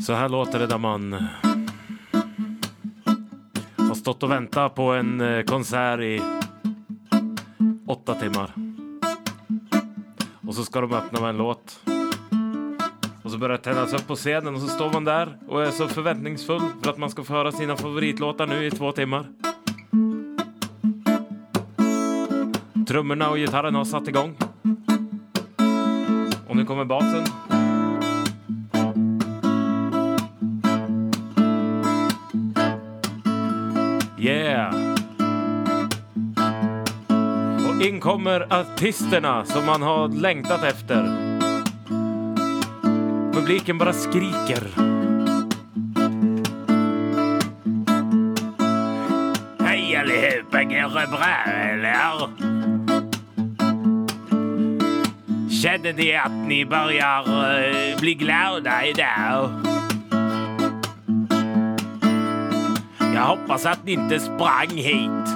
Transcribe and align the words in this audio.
Så 0.00 0.12
här 0.12 0.28
låter 0.28 0.58
det 0.58 0.66
när 0.66 0.78
man 0.78 1.26
har 3.76 3.94
stått 3.94 4.22
och 4.22 4.30
väntat 4.30 4.74
på 4.74 4.92
en 4.92 5.20
eh, 5.20 5.42
konsert 5.42 6.00
i 6.00 6.22
åtta 7.86 8.14
timmar. 8.14 8.52
Och 10.46 10.54
så 10.54 10.64
ska 10.64 10.80
de 10.80 10.92
öppna 10.92 11.20
med 11.20 11.30
en 11.30 11.36
låt. 11.36 11.80
Och 13.22 13.30
så 13.30 13.38
börjar 13.38 13.56
det 13.56 13.64
tändas 13.64 13.92
upp 13.92 14.06
på 14.06 14.14
scenen 14.14 14.54
och 14.54 14.60
så 14.60 14.68
står 14.68 14.92
man 14.92 15.04
där 15.04 15.38
och 15.48 15.62
är 15.62 15.70
så 15.70 15.88
förväntningsfull 15.88 16.62
för 16.82 16.90
att 16.90 16.98
man 16.98 17.10
ska 17.10 17.24
få 17.24 17.32
höra 17.32 17.52
sina 17.52 17.76
favoritlåtar 17.76 18.46
nu 18.46 18.66
i 18.66 18.70
två 18.70 18.92
timmar. 18.92 19.26
Trummorna 22.88 23.30
och 23.30 23.36
gitarren 23.36 23.74
har 23.74 23.84
satt 23.84 24.08
igång. 24.08 24.36
Och 26.48 26.56
nu 26.56 26.64
kommer 26.64 26.84
basen. 26.84 27.49
Yeah! 34.22 34.74
Och 37.68 37.82
in 37.82 38.00
kommer 38.00 38.52
artisterna 38.52 39.44
som 39.44 39.66
man 39.66 39.82
har 39.82 40.08
längtat 40.08 40.64
efter. 40.64 41.02
Publiken 43.32 43.78
bara 43.78 43.92
skriker. 43.92 44.62
Hej 49.64 49.96
allihopa, 49.96 50.64
går 50.64 51.00
det 51.00 51.06
bra 51.06 51.52
eller? 51.52 52.28
Känner 55.62 55.92
ni 55.92 56.16
att 56.16 56.48
ni 56.48 56.66
börjar 56.66 57.28
uh, 57.28 58.00
bli 58.00 58.14
glada 58.14 58.86
idag? 58.86 59.69
Jag 63.20 63.26
hoppas 63.26 63.66
att 63.66 63.84
ni 63.84 63.92
inte 63.92 64.20
sprang 64.20 64.68
hit. 64.70 65.28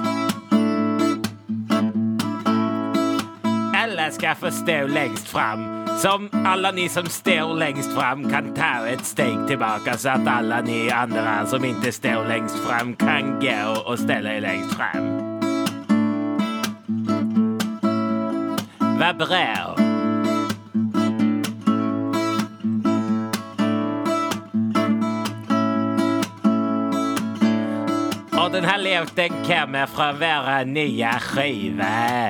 Alla 3.83 4.11
ska 4.11 4.35
få 4.35 4.51
stå 4.51 4.87
längst 4.87 5.27
fram. 5.27 5.87
Som 5.97 6.29
alla 6.45 6.71
ni 6.71 6.89
som 6.89 7.05
står 7.05 7.53
längst 7.53 7.93
fram 7.93 8.29
kan 8.29 8.53
ta 8.53 8.87
ett 8.87 9.05
steg 9.05 9.47
tillbaka 9.47 9.97
så 9.97 10.09
att 10.09 10.27
alla 10.27 10.61
ni 10.61 10.91
andra 10.91 11.45
som 11.45 11.65
inte 11.65 11.91
står 11.91 12.27
längst 12.27 12.59
fram 12.59 12.95
kan 12.95 13.39
gå 13.39 13.81
och 13.85 13.99
ställa 13.99 14.33
er 14.33 14.41
längst 14.41 14.75
fram. 14.75 15.39
Vad 18.99 19.17
bra. 19.17 19.84
Och 28.45 28.51
den 28.51 28.65
här 28.65 28.77
låten 28.77 29.29
kommer 29.29 29.85
från 29.85 30.19
våra 30.19 30.63
nya 30.63 31.19
skiva. 31.19 32.29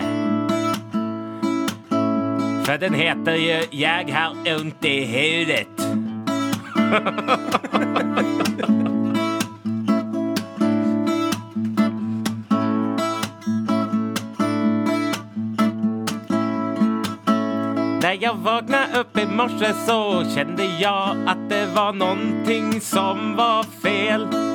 För 2.65 2.77
den 2.77 2.93
heter 2.93 3.35
ju 3.35 3.63
Jag 3.71 4.11
har 4.11 4.55
ont 4.55 4.85
i 4.85 5.05
huvudet. 5.05 5.67
När 18.01 18.17
jag 18.19 18.33
vaknade 18.33 18.99
upp 18.99 19.17
i 19.17 19.25
morse 19.25 19.73
så 19.73 20.23
kände 20.35 20.65
jag 20.79 21.17
att 21.27 21.49
det 21.49 21.67
var 21.75 21.93
någonting 21.93 22.81
som 22.81 23.35
var 23.35 23.63
fel. 23.63 24.54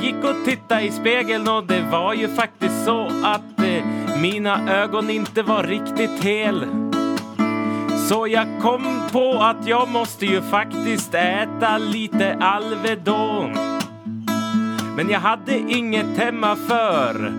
Jag 0.00 0.06
gick 0.06 0.24
och 0.24 0.44
tittade 0.44 0.82
i 0.82 0.90
spegeln 0.90 1.48
och 1.48 1.64
det 1.64 1.82
var 1.90 2.14
ju 2.14 2.28
faktiskt 2.28 2.84
så 2.84 3.08
att 3.22 3.58
eh, 3.58 3.84
mina 4.22 4.72
ögon 4.72 5.10
inte 5.10 5.42
var 5.42 5.62
riktigt 5.62 6.24
hel. 6.24 6.66
Så 8.08 8.26
jag 8.26 8.46
kom 8.60 9.08
på 9.12 9.32
att 9.32 9.66
jag 9.66 9.88
måste 9.88 10.26
ju 10.26 10.42
faktiskt 10.42 11.14
äta 11.14 11.78
lite 11.78 12.36
Alvedon. 12.40 13.52
Men 14.96 15.10
jag 15.10 15.20
hade 15.20 15.58
inget 15.58 16.18
hemma 16.18 16.56
för 16.56 17.32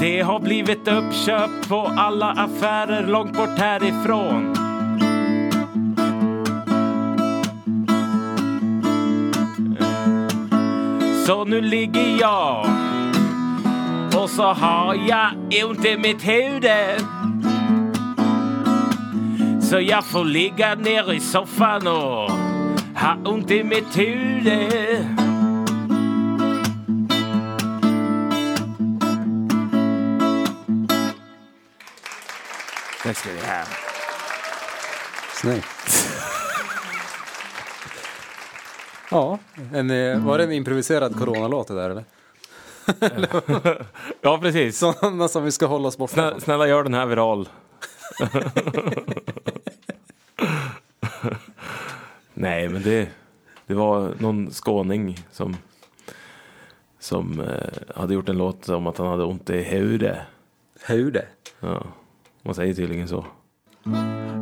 det 0.00 0.20
har 0.20 0.40
blivit 0.40 0.88
uppköpt 0.88 1.68
på 1.68 1.92
alla 1.96 2.30
affärer 2.30 3.06
långt 3.06 3.32
bort 3.32 3.58
härifrån. 3.58 4.63
Så 11.26 11.44
nu 11.44 11.60
ligger 11.60 12.20
jag 12.20 12.66
och 14.16 14.30
så 14.30 14.42
har 14.42 14.94
jag 14.94 15.30
ont 15.64 15.84
i 15.84 15.96
mitt 15.96 16.28
huvud. 16.28 17.04
Så 19.62 19.80
jag 19.80 20.04
får 20.04 20.24
ligga 20.24 20.74
ner 20.74 21.12
i 21.12 21.20
soffan 21.20 21.86
och 21.86 22.30
ha 23.00 23.16
ont 23.24 23.50
i 23.50 23.64
mitt 23.64 23.98
huvud. 23.98 25.06
Det 33.04 33.14
ska 33.14 33.30
vi 33.30 33.46
ha. 33.46 33.64
Snyggt. 35.34 35.73
Ja, 39.10 39.38
en, 39.72 39.90
eh, 39.90 40.26
var 40.26 40.38
det 40.38 40.44
en 40.44 40.52
improviserad 40.52 41.18
coronalåt 41.18 41.68
det 41.68 41.74
där 41.74 41.90
eller? 41.90 42.04
Ja, 44.20 44.38
precis. 44.38 44.78
Sådana 44.78 45.28
som 45.28 45.44
vi 45.44 45.52
ska 45.52 45.66
hålla 45.66 45.88
oss 45.88 45.98
borta 45.98 46.12
Snälla, 46.12 46.30
från. 46.30 46.40
snälla 46.40 46.68
gör 46.68 46.82
den 46.84 46.94
här 46.94 47.06
viral. 47.06 47.48
Nej, 52.34 52.68
men 52.68 52.82
det, 52.82 53.08
det 53.66 53.74
var 53.74 54.12
någon 54.18 54.50
skåning 54.50 55.18
som, 55.32 55.56
som 56.98 57.40
eh, 57.40 57.96
hade 58.00 58.14
gjort 58.14 58.28
en 58.28 58.38
låt 58.38 58.68
om 58.68 58.86
att 58.86 58.98
han 58.98 59.06
hade 59.06 59.24
ont 59.24 59.50
i 59.50 59.62
huvudet. 59.62 60.18
Hur 60.86 61.10
det? 61.10 61.26
Ja, 61.60 61.82
man 62.42 62.54
säger 62.54 62.74
tydligen 62.74 63.08
så. 63.08 63.24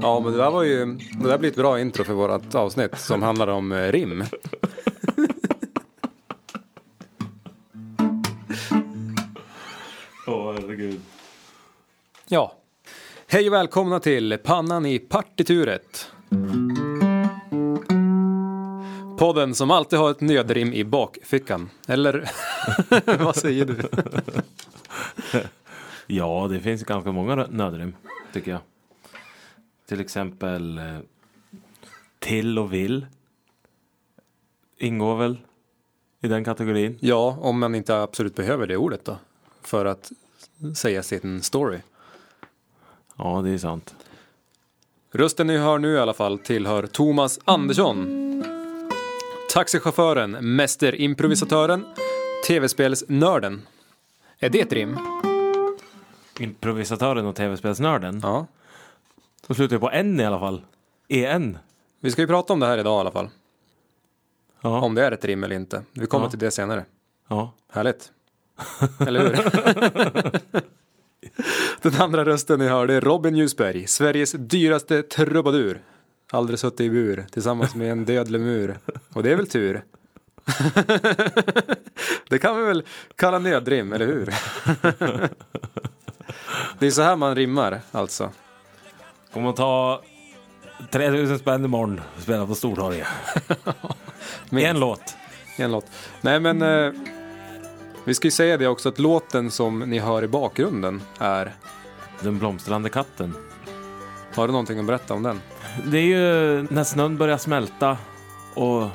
Ja, 0.02 0.20
men 0.20 0.32
det 0.32 0.38
där 0.38 0.50
var 0.50 0.62
ju, 0.62 0.86
det 1.20 1.28
där 1.28 1.38
blir 1.38 1.50
ett 1.50 1.56
bra 1.56 1.80
intro 1.80 2.04
för 2.04 2.12
vårt 2.12 2.54
avsnitt 2.54 2.98
som 2.98 3.22
handlar 3.22 3.46
om 3.46 3.72
eh, 3.72 3.92
rim. 3.92 4.24
Åh, 10.26 10.54
herregud. 10.54 11.00
Ja. 12.28 12.54
Hej 13.26 13.46
och 13.46 13.52
välkomna 13.52 14.00
till 14.00 14.38
Pannan 14.44 14.86
i 14.86 14.98
partituret. 14.98 16.10
Podden 19.18 19.54
som 19.54 19.70
alltid 19.70 19.98
har 19.98 20.10
ett 20.10 20.20
nödrim 20.20 20.72
i 20.72 20.84
bakfickan. 20.84 21.70
Eller 21.88 22.30
vad 23.24 23.36
säger 23.36 23.64
du? 23.64 23.76
Ja, 26.06 26.48
det 26.50 26.60
finns 26.60 26.82
ganska 26.82 27.12
många 27.12 27.34
nödrim, 27.50 27.96
tycker 28.32 28.50
jag. 28.50 28.60
Till 29.86 30.00
exempel 30.00 30.78
eh, 30.78 30.98
till 32.18 32.58
och 32.58 32.72
vill. 32.72 33.06
Ingår 34.78 35.16
väl 35.16 35.38
i 36.20 36.28
den 36.28 36.44
kategorin. 36.44 36.98
Ja, 37.00 37.38
om 37.40 37.58
man 37.58 37.74
inte 37.74 38.02
absolut 38.02 38.34
behöver 38.34 38.66
det 38.66 38.76
ordet 38.76 39.04
då. 39.04 39.18
För 39.62 39.84
att 39.84 40.12
säga 40.76 41.02
sin 41.02 41.42
story. 41.42 41.78
Ja, 43.16 43.42
det 43.44 43.50
är 43.50 43.58
sant. 43.58 43.94
Rösten 45.12 45.46
ni 45.46 45.58
hör 45.58 45.78
nu 45.78 45.94
i 45.94 45.98
alla 45.98 46.14
fall 46.14 46.38
tillhör 46.38 46.86
Thomas 46.86 47.40
Andersson. 47.44 48.08
Taxichauffören, 49.52 50.56
mästerimprovisatören, 50.56 51.84
tv-spelsnörden. 52.46 53.62
Är 54.38 54.50
det 54.50 54.60
ett 54.60 54.72
rim? 54.72 54.98
Improvisatören 56.38 57.26
och 57.26 57.36
tv-spelsnörden. 57.36 58.20
Ja. 58.22 58.46
Så 59.46 59.54
slutar 59.54 59.78
på 59.78 59.90
en 59.90 60.20
i 60.20 60.24
alla 60.24 60.38
fall. 60.38 60.62
En. 61.08 61.58
Vi 62.00 62.10
ska 62.10 62.22
ju 62.22 62.28
prata 62.28 62.52
om 62.52 62.60
det 62.60 62.66
här 62.66 62.78
idag 62.78 62.98
i 62.98 63.00
alla 63.00 63.10
fall. 63.10 63.28
Ja. 64.60 64.80
Om 64.80 64.94
det 64.94 65.04
är 65.06 65.12
ett 65.12 65.24
rim 65.24 65.44
eller 65.44 65.56
inte. 65.56 65.82
Vi 65.92 66.06
kommer 66.06 66.26
Ja. 66.26 66.30
till 66.30 66.38
det 66.38 66.50
senare. 66.50 66.84
ja. 67.28 67.52
Härligt. 67.72 68.12
Eller 69.06 69.20
hur? 69.20 69.32
Den 71.82 71.94
andra 72.02 72.24
rösten 72.24 72.58
ni 72.58 72.68
hörde 72.68 72.94
är 72.94 73.00
Robin 73.00 73.36
Ljusberg, 73.36 73.86
Sveriges 73.86 74.32
dyraste 74.32 75.02
trubadur. 75.02 75.82
Aldrig 76.32 76.58
suttit 76.58 76.80
i 76.80 76.90
bur 76.90 77.26
tillsammans 77.30 77.74
med 77.74 77.92
en 77.92 78.04
död 78.04 78.30
lemur. 78.30 78.78
Och 79.14 79.22
det 79.22 79.32
är 79.32 79.36
väl 79.36 79.46
tur. 79.46 79.84
det 82.28 82.38
kan 82.38 82.56
vi 82.56 82.62
väl 82.64 82.84
kalla 83.16 83.38
nödrim, 83.38 83.92
eller 83.92 84.06
hur? 84.06 84.26
det 86.78 86.86
är 86.86 86.90
så 86.90 87.02
här 87.02 87.16
man 87.16 87.34
rimmar, 87.34 87.80
alltså. 87.92 88.30
Om 89.32 89.42
man 89.42 89.54
tar 89.54 90.00
3000 90.90 91.38
spänn 91.38 91.64
imorgon, 91.64 92.00
spela 92.18 92.46
på 92.46 92.54
Stortorget. 92.54 93.06
Minst. 94.50 94.68
En 94.68 94.80
låt. 94.80 95.16
En 95.56 95.72
låt. 95.72 95.86
Nej 96.20 96.40
men, 96.40 96.62
eh, 96.62 96.92
vi 98.04 98.14
ska 98.14 98.26
ju 98.26 98.30
säga 98.30 98.56
det 98.56 98.66
också 98.68 98.88
att 98.88 98.98
låten 98.98 99.50
som 99.50 99.78
ni 99.78 99.98
hör 99.98 100.24
i 100.24 100.28
bakgrunden 100.28 101.02
är, 101.18 101.52
Den 102.20 102.38
blomstrande 102.38 102.88
katten. 102.88 103.34
har 104.34 104.46
du 104.46 104.52
någonting 104.52 104.78
att 104.78 104.86
berätta 104.86 105.14
om 105.14 105.22
den? 105.22 105.40
Det 105.84 105.98
är 105.98 106.02
ju 106.02 106.62
när 106.70 106.84
snön 106.84 107.16
börjar 107.16 107.38
smälta 107.38 107.96
och 108.54 108.88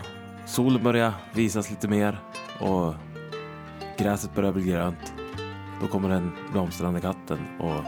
solen 0.45 0.83
börjar 0.83 1.13
visas 1.33 1.69
lite 1.69 1.87
mer 1.87 2.19
och 2.59 2.93
gräset 3.97 4.35
börjar 4.35 4.51
bli 4.51 4.63
grönt. 4.63 5.13
Då 5.81 5.87
kommer 5.87 6.09
den 6.09 6.31
blomstrande 6.51 7.01
katten 7.01 7.39
och 7.59 7.83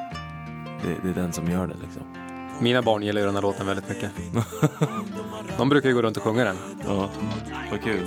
det, 0.83 0.95
det 1.03 1.09
är 1.09 1.23
den 1.23 1.33
som 1.33 1.51
gör 1.51 1.67
det 1.67 1.75
liksom. 1.81 2.28
Mina 2.59 2.81
barn 2.81 3.03
gillar 3.03 3.21
ju 3.21 3.25
den 3.25 3.35
här 3.35 3.41
låten 3.41 3.67
väldigt 3.67 3.89
mycket. 3.89 4.11
De 5.57 5.69
brukar 5.69 5.89
ju 5.89 5.95
gå 5.95 6.01
runt 6.01 6.17
och 6.17 6.23
sjunga 6.23 6.43
den. 6.43 6.57
Ja, 6.87 7.09
vad 7.71 7.83
kul. 7.83 8.05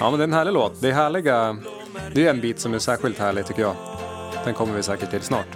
Ja 0.00 0.10
men 0.10 0.18
det 0.18 0.22
är 0.22 0.28
en 0.28 0.32
härlig 0.32 0.52
låt. 0.52 0.80
Det 0.80 0.88
är 0.88 0.92
härliga, 0.92 1.56
det 2.14 2.26
är 2.26 2.30
en 2.30 2.40
bit 2.40 2.60
som 2.60 2.74
är 2.74 2.78
särskilt 2.78 3.18
härlig 3.18 3.46
tycker 3.46 3.62
jag. 3.62 3.74
Den 4.44 4.54
kommer 4.54 4.74
vi 4.74 4.82
säkert 4.82 5.10
till 5.10 5.22
snart. 5.22 5.46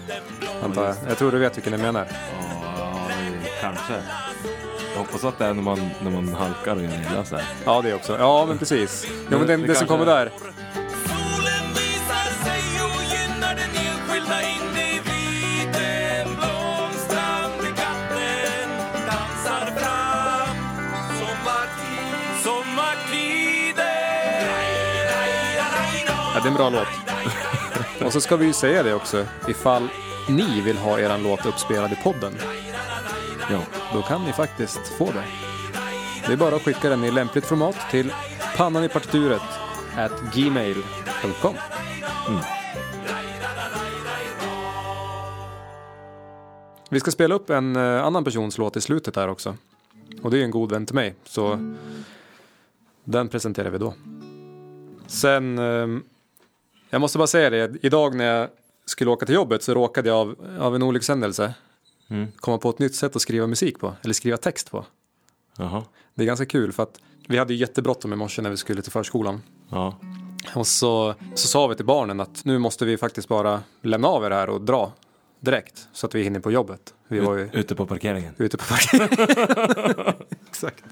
Antar 0.65 0.85
jag. 0.85 0.95
Jag 1.09 1.19
tror 1.19 1.33
du 1.33 1.39
vet 1.39 1.57
vilken 1.57 1.73
jag 1.73 1.83
menar. 1.83 2.07
Ja, 2.79 2.93
kanske. 3.61 3.93
Jag 4.93 4.99
hoppas 4.99 5.25
att 5.25 5.39
det 5.39 5.45
är 5.45 5.55
när 5.55 5.63
man, 5.63 5.91
när 6.03 6.11
man 6.11 6.29
halkar 6.35 6.77
och 6.77 6.83
gör 6.83 7.11
illa 7.13 7.25
sig. 7.25 7.45
Ja 7.65 7.83
det 7.83 7.95
också. 7.95 8.17
Ja 8.19 8.45
men 8.49 8.59
precis. 8.59 9.07
Jo 9.31 9.39
men 9.39 9.47
det, 9.47 9.57
Det 9.57 9.67
det 9.67 9.75
som 9.75 9.87
kommer 9.87 10.07
är. 10.07 10.25
där. 10.25 10.31
Ja, 26.41 26.45
det 26.45 26.49
är 26.49 26.51
en 26.51 26.57
bra 26.57 26.71
låt. 26.71 26.89
Och 28.07 28.13
så 28.13 28.21
ska 28.21 28.37
vi 28.37 28.47
ju 28.47 28.53
säga 28.53 28.83
det 28.83 28.95
också. 28.95 29.27
Ifall 29.49 29.89
ni 30.29 30.61
vill 30.61 30.79
ha 30.79 31.01
er 31.01 31.19
låt 31.19 31.47
uppspelad 31.47 31.93
i 31.93 31.97
podden. 31.97 32.33
Ja, 33.51 33.61
då 33.93 34.03
kan 34.03 34.25
ni 34.25 34.33
faktiskt 34.33 34.89
få 34.99 35.05
det. 35.05 35.25
Det 36.27 36.33
är 36.33 36.37
bara 36.37 36.57
att 36.57 36.63
skicka 36.63 36.89
den 36.89 37.05
i 37.05 37.11
lämpligt 37.11 37.45
format 37.45 37.77
till 37.91 38.13
pannan 38.57 38.85
i 38.85 38.89
partituret 38.89 39.43
at 39.97 40.13
gmail.com. 40.35 41.55
Mm. 42.29 42.41
Vi 46.91 47.01
ska 47.01 47.11
spela 47.11 47.35
upp 47.35 47.51
en 47.51 47.77
eh, 47.77 48.05
annan 48.05 48.25
persons 48.25 48.59
låt 48.59 48.77
i 48.77 48.81
slutet 48.81 49.17
här 49.17 49.29
också. 49.29 49.57
Och 50.23 50.31
det 50.31 50.39
är 50.39 50.45
en 50.45 50.51
god 50.51 50.73
vän 50.73 50.87
till 50.87 50.95
mig, 50.95 51.15
så 51.25 51.75
den 53.05 53.29
presenterar 53.29 53.71
vi 53.71 53.79
då. 53.79 53.95
Sen, 55.07 55.59
ehm, 55.59 56.03
jag 56.91 57.01
måste 57.01 57.19
bara 57.19 57.27
säga 57.27 57.51
det, 57.51 57.73
idag 57.83 58.15
när 58.15 58.25
jag 58.25 58.49
skulle 58.87 59.11
åka 59.11 59.27
till 59.27 59.35
jobbet 59.35 59.63
så 59.63 59.75
råkade 59.75 60.09
jag 60.09 60.19
av, 60.19 60.37
av 60.61 60.75
en 60.75 60.83
olyckshändelse 60.83 61.55
Mm. 62.11 62.29
komma 62.37 62.59
på 62.59 62.71
ett 62.71 62.79
nytt 62.79 62.95
sätt 62.95 63.17
att 63.17 63.23
skriva 63.23 63.47
musik 63.47 63.79
på, 63.79 63.95
eller 64.03 64.15
skriva 64.15 64.37
text 64.37 64.71
på. 64.71 64.85
Jaha. 65.59 65.85
Det 66.15 66.23
är 66.23 66.27
ganska 66.27 66.47
kul 66.47 66.73
för 66.73 66.83
att 66.83 67.01
vi 67.29 67.39
hade 67.39 67.55
ju 67.55 67.59
jättebråttom 67.61 68.13
i 68.13 68.17
morse 68.17 68.43
när 68.43 68.51
vi 68.51 68.57
skulle 68.57 68.83
till 68.83 68.93
förskolan. 68.93 69.43
Ja. 69.71 69.97
Och 70.55 70.67
så, 70.67 71.15
så 71.35 71.49
sa 71.49 71.67
vi 71.67 71.75
till 71.77 71.85
barnen 71.85 72.21
att 72.21 72.45
nu 72.45 72.59
måste 72.59 72.85
vi 72.85 72.97
faktiskt 72.97 73.29
bara 73.29 73.61
lämna 73.83 74.09
av 74.09 74.25
er 74.25 74.31
här 74.31 74.49
och 74.51 74.61
dra 74.61 74.93
direkt 75.41 75.89
så 75.93 76.07
att 76.07 76.15
vi 76.15 76.23
hinner 76.23 76.41
på 76.41 76.51
jobbet. 76.51 76.95
Vi 77.09 77.21
var 77.21 77.35
ju 77.37 77.45
Ut, 77.45 77.55
ute 77.55 77.75
på 77.75 77.87
parkeringen. 77.87 78.35
ute 78.39 78.57
på 78.57 78.65
parkeringen. 78.65 80.15
Exakt. 80.49 80.85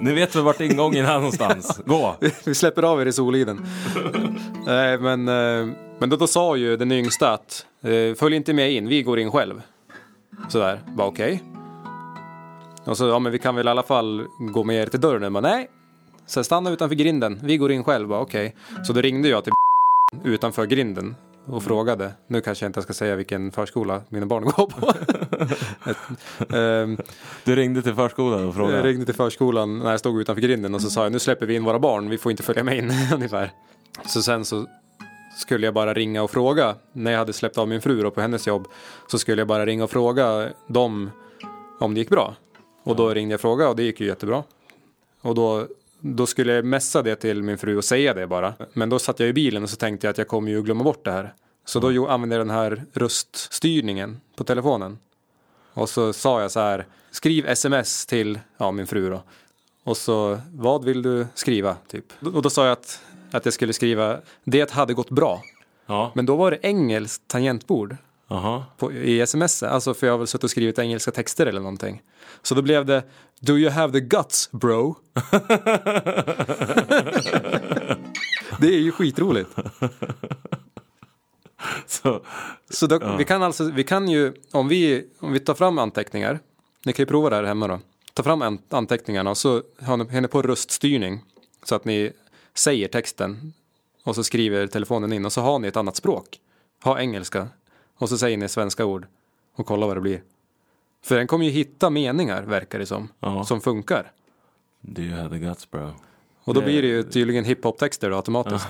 Ni 0.00 0.12
vet 0.12 0.36
väl 0.36 0.42
vart 0.42 0.60
ingången 0.60 1.06
är 1.06 1.14
någonstans? 1.18 1.80
Gå! 1.86 2.16
Vi 2.44 2.54
släpper 2.54 2.82
av 2.82 3.00
er 3.00 3.06
i 3.06 3.12
Soliden. 3.12 3.66
Nej, 4.66 4.98
men, 4.98 5.28
eh, 5.28 5.74
men 5.98 6.10
då, 6.10 6.16
då 6.16 6.26
sa 6.26 6.56
ju 6.56 6.76
den 6.76 6.92
yngsta 6.92 7.32
att 7.32 7.66
eh, 7.82 8.14
följ 8.14 8.36
inte 8.36 8.52
med 8.52 8.72
in, 8.72 8.88
vi 8.88 9.02
går 9.02 9.18
in 9.18 9.30
själv. 9.30 9.62
Sådär, 10.48 10.80
var 10.94 11.06
okej. 11.06 11.42
Och 12.84 12.96
så, 12.96 13.08
ja 13.08 13.18
men 13.18 13.32
vi 13.32 13.38
kan 13.38 13.54
väl 13.54 13.66
i 13.66 13.70
alla 13.70 13.82
fall 13.82 14.26
gå 14.38 14.64
med 14.64 14.76
er 14.82 14.86
till 14.86 15.00
dörren. 15.00 15.32
Men 15.32 15.42
nej, 15.42 15.70
så 16.26 16.44
stanna 16.44 16.70
utanför 16.70 16.96
grinden, 16.96 17.40
vi 17.42 17.56
går 17.56 17.72
in 17.72 17.84
själv, 17.84 18.12
okej. 18.12 18.54
Så 18.84 18.92
då 18.92 19.00
ringde 19.00 19.28
jag 19.28 19.44
till 19.44 19.52
utanför 20.24 20.66
grinden 20.66 21.14
och 21.46 21.62
frågade. 21.62 22.12
Nu 22.26 22.40
kanske 22.40 22.64
jag 22.64 22.68
inte 22.68 22.82
ska 22.82 22.92
säga 22.92 23.16
vilken 23.16 23.52
förskola 23.52 24.00
mina 24.08 24.26
barn 24.26 24.44
går 24.44 24.66
på. 24.66 24.92
Ehm, 26.56 26.96
Du 27.44 27.56
ringde 27.56 27.82
till 27.82 27.94
förskolan 27.94 28.40
och 28.40 28.46
jag 28.46 28.54
frågade. 28.54 28.82
ringde 28.82 29.04
till 29.04 29.14
förskolan 29.14 29.78
när 29.78 29.90
jag 29.90 30.00
stod 30.00 30.20
utanför 30.20 30.42
grinden 30.42 30.74
och 30.74 30.82
så 30.82 30.90
sa 30.90 31.02
jag 31.02 31.12
nu 31.12 31.18
släpper 31.18 31.46
vi 31.46 31.54
in 31.54 31.64
våra 31.64 31.78
barn, 31.78 32.08
vi 32.10 32.18
får 32.18 32.30
inte 32.30 32.42
följa 32.42 32.64
med 32.64 32.78
in 32.78 32.92
ungefär. 33.14 33.50
Så 34.06 34.22
sen 34.22 34.44
så 34.44 34.66
skulle 35.38 35.66
jag 35.66 35.74
bara 35.74 35.94
ringa 35.94 36.22
och 36.22 36.30
fråga 36.30 36.74
när 36.92 37.10
jag 37.10 37.18
hade 37.18 37.32
släppt 37.32 37.58
av 37.58 37.68
min 37.68 37.80
fru 37.80 38.02
då 38.02 38.10
på 38.10 38.20
hennes 38.20 38.46
jobb 38.46 38.68
så 39.06 39.18
skulle 39.18 39.40
jag 39.40 39.48
bara 39.48 39.66
ringa 39.66 39.84
och 39.84 39.90
fråga 39.90 40.48
dem 40.66 41.10
om 41.78 41.94
det 41.94 42.00
gick 42.00 42.08
bra. 42.10 42.34
Och 42.82 42.96
då 42.96 43.08
ringde 43.14 43.32
jag 43.32 43.36
och 43.36 43.40
frågade 43.40 43.70
och 43.70 43.76
det 43.76 43.82
gick 43.82 44.00
ju 44.00 44.06
jättebra. 44.06 44.42
Och 45.20 45.34
då, 45.34 45.66
då 46.14 46.26
skulle 46.26 46.52
jag 46.52 46.64
messa 46.64 47.02
det 47.02 47.16
till 47.16 47.42
min 47.42 47.58
fru 47.58 47.76
och 47.76 47.84
säga 47.84 48.14
det 48.14 48.26
bara. 48.26 48.54
Men 48.72 48.88
då 48.88 48.98
satt 48.98 49.20
jag 49.20 49.28
i 49.28 49.32
bilen 49.32 49.62
och 49.62 49.70
så 49.70 49.76
tänkte 49.76 50.06
jag 50.06 50.10
att 50.10 50.18
jag 50.18 50.28
kommer 50.28 50.50
ju 50.50 50.62
glömma 50.62 50.84
bort 50.84 51.04
det 51.04 51.10
här. 51.12 51.34
Så 51.64 51.80
då 51.80 52.08
använde 52.08 52.36
jag 52.36 52.46
den 52.46 52.54
här 52.54 52.84
röststyrningen 52.92 54.20
på 54.36 54.44
telefonen. 54.44 54.98
Och 55.72 55.88
så 55.88 56.12
sa 56.12 56.40
jag 56.42 56.50
så 56.50 56.60
här, 56.60 56.86
skriv 57.10 57.46
sms 57.46 58.06
till 58.06 58.40
ja, 58.58 58.70
min 58.70 58.86
fru 58.86 59.10
då. 59.10 59.22
Och 59.84 59.96
så, 59.96 60.38
vad 60.52 60.84
vill 60.84 61.02
du 61.02 61.26
skriva? 61.34 61.76
Typ. 61.88 62.04
Och 62.34 62.42
då 62.42 62.50
sa 62.50 62.64
jag 62.64 62.72
att, 62.72 63.02
att 63.30 63.44
jag 63.44 63.54
skulle 63.54 63.72
skriva, 63.72 64.20
det 64.44 64.70
hade 64.70 64.94
gått 64.94 65.10
bra. 65.10 65.42
Ja. 65.86 66.12
Men 66.14 66.26
då 66.26 66.36
var 66.36 66.50
det 66.50 66.58
engelskt 66.62 67.28
tangentbord. 67.28 67.96
På, 68.78 68.92
i 68.92 69.20
sms. 69.20 69.62
Alltså 69.62 69.94
för 69.94 70.06
jag 70.06 70.14
har 70.14 70.18
väl 70.18 70.26
suttit 70.26 70.44
och 70.44 70.50
skrivit 70.50 70.78
engelska 70.78 71.10
texter 71.10 71.46
eller 71.46 71.60
någonting. 71.60 72.02
Så 72.42 72.54
då 72.54 72.62
blev 72.62 72.86
det, 72.86 73.02
do 73.40 73.52
you 73.58 73.70
have 73.70 73.92
the 73.92 74.00
guts 74.00 74.50
bro? 74.50 74.96
det 78.60 78.66
är 78.66 78.78
ju 78.80 78.92
skitroligt. 78.92 79.50
Så, 81.86 82.22
Så 82.70 82.86
då, 82.86 83.16
vi 83.18 83.24
kan 83.24 83.42
alltså, 83.42 83.64
vi 83.64 83.84
kan 83.84 84.08
ju, 84.08 84.32
om 84.52 84.68
vi, 84.68 85.04
om 85.20 85.32
vi 85.32 85.40
tar 85.40 85.54
fram 85.54 85.78
anteckningar, 85.78 86.40
ni 86.84 86.92
kan 86.92 87.02
ju 87.02 87.06
prova 87.06 87.30
det 87.30 87.36
här 87.36 87.42
hemma 87.44 87.68
då. 87.68 87.80
Ta 88.14 88.22
fram 88.22 88.42
an- 88.42 88.58
anteckningarna 88.70 89.30
och 89.30 89.36
så 89.38 89.62
har 89.82 89.96
ni, 89.96 90.14
har 90.14 90.20
ni 90.20 90.28
på 90.28 90.42
röststyrning 90.42 91.20
så 91.64 91.74
att 91.74 91.84
ni 91.84 92.12
säger 92.54 92.88
texten 92.88 93.52
och 94.04 94.14
så 94.14 94.24
skriver 94.24 94.66
telefonen 94.66 95.12
in 95.12 95.24
och 95.24 95.32
så 95.32 95.40
har 95.40 95.58
ni 95.58 95.68
ett 95.68 95.76
annat 95.76 95.96
språk. 95.96 96.38
Ha 96.84 97.00
engelska 97.00 97.48
och 97.98 98.08
så 98.08 98.18
säger 98.18 98.36
ni 98.36 98.48
svenska 98.48 98.84
ord 98.84 99.06
och 99.56 99.66
kolla 99.66 99.86
vad 99.86 99.96
det 99.96 100.00
blir. 100.00 100.22
För 101.04 101.16
den 101.16 101.26
kommer 101.26 101.44
ju 101.44 101.50
hitta 101.50 101.90
meningar 101.90 102.42
verkar 102.42 102.78
det 102.78 102.86
som, 102.86 103.08
Ja. 103.20 103.44
som 103.44 103.60
funkar. 103.60 104.12
do 104.80 105.02
you 105.02 105.16
have 105.16 105.28
the 105.28 105.38
guts 105.38 105.70
bro? 105.70 105.90
Och 106.44 106.54
då 106.54 106.60
blir 106.62 106.82
det 106.82 106.88
ju 106.88 107.02
tydligen 107.02 107.44
hiphop-texter 107.44 108.10
då 108.10 108.16
automatiskt. 108.16 108.68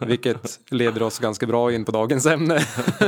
Vilket 0.06 0.60
leder 0.70 1.02
oss 1.02 1.18
ganska 1.18 1.46
bra 1.46 1.72
in 1.72 1.84
på 1.84 1.92
dagens 1.92 2.26
ämne. 2.26 2.54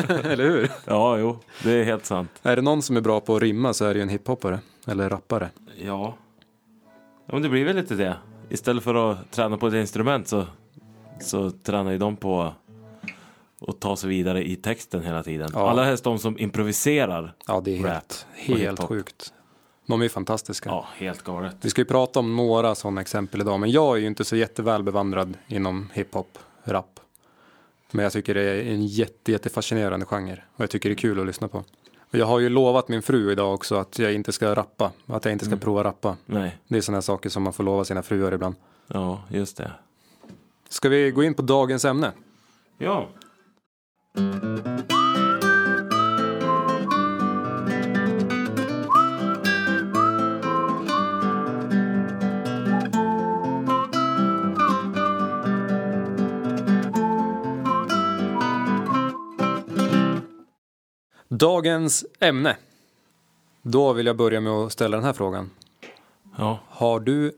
Eller 0.09 0.45
hur? 0.51 0.71
Ja, 0.85 1.19
jo, 1.19 1.39
det 1.65 1.71
är 1.71 1.85
helt 1.85 2.05
sant. 2.07 2.31
Är 2.43 2.57
det 2.57 2.63
någon 2.63 2.83
som 2.83 2.97
är 2.97 3.01
bra 3.01 3.21
på 3.21 3.37
att 3.37 3.43
rimma 3.43 3.75
så 3.75 3.85
är 3.85 3.95
det 3.95 3.99
ju 3.99 4.03
en 4.03 4.09
hiphoppare. 4.09 4.61
Eller 4.87 5.09
rappare. 5.09 5.51
Ja. 5.77 6.15
ja 7.27 7.33
men 7.33 7.43
det 7.43 7.49
blir 7.49 7.65
väl 7.65 7.77
lite 7.77 7.95
det. 7.95 8.17
Istället 8.49 8.85
för 8.85 9.11
att 9.11 9.31
träna 9.31 9.57
på 9.57 9.67
ett 9.67 9.75
instrument 9.75 10.29
så, 10.29 10.47
så 11.21 11.51
tränar 11.51 11.91
ju 11.91 11.99
de 11.99 12.17
på 12.17 12.53
att 13.61 13.81
ta 13.81 13.97
sig 13.97 14.09
vidare 14.11 14.49
i 14.49 14.57
texten 14.57 15.03
hela 15.03 15.23
tiden. 15.23 15.51
Ja. 15.55 15.71
Alla 15.71 15.85
helst 15.85 16.05
de 16.05 16.19
som 16.19 16.39
improviserar. 16.39 17.35
Ja, 17.47 17.61
det 17.65 17.71
är 17.71 17.77
helt, 17.89 18.27
och 18.49 18.57
helt 18.59 18.81
sjukt. 18.85 19.33
De 19.87 20.03
är 20.03 20.09
fantastiska. 20.09 20.69
Ja, 20.71 20.87
helt 20.97 21.23
galet. 21.23 21.57
Vi 21.61 21.71
ska 21.71 21.81
ju 21.81 21.85
prata 21.85 22.19
om 22.21 22.37
några 22.37 22.75
sådana 22.75 23.01
exempel 23.01 23.41
idag. 23.41 23.61
Men 23.61 23.71
jag 23.71 23.97
är 23.97 24.01
ju 24.01 24.07
inte 24.07 24.25
så 24.25 24.37
jätteväl 24.37 24.83
bevandrad 24.83 25.37
inom 25.47 25.91
hiphop, 25.93 26.39
rap. 26.65 27.01
Men 27.91 28.03
jag 28.03 28.13
tycker 28.13 28.35
det 28.35 28.43
är 28.43 28.63
en 28.73 28.87
jätte, 28.87 29.33
jättefascinerande 29.33 30.07
genre. 30.07 30.43
Och 30.57 30.63
jag 30.63 30.71
tycker 30.71 30.89
det 30.89 30.93
är 30.93 30.97
kul 30.97 31.21
att 31.21 31.27
lyssna 31.27 31.49
på. 31.49 31.59
Och 32.11 32.15
jag 32.19 32.27
har 32.27 32.39
ju 32.39 32.49
lovat 32.49 32.89
min 32.89 33.03
fru 33.03 33.33
idag 33.33 33.55
också 33.55 33.75
att 33.77 33.99
jag 33.99 34.15
inte 34.15 34.33
ska 34.33 34.55
rappa. 34.55 34.93
Att 35.07 35.25
jag 35.25 35.33
inte 35.33 35.45
ska 35.45 35.57
prova 35.57 35.85
rappa. 35.85 36.17
Nej, 36.27 36.59
Det 36.69 36.77
är 36.77 36.81
sådana 36.81 37.03
saker 37.03 37.29
som 37.31 37.43
man 37.43 37.53
får 37.53 37.65
lova 37.65 37.85
sina 37.85 38.03
fruar 38.03 38.33
ibland. 38.33 38.55
ja, 38.87 39.23
just 39.31 39.57
det. 39.57 39.71
Ska 40.69 40.89
vi 40.89 41.11
gå 41.11 41.23
in 41.23 41.35
på 41.35 41.43
dagens 41.43 41.85
ämne? 41.85 42.13
Ja. 42.79 43.09
Dagens 61.39 62.05
ämne. 62.21 62.57
Då 63.63 63.93
vill 63.93 64.07
jag 64.07 64.17
börja 64.17 64.41
med 64.41 64.53
att 64.53 64.73
ställa 64.73 64.97
den 64.97 65.05
här 65.07 65.13
frågan. 65.13 65.51
Ja. 66.39 66.59
Har 66.69 67.01
du 67.01 67.33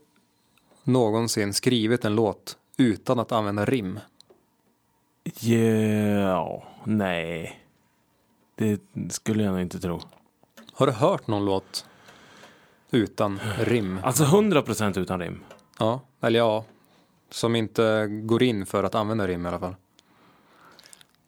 någonsin 0.84 1.54
skrivit 1.54 2.04
en 2.04 2.14
låt 2.14 2.56
utan 2.76 3.18
att 3.18 3.32
använda 3.32 3.64
rim? 3.64 4.00
Ja, 5.40 6.62
nej. 6.84 7.60
Det 8.54 8.80
skulle 9.10 9.42
jag 9.42 9.52
nog 9.52 9.60
inte 9.60 9.78
tro. 9.80 10.00
Har 10.72 10.86
du 10.86 10.92
hört 10.92 11.26
någon 11.26 11.44
låt 11.44 11.86
utan 12.90 13.40
rim? 13.58 14.00
Alltså 14.02 14.24
100% 14.24 14.98
utan 14.98 15.20
rim. 15.20 15.40
Ja, 15.78 16.00
eller 16.20 16.38
ja, 16.38 16.64
som 17.30 17.56
inte 17.56 18.06
går 18.06 18.42
in 18.42 18.66
för 18.66 18.84
att 18.84 18.94
använda 18.94 19.26
rim 19.26 19.46
i 19.46 19.48
alla 19.48 19.58
fall. 19.58 19.74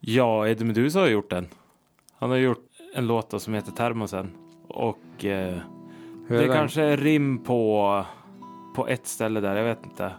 Ja, 0.01 0.49
Eddie 0.49 0.65
Meduza 0.65 1.01
har 1.01 1.09
gjort 1.09 1.31
den. 1.31 1.49
Han 2.19 2.31
har 2.31 2.37
gjort 2.37 2.67
en 2.95 3.07
låt 3.07 3.43
som 3.43 3.55
heter 3.55 3.73
Termosen. 3.73 4.31
Och 4.69 5.25
eh, 5.25 5.59
det 6.29 6.45
är 6.45 6.55
kanske 6.55 6.83
är 6.83 6.97
rim 6.97 7.39
på, 7.45 8.05
på 8.75 8.89
ett 8.89 9.07
ställe 9.07 9.41
där, 9.41 9.57
jag 9.57 9.65
vet 9.65 9.85
inte. 9.85 10.13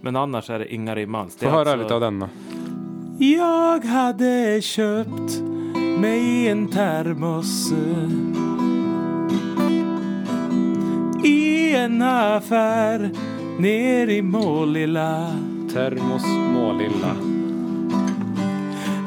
Men 0.00 0.16
annars 0.16 0.50
är 0.50 0.58
det 0.58 0.74
inga 0.74 0.94
rim 0.94 1.14
alls. 1.14 1.36
Det 1.36 1.46
Få 1.46 1.50
höra 1.50 1.60
alltså- 1.60 1.76
lite 1.76 1.94
av 1.94 2.00
den 2.00 2.18
då. 2.18 2.28
Jag 3.22 3.84
hade 3.84 4.60
köpt 4.62 5.42
mig 5.98 6.48
en 6.48 6.68
termos 6.68 7.72
i 11.24 11.74
en 11.74 12.02
affär 12.02 13.10
ner 13.58 14.08
i 14.08 14.22
Målilla. 14.22 15.36
Termos 15.72 16.24
Målilla. 16.26 17.16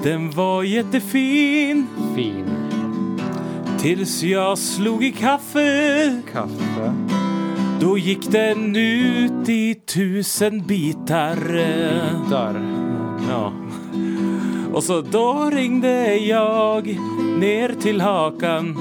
Den 0.03 0.31
var 0.31 0.63
jättefin 0.63 1.87
Fin. 2.15 2.45
tills 3.79 4.23
jag 4.23 4.57
slog 4.57 5.03
i 5.03 5.11
kaffe. 5.11 6.21
Kaffe. 6.33 6.93
Då 7.79 7.97
gick 7.97 8.31
den 8.31 8.75
ut 8.75 9.49
i 9.49 9.75
tusen 9.75 10.67
bitar. 10.67 11.35
Där. 12.29 12.61
Ja. 13.29 13.53
Och 14.73 14.83
så 14.83 15.01
då 15.01 15.49
ringde 15.53 16.17
jag 16.17 16.99
ner 17.39 17.81
till 17.81 18.01
Hakan. 18.01 18.77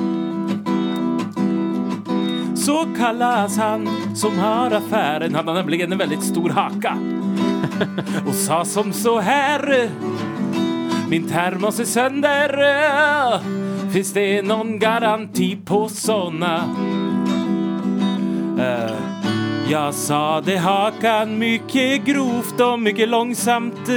Så 2.56 2.86
kallas 2.98 3.56
han 3.56 3.88
som 4.14 4.38
har 4.38 4.70
affären. 4.70 5.34
Han 5.34 5.48
har 5.48 5.54
nämligen 5.54 5.92
en 5.92 5.98
väldigt 5.98 6.22
stor 6.22 6.50
haka. 6.50 6.98
Och 8.28 8.34
sa 8.34 8.64
som 8.64 8.92
så 8.92 9.20
här. 9.20 9.90
Min 11.08 11.28
termos 11.28 11.80
är 11.80 11.84
sönder. 11.84 12.58
Finns 13.92 14.12
det 14.12 14.42
någon 14.42 14.78
garanti 14.78 15.58
på 15.64 15.88
såna? 15.88 16.64
Eh, 18.58 18.94
jag 19.70 19.94
sa 19.94 20.40
det 20.40 20.56
Hakan 20.56 21.38
mycket 21.38 22.04
grovt 22.04 22.60
och 22.60 22.78
mycket 22.78 23.08
långsamt. 23.08 23.88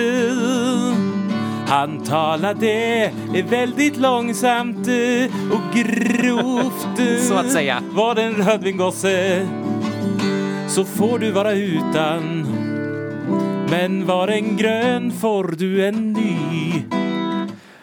Han 1.67 2.03
talade 2.03 3.11
väldigt 3.49 3.97
långsamt 3.97 4.87
eh, 4.87 5.51
och 5.51 5.73
grovt. 5.75 6.99
eh. 6.99 7.17
Så 7.21 7.33
att 7.35 7.51
säga. 7.51 7.83
Var 7.91 8.15
det 8.15 8.23
en 8.23 8.33
rödvingosse 8.35 9.47
så 10.67 10.85
får 10.85 11.19
du 11.19 11.31
vara 11.31 11.51
utan. 11.51 12.45
Men 13.69 14.05
var 14.05 14.27
en 14.27 14.57
grön 14.57 15.11
får 15.11 15.43
du 15.57 15.85
en 15.87 16.13
ny. 16.13 16.35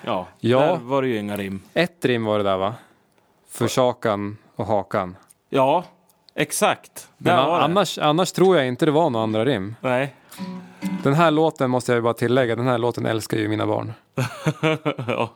Ja, 0.05 0.27
Ja. 0.41 0.59
där 0.61 0.77
var 0.77 1.03
det 1.03 1.09
ju 1.09 1.19
inga 1.19 1.37
rim. 1.37 1.61
Ett 1.75 2.05
rim 2.05 2.25
var 2.25 2.39
det 2.39 2.45
där 2.45 2.57
va? 2.57 2.75
Försakan 3.51 4.37
och 4.57 4.67
hakan. 4.67 5.17
Ja, 5.51 5.85
exakt. 6.35 7.09
Men 7.19 7.37
var 7.37 7.59
det. 7.59 7.65
annars, 7.65 7.99
annars 7.99 8.33
tror 8.33 8.57
jag 8.57 8.69
inte 8.69 8.85
det 8.85 8.91
var 8.93 9.11
några 9.11 9.23
andra 9.25 9.45
rim. 9.45 9.75
Nej. 9.81 10.15
Den 11.03 11.15
här 11.15 11.31
låten 11.31 11.71
måste 11.71 11.93
jag 11.93 11.97
ju 11.97 12.03
bara 12.03 12.15
tillägga, 12.15 12.57
den 12.57 12.67
här 12.67 12.79
låten 12.79 13.07
älskar 13.07 13.39
ju 13.39 13.49
mina 13.49 13.67
barn. 13.67 13.93
ja. 15.09 15.31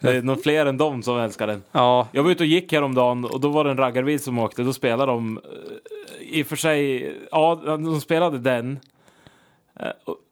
Det 0.00 0.10
är 0.16 0.22
nog 0.22 0.42
fler 0.42 0.66
än 0.66 0.76
dem 0.78 1.02
som 1.02 1.18
älskar 1.18 1.46
den. 1.46 1.62
Ja, 1.72 2.08
Jag 2.12 2.22
var 2.22 2.30
ute 2.30 2.42
och 2.42 2.46
gick 2.46 2.72
häromdagen 2.72 3.24
och 3.24 3.40
då 3.40 3.48
var 3.48 3.64
det 3.64 3.70
en 3.70 3.76
raggarbil 3.76 4.20
som 4.20 4.38
åkte. 4.38 4.62
Då 4.62 4.72
spelade 4.72 5.12
de, 5.12 5.38
eh, 5.38 6.38
i 6.38 6.42
och 6.42 6.46
för 6.46 6.56
sig, 6.56 7.12
ja, 7.30 7.60
de 7.64 8.00
spelade 8.00 8.38
den. 8.38 8.78
Eh, 9.80 9.86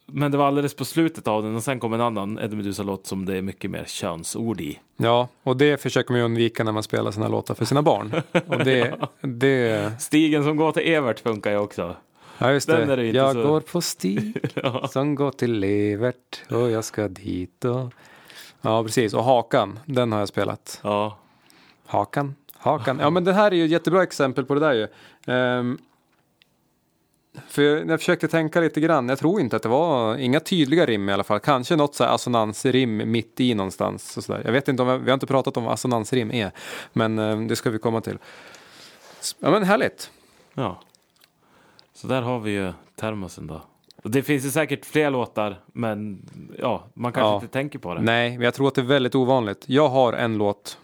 Men 0.06 0.32
det 0.32 0.38
var 0.38 0.46
alldeles 0.46 0.74
på 0.76 0.84
slutet 0.84 1.28
av 1.28 1.42
den 1.42 1.56
och 1.56 1.62
sen 1.62 1.80
kom 1.80 1.92
en 1.92 2.00
annan 2.00 2.38
Eddie 2.38 2.56
Meduza-låt 2.56 3.06
som 3.06 3.24
det 3.26 3.36
är 3.36 3.42
mycket 3.42 3.70
mer 3.70 3.84
könsord 3.86 4.60
i. 4.60 4.78
ja, 4.96 5.28
och 5.42 5.56
det 5.56 5.80
försöker 5.82 6.12
man 6.12 6.18
ju 6.18 6.24
undvika 6.24 6.64
när 6.64 6.72
man 6.72 6.82
spelar 6.82 7.10
sina 7.10 7.28
låtar 7.28 7.54
för 7.54 7.64
sina 7.64 7.82
barn. 7.82 8.12
Och 8.46 8.58
det, 8.64 8.94
det, 9.20 9.92
Stigen 10.00 10.44
som 10.44 10.56
går 10.56 10.72
till 10.72 10.92
Evert 10.92 11.20
funkar 11.20 11.50
ju 11.50 11.58
också. 11.58 11.96
Ja 12.38 12.52
just 12.52 12.66
Den 12.66 12.90
är 12.90 12.96
det 12.96 13.06
Jag 13.06 13.32
så- 13.32 13.42
går 13.42 13.60
på 13.60 13.80
stig 13.80 14.38
som 14.90 15.14
går 15.14 15.30
till 15.30 15.64
Evert 15.64 16.42
och 16.50 16.70
jag 16.70 16.84
ska 16.84 17.08
dit 17.08 17.64
och... 17.64 17.92
Ja, 18.60 18.82
precis. 18.84 19.14
Och 19.14 19.24
Hakan, 19.24 19.78
den 19.86 20.12
har 20.12 20.18
jag 20.18 20.28
spelat. 20.28 20.80
Ja. 20.82 21.18
Hakan, 21.86 22.34
Hakan. 22.56 22.98
Ja, 23.00 23.10
men 23.10 23.24
det 23.24 23.32
här 23.32 23.50
är 23.50 23.54
ju 23.56 23.64
ett 23.64 23.70
jättebra 23.70 24.02
exempel 24.02 24.44
på 24.44 24.54
det 24.54 24.60
där 24.60 24.72
ju. 24.72 24.88
Ehm, 25.34 25.78
för 27.48 27.62
jag, 27.62 27.90
jag 27.90 28.00
försökte 28.00 28.28
tänka 28.28 28.60
lite 28.60 28.80
grann. 28.80 29.08
Jag 29.08 29.18
tror 29.18 29.40
inte 29.40 29.56
att 29.56 29.62
det 29.62 29.68
var 29.68 30.16
inga 30.16 30.40
tydliga 30.40 30.86
rim 30.86 31.08
i 31.08 31.12
alla 31.12 31.24
fall. 31.24 31.40
Kanske 31.40 31.76
något 31.76 31.94
så 31.94 32.04
här 32.04 32.14
assonansrim 32.14 33.10
mitt 33.12 33.40
i 33.40 33.54
någonstans. 33.54 34.16
Och 34.16 34.24
så 34.24 34.32
där. 34.32 34.42
Jag 34.44 34.52
vet 34.52 34.68
inte 34.68 34.82
om 34.82 35.04
vi 35.04 35.10
har 35.10 35.14
inte 35.14 35.26
pratat 35.26 35.56
om 35.56 35.64
vad 35.64 35.72
assonansrim 35.72 36.30
är. 36.32 36.50
Men 36.92 37.18
eh, 37.18 37.40
det 37.40 37.56
ska 37.56 37.70
vi 37.70 37.78
komma 37.78 38.00
till. 38.00 38.18
Ja 39.38 39.50
men 39.50 39.62
härligt. 39.64 40.10
ja. 40.54 40.80
Så 42.02 42.08
där 42.08 42.22
har 42.22 42.40
vi 42.40 42.50
ju 42.50 42.72
termosen 42.96 43.46
då. 43.46 43.62
Det 44.02 44.22
finns 44.22 44.44
ju 44.44 44.50
säkert 44.50 44.84
fler 44.84 45.10
låtar, 45.10 45.60
men 45.72 46.28
ja, 46.58 46.84
man 46.94 47.12
kanske 47.12 47.28
Ja. 47.28 47.34
inte 47.34 47.48
tänker 47.48 47.78
på 47.78 47.94
det. 47.94 48.00
Nej, 48.00 48.30
men 48.30 48.40
jag 48.44 48.54
tror 48.54 48.68
att 48.68 48.74
det 48.74 48.80
är 48.80 48.84
väldigt 48.86 49.14
ovanligt. 49.14 49.64
Jag 49.66 49.88
har 49.88 50.12
en 50.12 50.38
låt 50.38 50.78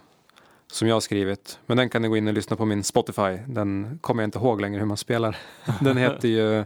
som 0.66 0.88
jag 0.88 0.94
har 0.94 1.00
skrivit. 1.00 1.58
Men 1.66 1.76
den 1.76 1.88
kan 1.88 2.02
ni 2.02 2.08
gå 2.08 2.16
in 2.16 2.28
och 2.28 2.34
lyssna 2.34 2.56
på 2.56 2.64
min 2.64 2.84
Spotify. 2.84 3.38
Den 3.46 3.98
kommer 4.00 4.22
jag 4.22 4.26
inte 4.26 4.38
ihåg 4.38 4.60
längre 4.60 4.78
hur 4.78 4.87
man 4.87 4.96
spelar. 4.96 5.37
Den 5.80 5.96
heter 5.96 6.28
ju 6.28 6.58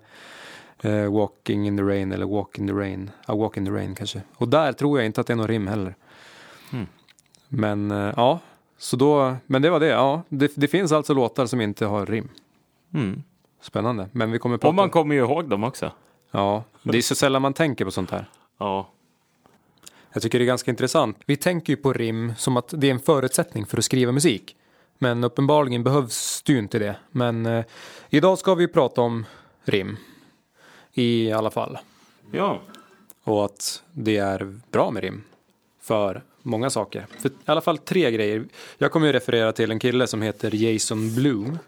eh, 0.82 1.12
Walking 1.12 1.66
in 1.66 1.76
the 1.76 1.82
Rain 1.82 2.12
eller 2.12 2.26
Walk 2.26 2.59
in 2.59 2.66
the 2.68 2.73
Rain. 2.75 3.11
Ja, 3.26 3.35
Walk 3.35 3.56
in 3.56 3.66
the 3.66 3.73
Rain 3.73 3.94
kanske. 3.94 4.23
Och 4.37 4.49
där 4.49 4.73
tror 4.73 4.99
jag 4.99 5.06
inte 5.06 5.21
att 5.21 5.26
det 5.26 5.32
är 5.32 5.37
någon 5.37 5.49
rim 5.49 5.66
heller. 5.66 5.94
Mm. 6.73 6.87
Men 7.49 7.90
eh, 7.90 8.12
ja, 8.16 8.38
så 8.78 8.97
då, 8.97 9.37
men 9.47 9.62
det 9.62 9.71
var 9.71 9.80
det. 9.80 9.87
Ja, 9.87 10.23
det, 10.28 10.52
det 10.54 10.68
finns 10.68 10.92
alltså 10.92 11.14
låtar 11.14 11.47
som 11.47 11.61
inte 11.61 11.87
har 11.87 12.06
rim. 12.06 12.28
Mm. 12.94 13.23
Spännande. 13.62 14.09
Men 14.12 14.31
vi 14.31 14.38
kommer 14.38 14.57
prata 14.57 14.69
Och 14.69 14.75
man 14.75 14.90
kommer 14.90 15.14
ju 15.14 15.21
ihåg 15.21 15.49
dem 15.49 15.64
också. 15.64 15.92
Ja, 16.31 16.64
det 16.83 16.99
är 16.99 17.02
så 17.02 17.14
sällan 17.14 17.42
man 17.42 17.54
tänker 17.54 17.85
på 17.85 17.90
sånt 17.90 18.11
här. 18.11 18.31
Ja. 18.59 18.88
Jag 20.12 20.23
tycker 20.23 20.38
det 20.38 20.45
är 20.45 20.47
ganska 20.47 20.71
intressant. 20.71 21.16
Vi 21.26 21.37
tänker 21.37 21.73
ju 21.73 21.76
på 21.76 21.92
rim 21.92 22.35
som 22.38 22.57
att 22.57 22.75
det 22.76 22.87
är 22.87 22.90
en 22.90 23.00
förutsättning 23.00 23.66
för 23.66 23.78
att 23.78 23.85
skriva 23.85 24.12
musik. 24.12 24.57
Men 24.99 25.25
uppenbarligen 25.25 25.85
behövs 25.85 26.42
det 26.42 26.52
ju 26.52 26.59
inte 26.59 26.78
det. 26.78 26.97
Men 27.11 27.47
eh, 27.47 27.64
idag 28.11 28.38
ska 28.38 28.54
vi 28.54 28.69
prata 28.69 29.00
om 29.00 29.25
rim. 29.64 29.97
I 30.92 31.33
alla 31.33 31.50
fall. 31.50 31.78
Ja. 32.33 32.61
Och 33.25 33.45
att 33.45 33.83
det 33.92 34.16
är 34.16 34.59
bra 34.71 34.90
med 34.90 35.02
rim. 35.02 35.25
För 35.81 36.23
många 36.42 36.71
saker. 36.71 37.07
För 37.19 37.28
i 37.28 37.33
alla 37.45 37.61
fall 37.61 37.78
tre 37.78 38.11
grejer. 38.11 38.45
Jag 38.78 38.92
kommer 38.92 39.07
ju 39.07 39.12
referera 39.12 39.52
till 39.52 39.71
en 39.71 39.78
kille 39.78 40.07
som 40.07 40.23
heter 40.23 40.54
Jason 40.54 41.14
Blue. 41.14 41.59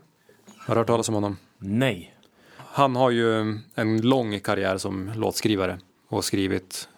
Har 0.59 0.75
du 0.75 0.81
hört 0.81 0.87
talas 0.87 1.09
om 1.09 1.15
honom? 1.15 1.37
Nej. 1.65 2.15
Han 2.57 2.97
har 2.97 3.11
ju 3.11 3.59
en 3.75 4.01
lång 4.03 4.41
karriär 4.41 4.79
som 4.79 5.13
låtskrivare 5.17 5.79
och 6.09 6.25
skrivit 6.25 6.89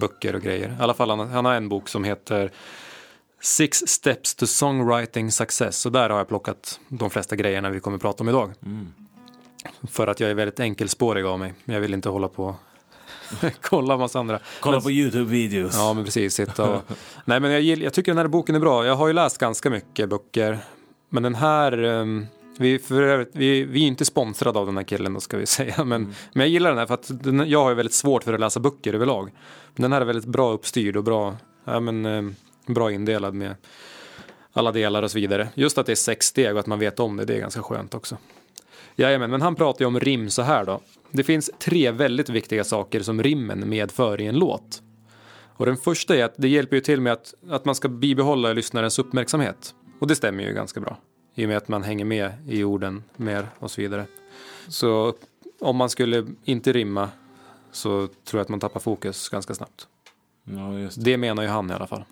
böcker 0.00 0.34
och 0.34 0.42
grejer. 0.42 0.68
I 0.68 0.82
alla 0.82 0.94
fall 0.94 1.10
han, 1.10 1.30
han 1.30 1.44
har 1.44 1.54
en 1.54 1.68
bok 1.68 1.88
som 1.88 2.04
heter 2.04 2.50
Six 3.40 3.78
Steps 3.86 4.34
to 4.34 4.46
Songwriting 4.46 5.32
Success. 5.32 5.86
Och 5.86 5.92
där 5.92 6.10
har 6.10 6.18
jag 6.18 6.28
plockat 6.28 6.80
de 6.88 7.10
flesta 7.10 7.36
grejerna 7.36 7.70
vi 7.70 7.80
kommer 7.80 7.96
att 7.96 8.02
prata 8.02 8.22
om 8.22 8.28
idag. 8.28 8.52
För 9.90 10.06
att 10.06 10.20
jag 10.20 10.30
är 10.30 10.34
väldigt 10.34 10.60
enkelspårig 10.60 11.24
av 11.24 11.38
mig. 11.38 11.54
Jag 11.64 11.80
vill 11.80 11.94
inte 11.94 12.08
hålla 12.08 12.28
på 12.28 12.56
kolla 13.60 13.96
massa 13.96 14.18
andra. 14.18 14.40
Kolla 14.60 14.80
på 14.80 14.90
Youtube-videos. 14.90 15.72
Ja, 15.74 15.94
men 15.94 16.04
precis. 16.04 16.34
Sitta 16.34 16.70
och... 16.70 16.82
Nej, 17.24 17.40
men 17.40 17.50
jag, 17.50 17.62
jag 17.62 17.92
tycker 17.92 18.12
den 18.12 18.18
här 18.18 18.28
boken 18.28 18.54
är 18.54 18.60
bra. 18.60 18.86
Jag 18.86 18.94
har 18.94 19.06
ju 19.06 19.12
läst 19.12 19.38
ganska 19.38 19.70
mycket 19.70 20.08
böcker. 20.08 20.58
Men 21.08 21.22
den 21.22 21.34
här... 21.34 21.84
ehm, 21.84 22.26
vi, 22.58 22.78
för 22.78 23.02
övrigt, 23.02 23.30
vi, 23.32 23.64
vi 23.64 23.82
är 23.82 23.86
inte 23.86 24.04
sponsrade 24.04 24.58
av 24.58 24.66
den 24.66 24.76
här 24.76 24.84
killen 24.84 25.14
då 25.14 25.20
ska 25.20 25.36
vi 25.36 25.46
säga. 25.56 25.84
Men, 25.84 26.14
men 26.32 26.40
jag 26.40 26.48
gillar 26.48 26.70
den 26.70 26.78
här 26.78 26.86
för 26.86 26.94
att 26.94 27.24
den, 27.24 27.50
jag 27.50 27.62
har 27.62 27.68
ju 27.68 27.74
väldigt 27.74 27.94
svårt 27.94 28.24
för 28.24 28.34
att 28.34 28.40
läsa 28.40 28.60
böcker 28.60 28.94
överlag. 28.94 29.30
Men 29.74 29.82
den 29.82 29.92
här 29.92 30.00
är 30.00 30.04
väldigt 30.04 30.26
bra 30.26 30.52
uppstyrd 30.52 30.96
och 30.96 31.04
bra, 31.04 31.36
ja, 31.64 31.80
men, 31.80 32.06
ehm, 32.06 32.34
bra 32.66 32.92
indelad 32.92 33.34
med 33.34 33.54
alla 34.52 34.72
delar 34.72 35.02
och 35.02 35.10
så 35.10 35.18
vidare. 35.18 35.48
Just 35.54 35.78
att 35.78 35.86
det 35.86 35.92
är 35.92 35.96
sex 35.96 36.26
steg 36.26 36.52
och 36.52 36.60
att 36.60 36.66
man 36.66 36.78
vet 36.78 37.00
om 37.00 37.16
det, 37.16 37.24
det 37.24 37.34
är 37.34 37.40
ganska 37.40 37.62
skönt 37.62 37.94
också. 37.94 38.16
Jajamän, 38.96 39.30
men 39.30 39.42
han 39.42 39.54
pratar 39.54 39.80
ju 39.80 39.86
om 39.86 40.00
rim 40.00 40.30
så 40.30 40.42
här 40.42 40.64
då. 40.64 40.80
Det 41.10 41.24
finns 41.24 41.50
tre 41.58 41.90
väldigt 41.90 42.28
viktiga 42.28 42.64
saker 42.64 43.00
som 43.00 43.22
rimmen 43.22 43.68
medför 43.68 44.20
i 44.20 44.26
en 44.26 44.38
låt. 44.38 44.82
Och 45.56 45.66
den 45.66 45.76
första 45.76 46.16
är 46.16 46.24
att 46.24 46.34
det 46.36 46.48
hjälper 46.48 46.76
ju 46.76 46.80
till 46.80 47.00
med 47.00 47.12
att, 47.12 47.34
att 47.50 47.64
man 47.64 47.74
ska 47.74 47.88
bibehålla 47.88 48.52
lyssnarens 48.52 48.98
uppmärksamhet. 48.98 49.74
Och 50.00 50.06
det 50.06 50.16
stämmer 50.16 50.44
ju 50.44 50.52
ganska 50.52 50.80
bra 50.80 50.98
i 51.38 51.44
och 51.44 51.48
med 51.48 51.56
att 51.56 51.68
man 51.68 51.82
hänger 51.82 52.04
med 52.04 52.32
i 52.48 52.64
orden 52.64 53.04
mer 53.16 53.48
och 53.58 53.70
så 53.70 53.80
vidare. 53.80 54.06
Så 54.68 55.14
om 55.60 55.76
man 55.76 55.90
skulle 55.90 56.26
inte 56.44 56.72
rimma 56.72 57.10
så 57.72 58.06
tror 58.06 58.38
jag 58.38 58.40
att 58.40 58.48
man 58.48 58.60
tappar 58.60 58.80
fokus 58.80 59.28
ganska 59.28 59.54
snabbt. 59.54 59.86
Ja, 60.44 60.58
det. 60.58 61.04
Det 61.04 61.16
menar 61.16 61.42
ju 61.42 61.48
han 61.48 61.70
i 61.70 61.74
alla 61.74 61.86
fall. 61.86 62.04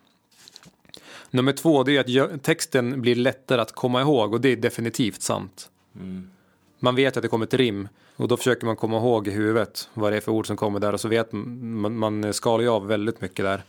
Nummer 1.30 1.52
två, 1.52 1.82
det 1.82 1.96
är 1.96 2.22
att 2.22 2.42
texten 2.42 3.00
blir 3.00 3.14
lättare 3.14 3.60
att 3.60 3.72
komma 3.72 4.00
ihåg 4.00 4.32
och 4.32 4.40
det 4.40 4.48
är 4.48 4.56
definitivt 4.56 5.22
sant. 5.22 5.70
Mm. 5.94 6.30
Man 6.78 6.94
vet 6.94 7.16
att 7.16 7.22
det 7.22 7.28
kommer 7.28 7.46
ett 7.46 7.54
rim 7.54 7.88
och 8.16 8.28
då 8.28 8.36
försöker 8.36 8.66
man 8.66 8.76
komma 8.76 8.96
ihåg 8.96 9.28
i 9.28 9.30
huvudet 9.30 9.88
vad 9.94 10.12
det 10.12 10.16
är 10.16 10.20
för 10.20 10.32
ord 10.32 10.46
som 10.46 10.56
kommer 10.56 10.80
där 10.80 10.92
och 10.92 11.00
så 11.00 11.08
vet 11.08 11.32
man, 11.32 11.96
man 11.96 12.34
skalar 12.34 12.62
ju 12.62 12.68
av 12.70 12.86
väldigt 12.86 13.20
mycket 13.20 13.44
där 13.44 13.62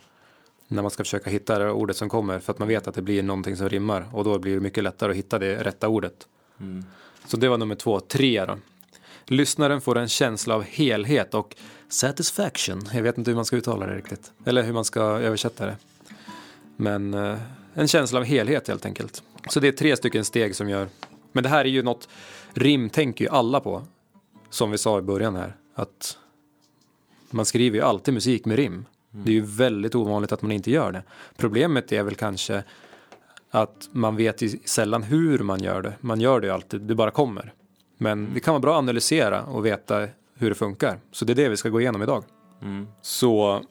när 0.67 0.81
man 0.81 0.91
ska 0.91 1.03
försöka 1.03 1.29
hitta 1.29 1.59
det 1.59 1.71
ordet 1.71 1.97
som 1.97 2.09
kommer 2.09 2.39
för 2.39 2.53
att 2.53 2.59
man 2.59 2.67
vet 2.67 2.87
att 2.87 2.95
det 2.95 3.01
blir 3.01 3.23
någonting 3.23 3.57
som 3.57 3.69
rimmar 3.69 4.09
och 4.13 4.23
då 4.23 4.39
blir 4.39 4.53
det 4.53 4.59
mycket 4.59 4.83
lättare 4.83 5.11
att 5.11 5.17
hitta 5.17 5.39
det 5.39 5.63
rätta 5.63 5.87
ordet. 5.87 6.27
Mm. 6.59 6.85
Så 7.25 7.37
det 7.37 7.49
var 7.49 7.57
nummer 7.57 7.75
två. 7.75 7.99
Tre 7.99 8.45
då. 8.45 8.57
Lyssnaren 9.25 9.81
får 9.81 9.97
en 9.97 10.07
känsla 10.07 10.55
av 10.55 10.63
helhet 10.63 11.33
och 11.33 11.55
satisfaction. 11.89 12.81
Jag 12.93 13.03
vet 13.03 13.17
inte 13.17 13.31
hur 13.31 13.35
man 13.35 13.45
ska 13.45 13.55
uttala 13.55 13.85
det 13.85 13.95
riktigt. 13.95 14.31
Eller 14.45 14.63
hur 14.63 14.73
man 14.73 14.85
ska 14.85 15.01
översätta 15.01 15.65
det. 15.65 15.77
Men 16.75 17.13
eh, 17.13 17.37
en 17.73 17.87
känsla 17.87 18.19
av 18.19 18.25
helhet 18.25 18.67
helt 18.67 18.85
enkelt. 18.85 19.23
Så 19.49 19.59
det 19.59 19.67
är 19.67 19.71
tre 19.71 19.97
stycken 19.97 20.25
steg 20.25 20.55
som 20.55 20.69
gör. 20.69 20.87
Men 21.31 21.43
det 21.43 21.49
här 21.49 21.65
är 21.65 21.69
ju 21.69 21.83
något, 21.83 22.09
rim 22.53 22.89
tänker 22.89 23.25
ju 23.25 23.31
alla 23.31 23.59
på. 23.59 23.83
Som 24.49 24.71
vi 24.71 24.77
sa 24.77 24.99
i 24.99 25.01
början 25.01 25.35
här. 25.35 25.55
Att 25.75 26.17
man 27.29 27.45
skriver 27.45 27.77
ju 27.77 27.83
alltid 27.83 28.13
musik 28.13 28.45
med 28.45 28.57
rim. 28.57 28.85
Det 29.23 29.31
är 29.31 29.33
ju 29.33 29.41
väldigt 29.41 29.95
ovanligt 29.95 30.31
att 30.31 30.41
man 30.41 30.51
inte 30.51 30.71
gör 30.71 30.91
det. 30.91 31.03
Problemet 31.37 31.91
är 31.91 32.03
väl 32.03 32.15
kanske 32.15 32.63
att 33.51 33.89
man 33.91 34.15
vet 34.15 34.41
ju 34.41 34.49
sällan 34.65 35.03
hur 35.03 35.39
man 35.39 35.63
gör 35.63 35.81
det. 35.81 35.93
Man 36.01 36.21
gör 36.21 36.39
det 36.39 36.47
ju 36.47 36.53
alltid, 36.53 36.81
det 36.81 36.95
bara 36.95 37.11
kommer. 37.11 37.53
Men 37.97 38.33
det 38.33 38.39
kan 38.39 38.53
vara 38.53 38.61
bra 38.61 38.73
att 38.73 38.79
analysera 38.79 39.43
och 39.43 39.65
veta 39.65 40.07
hur 40.33 40.49
det 40.49 40.55
funkar. 40.55 40.99
Så 41.11 41.25
det 41.25 41.33
är 41.33 41.35
det 41.35 41.49
vi 41.49 41.57
ska 41.57 41.69
gå 41.69 41.81
igenom 41.81 42.01
idag. 42.01 42.23
Mm. 42.61 42.87
Så 43.01 43.61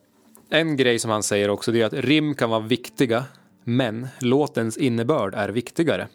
en 0.51 0.77
grej 0.77 0.99
som 0.99 1.11
han 1.11 1.23
säger 1.23 1.51
också 1.51 1.73
det 1.73 1.83
är 1.83 1.87
att 1.87 1.93
rim 1.93 2.35
kan 2.35 2.51
vara 2.51 2.61
viktiga, 2.61 3.25
men 3.65 4.09
låtens 4.21 4.77
innebörd 4.77 5.35
är 5.35 5.49
viktigare. 5.49 6.09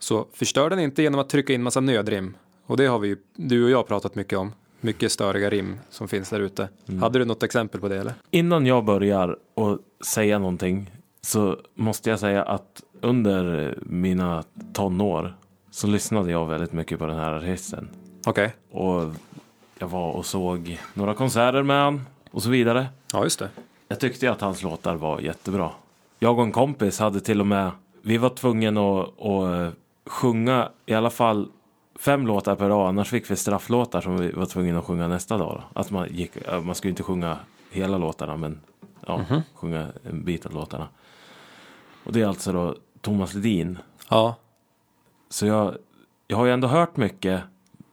Så 0.00 0.26
förstör 0.32 0.70
den 0.70 0.78
inte 0.78 1.02
genom 1.02 1.20
att 1.20 1.28
trycka 1.28 1.52
in 1.52 1.62
massa 1.62 1.80
nödrim. 1.80 2.36
Och 2.66 2.76
det 2.76 2.86
har 2.86 2.98
vi 2.98 3.08
ju, 3.08 3.16
du 3.36 3.64
och 3.64 3.70
jag 3.70 3.86
pratat 3.86 4.14
mycket 4.14 4.38
om. 4.38 4.52
Mycket 4.84 5.12
störiga 5.12 5.50
rim 5.50 5.78
som 5.90 6.08
finns 6.08 6.30
där 6.30 6.40
ute. 6.40 6.68
Hade 7.00 7.18
du 7.18 7.24
något 7.24 7.42
exempel 7.42 7.80
på 7.80 7.88
det 7.88 7.96
eller? 7.96 8.14
Innan 8.30 8.66
jag 8.66 8.84
börjar 8.84 9.36
att 9.56 10.06
säga 10.06 10.38
någonting 10.38 10.90
så 11.20 11.58
måste 11.74 12.10
jag 12.10 12.20
säga 12.20 12.42
att 12.42 12.82
under 13.00 13.74
mina 13.82 14.44
tonår 14.72 15.34
så 15.70 15.86
lyssnade 15.86 16.30
jag 16.30 16.46
väldigt 16.46 16.72
mycket 16.72 16.98
på 16.98 17.06
den 17.06 17.16
här 17.16 17.32
artisten. 17.32 17.88
Okej. 18.26 18.54
Och 18.70 19.02
jag 19.78 19.88
var 19.88 20.12
och 20.12 20.26
såg 20.26 20.80
några 20.94 21.14
konserter 21.14 21.62
med 21.62 21.84
han 21.84 22.06
och 22.30 22.42
så 22.42 22.50
vidare. 22.50 22.86
Ja, 23.12 23.24
just 23.24 23.38
det. 23.38 23.48
Jag 23.88 24.00
tyckte 24.00 24.30
att 24.30 24.40
hans 24.40 24.62
låtar 24.62 24.94
var 24.94 25.20
jättebra. 25.20 25.70
Jag 26.18 26.38
och 26.38 26.44
en 26.44 26.52
kompis 26.52 26.98
hade 26.98 27.20
till 27.20 27.40
och 27.40 27.46
med, 27.46 27.70
vi 28.02 28.18
var 28.18 28.30
tvungna 28.30 29.00
att, 29.00 29.20
att 29.20 29.74
sjunga 30.06 30.68
i 30.86 30.94
alla 30.94 31.10
fall 31.10 31.48
fem 31.98 32.26
låtar 32.26 32.56
per 32.56 32.68
dag, 32.68 32.88
annars 32.88 33.10
fick 33.10 33.30
vi 33.30 33.36
strafflåtar 33.36 34.00
som 34.00 34.16
vi 34.16 34.32
var 34.32 34.46
tvungna 34.46 34.78
att 34.78 34.84
sjunga 34.84 35.08
nästa 35.08 35.38
dag. 35.38 35.62
Då. 35.62 35.80
Att 35.80 35.90
man, 35.90 36.08
gick, 36.10 36.32
man 36.62 36.74
skulle 36.74 36.90
inte 36.90 37.02
sjunga 37.02 37.38
hela 37.70 37.98
låtarna, 37.98 38.36
men 38.36 38.60
ja, 39.06 39.24
sjunga 39.54 39.86
en 40.02 40.24
bit 40.24 40.46
av 40.46 40.52
låtarna. 40.52 40.88
Och 42.04 42.12
det 42.12 42.22
är 42.22 42.26
alltså 42.26 42.52
då 42.52 42.74
Thomas 43.00 43.34
Ledin. 43.34 43.78
Ja, 44.10 44.36
Så 45.28 45.46
jag, 45.46 45.74
jag 46.26 46.36
har 46.36 46.44
ju 46.44 46.52
ändå 46.52 46.68
hört 46.68 46.96
mycket 46.96 47.40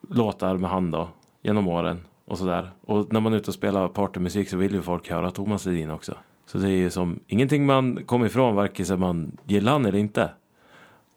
låtar 0.09 0.57
med 0.57 0.69
han 0.69 0.91
då, 0.91 1.09
genom 1.41 1.67
åren 1.67 2.01
och 2.25 2.37
sådär. 2.37 2.71
Och 2.81 3.13
när 3.13 3.19
man 3.19 3.33
är 3.33 3.37
ute 3.37 3.47
och 3.49 3.53
spelar 3.53 3.87
partymusik 3.87 4.49
så 4.49 4.57
vill 4.57 4.73
ju 4.73 4.81
folk 4.81 5.09
höra 5.09 5.31
Thomas 5.31 5.65
Ledin 5.65 5.91
också. 5.91 6.13
Så 6.45 6.57
det 6.57 6.67
är 6.67 6.77
ju 6.77 6.89
som 6.89 7.19
ingenting 7.27 7.65
man 7.65 8.03
kommer 8.05 8.25
ifrån, 8.25 8.55
varken 8.55 8.99
man 8.99 9.37
gillar 9.45 9.71
han 9.71 9.85
eller 9.85 9.99
inte. 9.99 10.29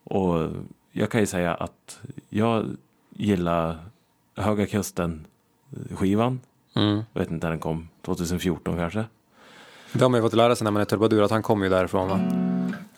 Och 0.05 0.49
jag 0.97 1.11
kan 1.11 1.21
ju 1.21 1.27
säga 1.27 1.55
att 1.55 2.01
jag 2.29 2.77
gillar 3.11 3.79
Höga 4.37 4.67
Kusten 4.67 5.27
skivan. 5.95 6.41
mm. 6.75 7.03
Jag 7.13 7.21
vet 7.21 7.31
inte 7.31 7.47
när 7.47 7.51
den 7.51 7.61
kom, 7.61 7.89
2014 8.03 8.77
kanske. 8.77 9.05
Det 9.93 10.03
har 10.03 10.09
man 10.09 10.19
ju 10.19 10.23
fått 10.23 10.35
lära 10.35 10.57
sig 10.57 10.65
när 10.65 10.71
man 10.71 10.81
är 10.83 10.87
trubadur 10.87 11.23
att 11.23 11.31
han 11.31 11.43
kommer 11.43 11.67
ju 11.67 11.71
därifrån 11.71 12.09
va? 12.09 12.21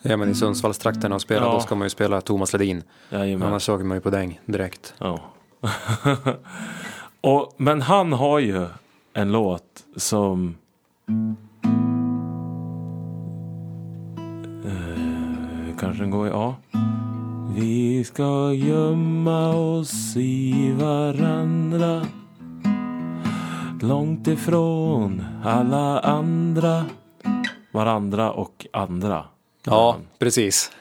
Är 0.01 0.17
man 0.17 0.29
i 0.29 0.35
Sundsvallstrakterna 0.35 1.15
och 1.15 1.21
spelar 1.21 1.47
Ja. 1.47 1.53
då 1.53 1.59
ska 1.59 1.75
man 1.75 1.85
ju 1.85 1.89
spela 1.89 2.21
Thomas 2.21 2.53
Ledin. 2.53 2.83
Jajamän. 3.09 3.47
Annars 3.47 3.69
åker 3.69 3.85
man 3.85 3.97
ju 3.97 4.01
på 4.01 4.09
däng 4.09 4.39
direkt. 4.45 4.93
Ja. 4.97 5.21
och, 7.21 7.53
men 7.57 7.81
han 7.81 8.13
har 8.13 8.39
ju 8.39 8.67
en 9.13 9.31
låt 9.31 9.63
som... 9.95 10.55
Eh, 14.65 15.77
kanske 15.79 16.03
den 16.03 16.11
går 16.11 16.27
i 16.27 16.31
A. 16.33 16.55
Vi 17.59 18.03
ska 18.03 18.53
gömma 18.53 19.49
oss 19.55 20.15
i 20.17 20.71
varandra 20.71 22.05
Långt 23.81 24.27
ifrån 24.27 25.23
alla 25.43 25.99
andra 25.99 26.85
Varandra 27.71 28.31
och 28.31 28.67
andra 28.73 29.25
Ja, 29.63 29.97
precis. 30.19 30.71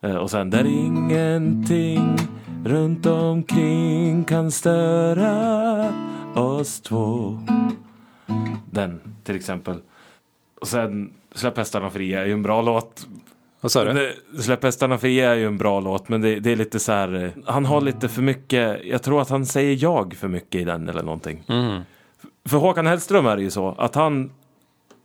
Eh, 0.00 0.16
Och 0.16 0.30
sen 0.30 0.50
där 0.50 0.64
ingenting 0.64 2.16
runt 2.64 3.06
omkring 3.06 4.24
kan 4.24 4.50
störa 4.50 5.92
oss 6.34 6.80
två. 6.80 7.38
Den 8.70 9.00
till 9.24 9.36
exempel. 9.36 9.76
Och 10.60 10.68
sen 10.68 11.12
Släpp 11.34 11.56
hästarna 11.58 11.90
fria 11.90 12.20
är 12.22 12.26
ju 12.26 12.32
en 12.32 12.42
bra 12.42 12.62
låt. 12.62 13.06
Vad 13.64 13.72
sa 13.72 13.84
du? 13.84 13.92
Det- 13.92 14.42
Släpp 14.42 14.62
hästarna 14.62 14.98
fria 14.98 15.30
är 15.30 15.34
ju 15.34 15.46
en 15.46 15.58
bra 15.58 15.80
låt 15.80 16.08
men 16.08 16.20
det, 16.20 16.40
det 16.40 16.52
är 16.52 16.56
lite 16.56 16.78
så 16.78 16.92
här. 16.92 17.14
eh, 17.24 17.30
Han 17.46 17.64
har 17.64 17.80
lite 17.80 18.08
för 18.08 18.22
mycket. 18.22 18.84
Jag 18.84 19.02
tror 19.02 19.20
att 19.20 19.28
han 19.30 19.46
säger 19.46 19.76
jag 19.82 20.14
för 20.14 20.28
mycket 20.28 20.60
i 20.60 20.64
den 20.64 20.88
eller 20.88 21.02
någonting. 21.02 21.44
Mm. 21.48 21.80
För 22.48 22.56
Håkan 22.58 22.86
Hellström 22.86 23.26
är 23.26 23.36
det 23.36 23.42
ju 23.42 23.50
så 23.50 23.74
att 23.78 23.94
han 23.94 24.32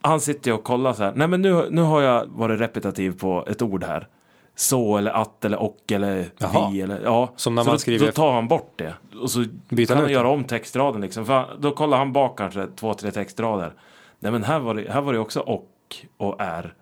han 0.01 0.19
sitter 0.21 0.51
ju 0.51 0.57
och 0.57 0.63
kollar 0.63 0.93
så 0.93 1.03
här. 1.03 1.13
Nej 1.15 1.27
men 1.27 1.41
nu, 1.41 1.67
nu 1.71 1.81
har 1.81 2.01
jag 2.01 2.25
varit 2.25 2.59
repetitiv 2.59 3.19
på 3.19 3.45
ett 3.49 3.61
ord 3.61 3.83
här. 3.83 4.07
Så 4.55 4.97
eller 4.97 5.11
att 5.11 5.45
eller 5.45 5.57
och 5.59 5.77
eller 5.91 6.25
Jaha. 6.37 6.69
vi 6.71 6.81
eller 6.81 7.01
ja. 7.03 7.33
Som 7.35 7.55
när 7.55 7.63
så 7.63 7.67
man 7.69 7.75
då, 7.75 7.79
skriver- 7.79 8.05
Då 8.05 8.11
tar 8.11 8.31
han 8.33 8.47
bort 8.47 8.73
det. 8.75 8.93
Och 9.21 9.31
så 9.31 9.45
Byter 9.69 9.87
kan 9.87 9.97
han 9.97 10.11
göra 10.11 10.29
om 10.29 10.43
textraden 10.43 11.01
liksom. 11.01 11.25
För 11.25 11.33
han, 11.33 11.45
då 11.59 11.71
kollar 11.71 11.97
han 11.97 12.13
bak 12.13 12.37
kanske 12.37 12.67
två, 12.75 12.93
tre 12.93 13.11
textrader. 13.11 13.73
Nej 14.19 14.31
men 14.31 14.43
här 14.43 14.59
var 14.59 14.73
det, 14.75 14.91
här 14.91 15.01
var 15.01 15.13
det 15.13 15.19
också 15.19 15.39
och 15.39 15.69
och 16.17 16.35
är. 16.41 16.73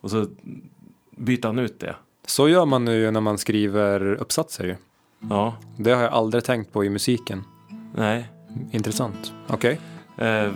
Och 0.00 0.10
så 0.10 0.26
byter 1.16 1.46
han 1.46 1.58
ut 1.58 1.80
det. 1.80 1.96
Så 2.26 2.48
gör 2.48 2.64
man 2.66 2.84
nu 2.84 3.10
när 3.10 3.20
man 3.20 3.38
skriver 3.38 4.14
uppsatser 4.14 4.64
ju. 4.64 4.76
Ja, 5.30 5.54
Det 5.76 5.90
har 5.90 6.02
jag 6.02 6.12
aldrig 6.12 6.44
tänkt 6.44 6.72
på 6.72 6.84
i 6.84 6.90
musiken. 6.90 7.42
nej. 7.96 8.28
Intressant. 8.70 9.32
Okej. 9.48 9.80
Eh, 10.18 10.50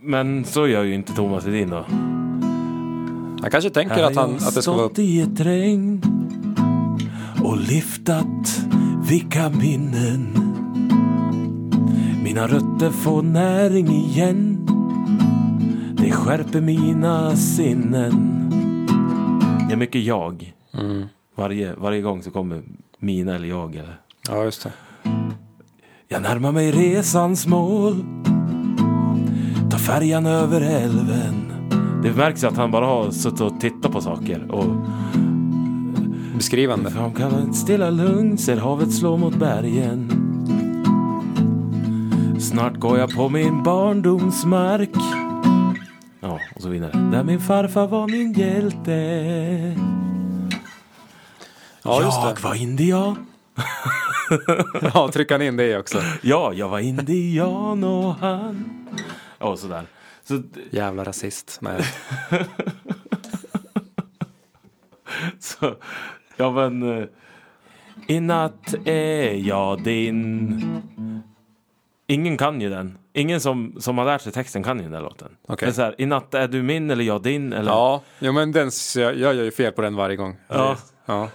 men 0.00 0.44
så 0.44 0.66
gör 0.68 0.82
ju 0.82 0.94
inte 0.94 1.12
Thomas 1.12 1.46
Edin 1.46 1.70
då. 1.70 1.84
Jag 3.42 3.52
kanske 3.52 3.70
tänker 3.70 4.02
att, 4.02 4.16
han, 4.16 4.34
att 4.34 4.54
det 4.54 4.62
ska 4.62 4.72
vara 4.72 4.90
i 4.96 5.20
ett 5.20 5.40
regn 5.40 6.02
och 7.44 7.56
lyftat 7.56 8.60
vilka 9.08 9.50
minnen. 9.50 10.32
Mina 12.24 12.46
rötter 12.46 12.90
får 12.90 13.22
näring 13.22 13.88
igen. 13.88 14.66
Det 15.98 16.10
skärper 16.12 16.60
mina 16.60 17.36
sinnen. 17.36 18.42
Det 19.66 19.72
är 19.72 19.76
mycket 19.76 20.02
jag. 20.02 20.54
Mm. 20.74 21.06
Varje, 21.34 21.74
varje 21.74 22.00
gång 22.00 22.22
så 22.22 22.30
kommer 22.30 22.62
mina 22.98 23.34
eller 23.34 23.48
jag. 23.48 23.76
Eller. 23.76 24.00
Ja, 24.28 24.44
just 24.44 24.62
det. 24.62 24.72
Jag 26.08 26.22
närmar 26.22 26.52
mig 26.52 26.70
resans 26.70 27.46
mål. 27.46 28.04
Tar 29.70 29.78
färjan 29.78 30.26
över 30.26 30.60
älven. 30.60 31.52
Det 32.02 32.12
märks 32.12 32.44
att 32.44 32.56
han 32.56 32.70
bara 32.70 32.86
har 32.86 33.10
suttit 33.10 33.40
och 33.40 33.60
tittat 33.60 33.92
på 33.92 34.00
saker. 34.00 34.50
Och 34.50 34.86
Beskrivande. 36.36 36.90
Framkallar 36.90 37.40
ett 37.48 37.56
stilla 37.56 37.90
lugn, 37.90 38.38
ser 38.38 38.56
havet 38.56 38.94
slå 38.94 39.16
mot 39.16 39.34
bergen. 39.36 40.10
Snart 42.40 42.76
går 42.76 42.98
jag 42.98 43.14
på 43.14 43.28
min 43.28 43.62
barndomsmark. 43.62 45.25
Ja, 46.26 46.40
och 46.54 46.62
så 46.62 46.68
vidare. 46.68 46.90
Där 47.12 47.24
min 47.24 47.40
farfar 47.40 47.86
var 47.86 48.08
min 48.08 48.32
hjälte. 48.32 48.92
Ja, 51.82 52.02
just 52.02 52.18
jag 52.24 52.36
det. 52.36 52.42
var 52.42 52.54
indian. 52.54 53.26
Ja, 54.94 55.08
trycka 55.12 55.34
han 55.34 55.42
in 55.42 55.56
det 55.56 55.78
också. 55.78 56.02
Ja, 56.22 56.52
jag 56.52 56.68
var 56.68 56.78
indian 56.78 57.84
och 57.84 58.14
han. 58.14 58.64
Ja, 59.38 59.56
sådär. 59.56 59.86
Så, 60.24 60.42
Jävla 60.70 61.04
rasist. 61.04 61.58
Nej. 61.62 61.82
så, 65.38 65.74
ja 66.36 66.50
men. 66.50 66.98
eh, 67.02 67.04
I 68.06 68.20
natt 68.20 68.74
är 68.84 69.32
jag 69.48 69.82
din. 69.82 70.62
Ingen 72.08 72.36
kan 72.36 72.60
ju 72.60 72.70
den. 72.70 72.98
Ingen 73.12 73.40
som, 73.40 73.76
som 73.78 73.98
har 73.98 74.04
lärt 74.04 74.20
sig 74.20 74.32
texten 74.32 74.62
kan 74.62 74.76
ju 74.76 74.82
den 74.82 74.92
där 74.92 75.00
låten. 75.00 75.28
Okej. 75.48 75.66
Det 75.66 75.70
är 75.70 75.74
så 75.74 75.82
här, 75.82 75.94
I 75.98 76.06
natt 76.06 76.34
är 76.34 76.48
du 76.48 76.62
min 76.62 76.90
eller 76.90 77.04
jag 77.04 77.22
din. 77.22 77.52
Eller? 77.52 77.70
Ja, 77.70 78.02
jo, 78.18 78.32
men 78.32 78.52
den, 78.52 78.70
jag, 78.96 79.16
jag 79.16 79.34
gör 79.34 79.44
ju 79.44 79.50
fel 79.50 79.72
på 79.72 79.82
den 79.82 79.96
varje 79.96 80.16
gång. 80.16 80.36
Ja. 80.48 80.76
ja. 81.06 81.28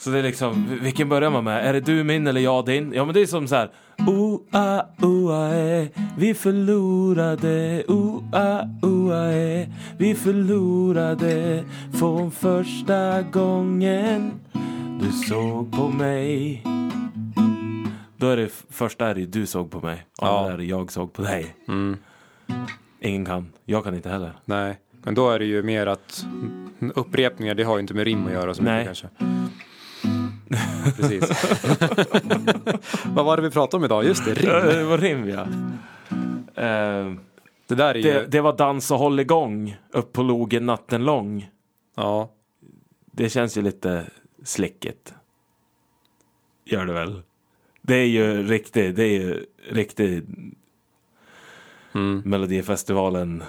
Så 0.00 0.10
det 0.10 0.18
är 0.18 0.22
liksom, 0.22 0.78
vilken 0.82 1.08
börjar 1.08 1.30
man 1.30 1.44
med? 1.44 1.66
Är 1.66 1.72
det 1.72 1.80
du 1.80 2.04
min 2.04 2.26
eller 2.26 2.40
jag 2.40 2.66
din? 2.66 2.92
Ja 2.92 3.04
men 3.04 3.14
det 3.14 3.20
är 3.20 3.26
som 3.26 3.48
så 3.48 3.54
här. 3.54 3.70
Oa, 4.06 4.86
oa, 5.02 5.54
e, 5.54 5.88
vi 6.18 6.34
förlorade. 6.34 7.84
Oa, 7.88 8.68
oa, 8.82 9.32
e, 9.32 9.68
vi 9.98 10.14
förlorade. 10.14 11.64
Från 11.98 12.30
första 12.30 13.22
gången 13.22 14.32
du 15.00 15.12
såg 15.12 15.72
på 15.72 15.88
mig. 15.88 16.62
Då 18.24 18.30
är 18.30 18.36
det 18.36 18.48
första 18.70 19.06
är 19.06 19.14
det 19.14 19.26
du 19.26 19.46
såg 19.46 19.70
på 19.70 19.80
mig. 19.80 20.06
Och 20.20 20.26
Ja. 20.26 20.38
andra 20.38 20.52
är 20.52 20.58
det 20.58 20.64
jag 20.64 20.92
såg 20.92 21.12
på 21.12 21.22
dig. 21.22 21.56
Mm. 21.68 21.96
Ingen 23.00 23.24
kan. 23.24 23.52
Jag 23.64 23.84
kan 23.84 23.94
inte 23.94 24.08
heller. 24.08 24.32
Nej, 24.44 24.78
men 25.02 25.14
då 25.14 25.30
är 25.30 25.38
det 25.38 25.44
ju 25.44 25.62
mer 25.62 25.86
att 25.86 26.26
upprepningar, 26.94 27.54
det 27.54 27.62
har 27.62 27.76
ju 27.76 27.80
inte 27.80 27.94
med 27.94 28.04
rim 28.04 28.26
att 28.26 28.32
göra 28.32 28.54
så 28.54 28.62
mycket 28.62 28.74
Nej. 28.74 28.84
kanske. 28.84 29.08
Precis. 30.96 31.30
Vad 33.04 33.24
var 33.24 33.36
det 33.36 33.42
vi 33.42 33.50
pratade 33.50 33.76
om 33.76 33.84
idag? 33.84 34.04
Just 34.04 34.24
det, 34.24 34.34
rim. 34.34 34.50
Det 34.76 34.84
var 34.84 34.98
rim 34.98 35.28
ja. 35.28 35.40
Eh, 36.62 37.12
Det 37.66 37.74
där 37.74 37.88
är 37.90 37.94
ju... 37.94 38.02
det, 38.02 38.26
det 38.26 38.40
var 38.40 38.56
dans 38.56 38.90
och 38.90 38.98
håll 38.98 39.20
igång. 39.20 39.76
Upp 39.92 40.12
på 40.12 40.22
logen 40.22 40.66
natten 40.66 41.04
lång. 41.04 41.50
Ja, 41.96 42.30
Det 43.12 43.28
känns 43.28 43.58
ju 43.58 43.62
lite 43.62 44.06
slickigt. 44.44 45.14
Gör 46.64 46.86
det 46.86 46.92
väl? 46.92 47.22
Det 47.86 47.94
är 47.94 48.06
ju 48.06 48.42
riktigt, 48.42 48.96
det 48.96 49.04
är 49.04 49.20
ju 49.20 49.46
riktigt 49.68 50.24
mm. 51.92 52.22
Melodifestivalen, 52.24 53.42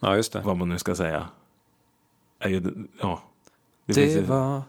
ja 0.00 0.16
just 0.16 0.32
det. 0.32 0.40
vad 0.40 0.56
man 0.56 0.68
nu 0.68 0.78
ska 0.78 0.94
säga. 0.94 1.28
Är 2.38 2.48
ju, 2.48 2.62
ja. 3.00 3.22
Det 3.86 4.14
Det 4.14 4.20
var... 4.20 4.62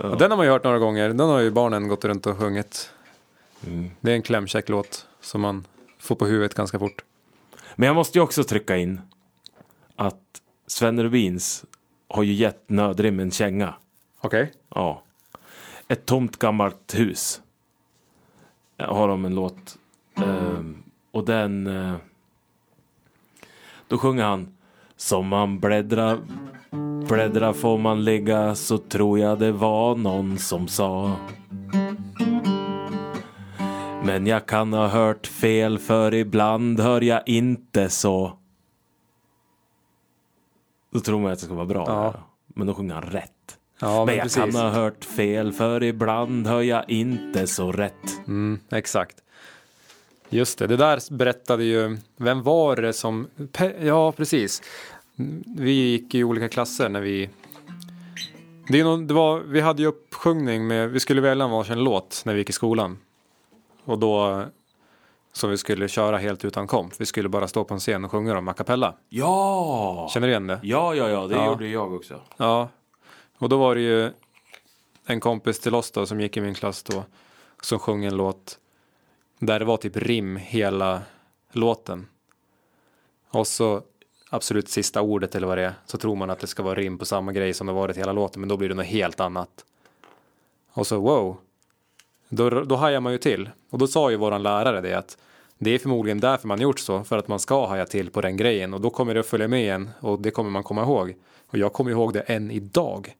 Och 0.10 0.18
den 0.18 0.30
har 0.30 0.36
man 0.36 0.46
ju 0.46 0.52
hört 0.52 0.64
några 0.64 0.78
gånger. 0.78 1.08
Den 1.08 1.28
har 1.28 1.40
ju 1.40 1.50
barnen 1.50 1.88
gått 1.88 2.04
runt 2.04 2.26
och 2.26 2.38
sjungit. 2.38 2.90
Mm. 3.66 3.90
Det 4.00 4.10
är 4.10 4.14
en 4.14 4.22
klämkäck 4.22 4.68
låt 4.68 5.06
som 5.20 5.40
man 5.40 5.64
får 5.98 6.16
på 6.16 6.26
huvudet 6.26 6.54
ganska 6.54 6.78
fort. 6.78 7.04
Men 7.76 7.86
jag 7.86 7.96
måste 7.96 8.18
ju 8.18 8.22
också 8.22 8.44
trycka 8.44 8.76
in 8.76 9.00
att 9.96 10.42
Sven 10.66 11.02
Rubins 11.02 11.64
har 12.08 12.22
ju 12.22 12.32
gett 12.32 12.68
Nödrim 12.68 13.20
en 13.20 13.30
känga. 13.30 13.74
Okej. 14.20 14.52
Ja. 14.68 15.02
Ett 15.88 16.06
tomt 16.06 16.36
gammalt 16.38 16.94
hus. 16.94 17.42
Har 18.78 19.08
de 19.08 19.24
en 19.24 19.34
låt. 19.34 19.78
Ehm, 20.16 20.82
och 21.10 21.24
den... 21.24 21.66
eh, 21.66 21.96
då 23.88 23.98
sjunger 23.98 24.24
han. 24.24 24.54
Som 24.96 25.26
man 25.28 25.60
bläddrar, 25.60 26.18
bläddrar 27.08 27.52
får 27.52 27.78
man 27.78 28.04
ligga 28.04 28.54
så 28.54 28.78
tror 28.78 29.18
jag 29.18 29.38
det 29.38 29.52
var 29.52 29.96
någon 29.96 30.38
som 30.38 30.68
sa. 30.68 31.16
Men 34.04 34.26
jag 34.26 34.46
kan 34.46 34.72
ha 34.72 34.88
hört 34.88 35.26
fel 35.26 35.78
för 35.78 36.14
ibland 36.14 36.80
hör 36.80 37.00
jag 37.00 37.28
inte 37.28 37.88
så. 37.88 38.32
Då 40.90 41.00
tror 41.00 41.20
man 41.20 41.32
att 41.32 41.38
det 41.38 41.44
ska 41.44 41.54
vara 41.54 41.66
bra. 41.66 41.84
Ja. 41.86 42.14
Men 42.46 42.66
då 42.66 42.74
sjunger 42.74 42.94
han 42.94 43.02
rätt. 43.02 43.39
Ja, 43.80 43.96
Men 43.96 44.06
men 44.06 44.14
jag 44.14 44.22
precis. 44.22 44.36
kan 44.42 44.54
ha 44.54 44.70
hört 44.70 45.04
fel 45.04 45.52
för 45.52 45.82
ibland 45.82 46.46
hör 46.46 46.62
jag 46.62 46.90
inte 46.90 47.46
så 47.46 47.72
rätt. 47.72 48.18
Mm, 48.26 48.60
exakt. 48.70 49.16
Just 50.28 50.58
det, 50.58 50.66
det 50.66 50.76
där 50.76 51.14
berättade 51.14 51.64
ju, 51.64 51.96
vem 52.16 52.42
var 52.42 52.76
det 52.76 52.92
som, 52.92 53.26
ja 53.80 54.12
precis. 54.12 54.62
Vi 55.56 55.70
gick 55.72 56.14
i 56.14 56.24
olika 56.24 56.48
klasser 56.48 56.88
när 56.88 57.00
vi, 57.00 57.30
det 58.68 58.80
är 58.80 58.84
någon, 58.84 59.06
det 59.06 59.14
var, 59.14 59.40
vi 59.40 59.60
hade 59.60 59.82
ju 59.82 59.88
uppsjungning 59.88 60.66
med, 60.66 60.90
vi 60.90 61.00
skulle 61.00 61.20
välja 61.20 61.44
en 61.44 61.50
varsin 61.50 61.78
låt 61.84 62.22
när 62.24 62.32
vi 62.32 62.38
gick 62.38 62.50
i 62.50 62.52
skolan. 62.52 62.98
Och 63.84 63.98
då, 63.98 64.44
som 65.32 65.50
vi 65.50 65.56
skulle 65.56 65.88
köra 65.88 66.18
helt 66.18 66.44
utan 66.44 66.66
komp. 66.66 66.92
Vi 66.98 67.06
skulle 67.06 67.28
bara 67.28 67.48
stå 67.48 67.64
på 67.64 67.74
en 67.74 67.80
scen 67.80 68.04
och 68.04 68.10
sjunga 68.10 68.34
dem 68.34 68.48
a 68.48 68.52
cappella. 68.52 68.94
Ja! 69.08 70.10
Känner 70.14 70.26
du 70.26 70.32
igen 70.32 70.46
det? 70.46 70.60
Ja, 70.62 70.94
ja, 70.94 71.08
ja, 71.08 71.26
det 71.26 71.34
Ja. 71.34 71.46
gjorde 71.46 71.66
jag 71.68 71.94
också. 71.94 72.20
Ja, 72.36 72.68
och 73.40 73.48
då 73.48 73.58
var 73.58 73.74
det 73.74 73.80
ju 73.80 74.10
en 75.06 75.20
kompis 75.20 75.60
till 75.60 75.74
oss 75.74 75.90
då 75.90 76.06
som 76.06 76.20
gick 76.20 76.36
i 76.36 76.40
min 76.40 76.54
klass 76.54 76.82
då 76.82 77.04
som 77.60 77.78
sjöng 77.78 78.04
en 78.04 78.16
låt 78.16 78.58
där 79.38 79.58
det 79.58 79.64
var 79.64 79.76
typ 79.76 79.96
rim 79.96 80.36
hela 80.36 81.02
låten. 81.52 82.06
Och 83.30 83.46
så 83.46 83.82
absolut 84.30 84.68
sista 84.68 85.02
ordet 85.02 85.34
eller 85.34 85.46
vad 85.46 85.58
det 85.58 85.64
är 85.64 85.74
så 85.86 85.98
tror 85.98 86.16
man 86.16 86.30
att 86.30 86.38
det 86.38 86.46
ska 86.46 86.62
vara 86.62 86.74
rim 86.74 86.98
på 86.98 87.04
samma 87.04 87.32
grej 87.32 87.54
som 87.54 87.66
det 87.66 87.72
varit 87.72 87.96
hela 87.96 88.12
låten 88.12 88.40
men 88.40 88.48
då 88.48 88.56
blir 88.56 88.68
det 88.68 88.74
något 88.74 88.86
helt 88.86 89.20
annat. 89.20 89.64
Och 90.72 90.86
så 90.86 91.00
wow, 91.00 91.36
då, 92.28 92.50
då 92.50 92.76
hajar 92.76 93.00
man 93.00 93.12
ju 93.12 93.18
till. 93.18 93.50
Och 93.70 93.78
då 93.78 93.86
sa 93.86 94.10
ju 94.10 94.16
våran 94.16 94.42
lärare 94.42 94.80
det 94.80 94.94
att 94.94 95.18
det 95.58 95.70
är 95.70 95.78
förmodligen 95.78 96.20
därför 96.20 96.48
man 96.48 96.60
gjort 96.60 96.78
så, 96.78 97.04
för 97.04 97.18
att 97.18 97.28
man 97.28 97.38
ska 97.38 97.66
haja 97.66 97.86
till 97.86 98.10
på 98.10 98.20
den 98.20 98.36
grejen 98.36 98.74
och 98.74 98.80
då 98.80 98.90
kommer 98.90 99.14
det 99.14 99.20
att 99.20 99.26
följa 99.26 99.48
med 99.48 99.74
en 99.74 99.90
och 100.00 100.20
det 100.20 100.30
kommer 100.30 100.50
man 100.50 100.62
komma 100.62 100.82
ihåg. 100.82 101.14
Och 101.46 101.58
jag 101.58 101.72
kommer 101.72 101.90
ihåg 101.90 102.12
det 102.12 102.20
än 102.20 102.50
idag. 102.50 103.14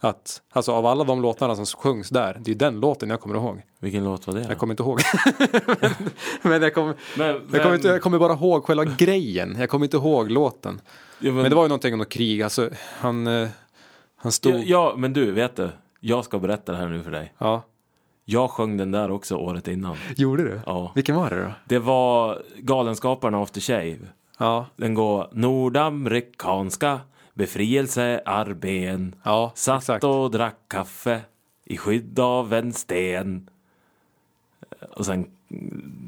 Att, 0.00 0.42
alltså 0.50 0.72
av 0.72 0.86
alla 0.86 1.04
de 1.04 1.22
låtarna 1.22 1.56
som 1.56 1.66
sjungs 1.66 2.08
där, 2.08 2.36
det 2.40 2.50
är 2.50 2.54
den 2.54 2.80
låten 2.80 3.10
jag 3.10 3.20
kommer 3.20 3.34
ihåg. 3.34 3.62
Vilken 3.80 4.04
låt 4.04 4.26
var 4.26 4.34
det? 4.34 4.46
Jag 4.48 4.58
kommer 4.58 4.72
inte 4.72 4.82
ihåg. 4.82 5.00
men, 5.80 5.90
men 6.42 6.62
jag 6.62 6.74
kommer, 6.74 6.94
Men, 7.18 7.26
jag, 7.52 7.62
kommer 7.62 7.74
inte, 7.74 7.88
jag 7.88 8.02
kommer 8.02 8.18
bara 8.18 8.32
ihåg 8.32 8.64
själva 8.64 8.84
grejen. 8.84 9.56
Jag 9.58 9.68
kommer 9.68 9.86
inte 9.86 9.96
ihåg 9.96 10.30
låten. 10.30 10.80
ja, 11.18 11.32
men, 11.32 11.34
Men 11.34 11.50
det 11.50 11.56
var 11.56 11.62
ju 11.62 11.68
någonting 11.68 11.92
om 11.92 11.98
något 11.98 12.08
krig, 12.08 12.42
alltså 12.42 12.70
han, 13.00 13.26
eh, 13.26 13.48
han 14.16 14.32
stod... 14.32 14.54
ja, 14.54 14.62
ja, 14.66 14.94
men 14.96 15.12
du, 15.12 15.32
vet 15.32 15.56
du? 15.56 15.70
Jag 16.00 16.24
ska 16.24 16.38
berätta 16.38 16.72
det 16.72 16.78
här 16.78 16.88
nu 16.88 17.02
för 17.02 17.10
dig. 17.10 17.32
ja. 17.38 17.62
Jag 18.30 18.50
sjöng 18.50 18.76
den 18.76 18.90
där 18.90 19.10
också 19.10 19.36
året 19.36 19.68
innan. 19.68 19.96
Gjorde 20.16 20.42
du? 20.42 20.60
Ja. 20.66 20.92
Vilken 20.94 21.16
var 21.16 21.30
det 21.30 21.42
då? 21.42 21.50
Det 21.64 21.78
var 21.78 22.42
Galenskaparna 22.56 23.42
After 23.42 23.60
Shave. 23.60 23.98
Ja, 24.38 24.66
Den 24.76 24.94
går 24.94 25.28
Nordamerikanska 25.32 27.00
befrielsearmén. 27.38 29.14
ja 29.22 29.52
Satt 29.54 29.82
exakt. 29.82 30.04
och 30.04 30.30
drack 30.30 30.56
kaffe 30.68 31.20
i 31.64 31.76
skydd 31.76 32.18
av 32.18 32.52
en 32.52 32.72
sten. 32.72 33.48
Och 34.96 35.06
sen, 35.06 35.30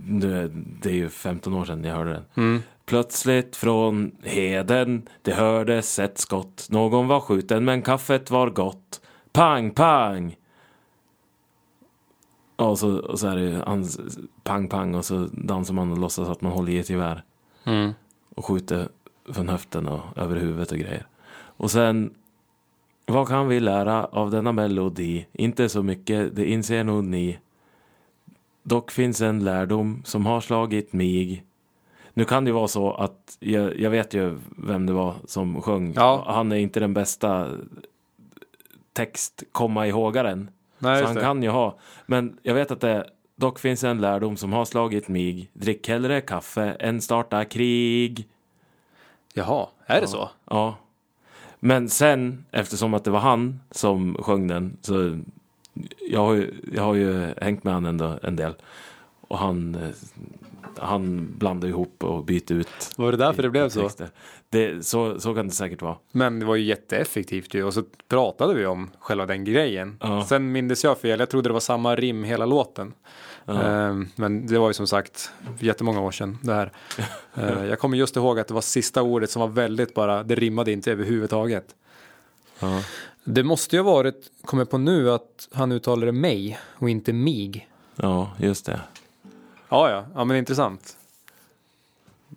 nu, 0.06 0.38
är- 0.44 0.50
det 0.82 0.88
är 0.88 0.94
ju 0.94 1.08
15 1.08 1.54
år 1.54 1.64
sedan 1.64 1.84
jag 1.84 1.94
hörde 1.96 2.12
den. 2.12 2.24
Mm. 2.36 2.62
Plötsligt 2.86 3.56
från 3.56 4.12
heden 4.22 5.08
det 5.22 5.32
hördes 5.32 5.98
ett 5.98 6.18
skott. 6.18 6.66
Någon 6.70 7.08
var 7.08 7.20
skjuten 7.20 7.64
men 7.64 7.82
kaffet 7.82 8.30
var 8.30 8.50
gott. 8.50 9.00
Pang, 9.32 9.70
pang! 9.70 10.36
Och 12.56 12.78
så, 12.78 12.98
och 12.98 13.18
så 13.20 13.26
är 13.28 13.36
det 13.36 13.42
ju 13.42 13.62
pang, 14.42 14.68
pang 14.68 14.94
och 14.94 15.04
så 15.04 15.28
dansar 15.32 15.74
man 15.74 15.92
och 15.92 15.98
låtsas 15.98 16.28
att 16.28 16.40
man 16.40 16.52
håller 16.52 16.72
i 16.72 16.78
ett 16.78 16.90
gevär. 16.90 17.24
Mm. 17.64 17.90
Och 18.36 18.44
skjuter 18.44 18.88
från 19.32 19.48
höften 19.48 19.88
och 19.88 20.18
över 20.18 20.36
huvudet 20.36 20.72
och 20.72 20.78
grejer. 20.78 21.06
Och 21.60 21.70
sen, 21.70 22.14
vad 23.06 23.28
kan 23.28 23.48
vi 23.48 23.60
lära 23.60 24.04
av 24.04 24.30
denna 24.30 24.52
melodi? 24.52 25.26
Inte 25.32 25.68
så 25.68 25.82
mycket, 25.82 26.36
det 26.36 26.50
inser 26.50 26.84
nog 26.84 27.04
ni. 27.04 27.38
Dock 28.62 28.90
finns 28.90 29.20
en 29.20 29.44
lärdom 29.44 30.02
som 30.04 30.26
har 30.26 30.40
slagit 30.40 30.92
mig. 30.92 31.44
Nu 32.14 32.24
kan 32.24 32.44
det 32.44 32.48
ju 32.48 32.54
vara 32.54 32.68
så 32.68 32.92
att, 32.92 33.36
jag, 33.40 33.80
jag 33.80 33.90
vet 33.90 34.14
ju 34.14 34.38
vem 34.56 34.86
det 34.86 34.92
var 34.92 35.14
som 35.24 35.62
sjöng. 35.62 35.92
Ja. 35.96 36.24
Han 36.26 36.52
är 36.52 36.56
inte 36.56 36.80
den 36.80 36.94
bästa 36.94 37.48
text 38.92 39.42
komma 39.52 39.86
ihågaren. 39.86 40.50
Nej, 40.78 41.00
så 41.00 41.06
han 41.06 41.14
det. 41.14 41.20
kan 41.20 41.42
ju 41.42 41.48
ha. 41.48 41.78
Men 42.06 42.38
jag 42.42 42.54
vet 42.54 42.70
att 42.70 42.80
det 42.80 43.10
dock 43.36 43.58
finns 43.58 43.84
en 43.84 44.00
lärdom 44.00 44.36
som 44.36 44.52
har 44.52 44.64
slagit 44.64 45.08
mig. 45.08 45.50
Drick 45.52 45.88
hellre 45.88 46.20
kaffe 46.20 46.76
än 46.80 47.00
starta 47.00 47.44
krig. 47.44 48.28
Jaha, 49.34 49.66
är 49.86 50.00
det 50.00 50.08
så? 50.08 50.30
Ja. 50.44 50.76
Men 51.60 51.88
sen, 51.88 52.44
eftersom 52.50 52.94
att 52.94 53.04
det 53.04 53.10
var 53.10 53.20
han 53.20 53.60
som 53.70 54.16
sjöng 54.20 54.46
den, 54.46 54.76
så 54.80 55.18
jag 56.10 56.20
har 56.20 56.34
ju, 56.34 56.54
jag 56.72 56.82
har 56.82 56.94
ju 56.94 57.34
hängt 57.40 57.64
med 57.64 57.74
han 57.74 57.86
ändå 57.86 58.18
en 58.22 58.36
del. 58.36 58.54
Och 59.20 59.38
han, 59.38 59.74
eh, 59.74 59.90
han 60.78 61.34
blandade 61.38 61.68
ihop 61.70 62.04
och 62.04 62.24
bytte 62.24 62.54
ut. 62.54 62.92
Var 62.96 63.10
det 63.10 63.18
därför 63.18 63.42
det 63.42 63.50
blev 63.50 63.68
så? 63.68 63.90
Det, 64.48 64.86
så? 64.86 65.20
Så 65.20 65.34
kan 65.34 65.48
det 65.48 65.54
säkert 65.54 65.82
vara. 65.82 65.96
Men 66.12 66.38
det 66.38 66.46
var 66.46 66.56
ju 66.56 66.64
jätteeffektivt 66.64 67.54
ju 67.54 67.64
och 67.64 67.74
så 67.74 67.82
pratade 68.08 68.54
vi 68.54 68.66
om 68.66 68.90
själva 68.98 69.26
den 69.26 69.44
grejen. 69.44 69.96
Ja. 70.00 70.24
Sen 70.28 70.52
mindes 70.52 70.84
jag 70.84 70.98
fel, 70.98 71.20
jag 71.20 71.30
trodde 71.30 71.48
det 71.48 71.52
var 71.52 71.60
samma 71.60 71.96
rim 71.96 72.24
hela 72.24 72.46
låten. 72.46 72.92
Ehm, 73.46 74.08
men 74.16 74.46
det 74.46 74.58
var 74.58 74.68
ju 74.68 74.74
som 74.74 74.86
sagt 74.86 75.32
jättemånga 75.58 76.00
år 76.00 76.10
sedan 76.10 76.38
det 76.42 76.54
här. 76.54 76.72
Ehm, 77.34 77.66
jag 77.66 77.78
kommer 77.78 77.96
just 77.96 78.16
ihåg 78.16 78.38
att 78.38 78.48
det 78.48 78.54
var 78.54 78.60
sista 78.60 79.02
ordet 79.02 79.30
som 79.30 79.40
var 79.40 79.48
väldigt 79.48 79.94
bara, 79.94 80.22
det 80.22 80.34
rimmade 80.34 80.72
inte 80.72 80.92
överhuvudtaget. 80.92 81.74
Ja. 82.58 82.82
Det 83.24 83.42
måste 83.42 83.76
ju 83.76 83.82
ha 83.82 83.92
varit, 83.92 84.30
kommer 84.44 84.64
på 84.64 84.78
nu, 84.78 85.10
att 85.10 85.48
han 85.52 85.72
uttalade 85.72 86.12
mig 86.12 86.58
och 86.68 86.90
inte 86.90 87.12
mig. 87.12 87.68
ja, 87.96 88.30
just 88.38 88.66
det. 88.66 88.80
Ja, 89.68 89.90
ja, 89.90 90.06
ja 90.14 90.24
men 90.24 90.36
intressant. 90.36 90.96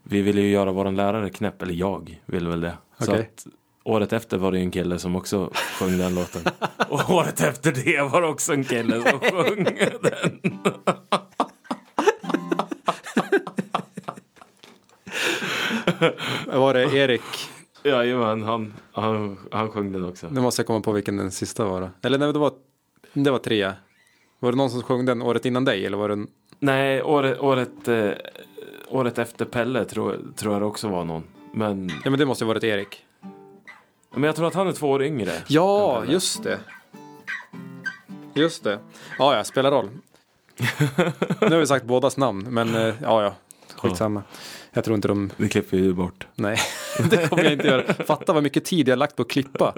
Vi 0.04 0.22
ville 0.22 0.42
ju 0.42 0.50
göra 0.50 0.72
våran 0.72 0.96
lärare 0.96 1.30
knäpp, 1.30 1.62
eller 1.62 1.74
jag 1.74 2.22
vill 2.26 2.48
väl 2.48 2.62
det. 2.62 2.78
Så 3.00 3.12
Okej. 3.12 3.22
att 3.38 3.48
året 3.84 4.14
efter 4.14 4.38
var 4.38 4.52
det 4.52 4.60
en 4.60 4.72
kille 4.72 5.00
som 5.00 5.16
också 5.16 5.50
sjöng 5.80 5.98
den 5.98 6.16
låten. 6.16 6.42
Och 6.90 7.10
året 7.10 7.42
efter 7.42 7.72
det 7.72 8.02
var 8.12 8.22
det 8.22 8.28
också 8.28 8.54
en 8.54 8.64
kille 8.64 9.10
som 9.10 9.20
sjöng 9.20 9.64
den. 10.02 10.60
Var 16.48 16.74
det 16.74 16.84
Erik? 16.84 17.22
Jajamän, 17.84 18.42
han, 18.44 18.74
han, 18.92 19.38
han 19.52 19.70
sjöng 19.72 19.92
den 19.92 20.06
också. 20.06 20.28
Nu 20.32 20.42
måste 20.42 20.60
jag 20.60 20.68
komma 20.68 20.82
på 20.82 20.92
vilken 20.92 21.18
den 21.18 21.32
sista 21.32 21.66
var 21.66 21.82
då. 21.82 21.90
Eller 22.02 22.18
nej, 22.18 22.34
det 22.34 22.40
var, 22.40 22.52
det 23.14 23.32
var 23.32 23.40
tre. 23.40 23.72
Var 24.40 24.52
det 24.52 24.58
någon 24.58 24.70
som 24.70 24.82
sjöng 24.84 25.06
den 25.06 25.22
året 25.22 25.46
innan 25.46 25.66
dig 25.66 25.86
eller 25.86 25.98
var 25.98 26.08
det 26.08 26.14
en... 26.14 26.28
Nej, 26.60 27.04
året, 27.04 27.40
året, 27.40 27.88
eh, 27.88 28.12
året 28.90 29.18
efter 29.18 29.46
Pelle 29.46 29.86
tror, 29.86 30.20
tror 30.36 30.54
jag 30.54 30.62
det 30.62 30.66
också 30.66 30.88
var 30.88 31.04
någon. 31.04 31.24
Men, 31.54 31.90
Ja 32.04 32.10
men 32.10 32.20
det 32.20 32.26
måste 32.26 32.44
ju 32.44 32.48
ha 32.48 32.54
varit 32.54 32.64
Erik. 32.64 33.06
Men 34.14 34.24
jag 34.24 34.36
tror 34.36 34.48
att 34.48 34.54
han 34.54 34.68
är 34.68 34.72
två 34.72 34.90
år 34.90 35.04
yngre. 35.04 35.32
Ja, 35.48 36.04
just 36.06 36.44
det. 36.44 36.60
Just 38.34 38.64
det. 38.64 38.80
Ja, 39.20 39.36
ja, 39.38 39.44
spelar 39.44 39.72
roll. 39.72 39.90
nu 41.42 41.50
har 41.50 41.58
vi 41.60 41.68
sagt 41.68 41.86
bådas 41.86 42.18
namn, 42.18 42.46
men 42.50 42.76
eh, 42.76 42.96
ja, 43.02 43.24
ja. 43.24 43.36
Skitsamma. 43.76 44.24
Jag 44.74 44.84
tror 44.84 44.96
inte 44.96 45.08
de... 45.08 45.32
Det 45.38 45.48
klipper 45.50 45.78
vi 45.78 45.84
ju 45.84 45.94
bort. 45.94 46.28
Nej, 46.36 46.58
det 47.10 47.30
kommer 47.30 47.44
jag 47.44 47.54
inte 47.54 47.68
göra. 47.68 47.94
Fatta 47.94 48.34
vad 48.34 48.44
mycket 48.44 48.66
tid 48.66 48.88
jag 48.88 49.00
lagt 49.00 49.16
på 49.16 49.22
att 49.22 49.30
klippa. 49.30 49.74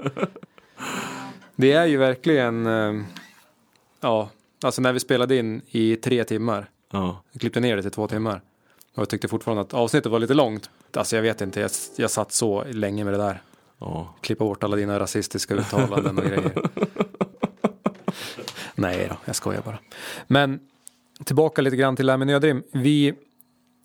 Det 1.56 1.72
är 1.72 1.86
ju 1.86 1.96
verkligen... 1.96 2.66
eh, 2.66 3.02
Ja, 4.00 4.30
alltså 4.62 4.82
när 4.82 4.92
vi 4.92 5.00
spelade 5.00 5.36
in 5.36 5.62
i 5.70 5.96
tre 5.96 6.24
timmar. 6.24 6.70
Ja. 6.92 7.22
Jag 7.32 7.40
klippte 7.40 7.60
ner 7.60 7.76
det 7.76 7.82
till 7.82 7.90
två 7.90 8.08
timmar. 8.08 8.40
Och 8.94 9.00
jag 9.00 9.08
tyckte 9.08 9.28
fortfarande 9.28 9.62
att 9.62 9.74
avsnittet 9.74 10.12
var 10.12 10.18
lite 10.18 10.34
långt. 10.34 10.70
Alltså 10.94 11.16
jag 11.16 11.22
vet 11.22 11.40
inte, 11.40 11.60
jag, 11.60 11.70
jag 11.96 12.10
satt 12.10 12.32
så 12.32 12.64
länge 12.64 13.04
med 13.04 13.12
det 13.14 13.18
där. 13.18 13.42
Ja. 13.80 14.14
Klippa 14.20 14.44
bort 14.44 14.64
alla 14.64 14.76
dina 14.76 15.00
rasistiska 15.00 15.54
uttalanden 15.54 16.18
och 16.18 16.24
grejer. 16.24 16.52
Nej 18.74 19.06
då, 19.10 19.16
jag 19.24 19.36
skojar 19.36 19.62
bara. 19.64 19.78
Men 20.26 20.60
tillbaka 21.24 21.62
lite 21.62 21.76
grann 21.76 21.96
till 21.96 22.06
det 22.06 22.12
här 22.12 22.16
med 22.18 22.26
nödrim. 22.26 22.62
Vi 22.72 23.14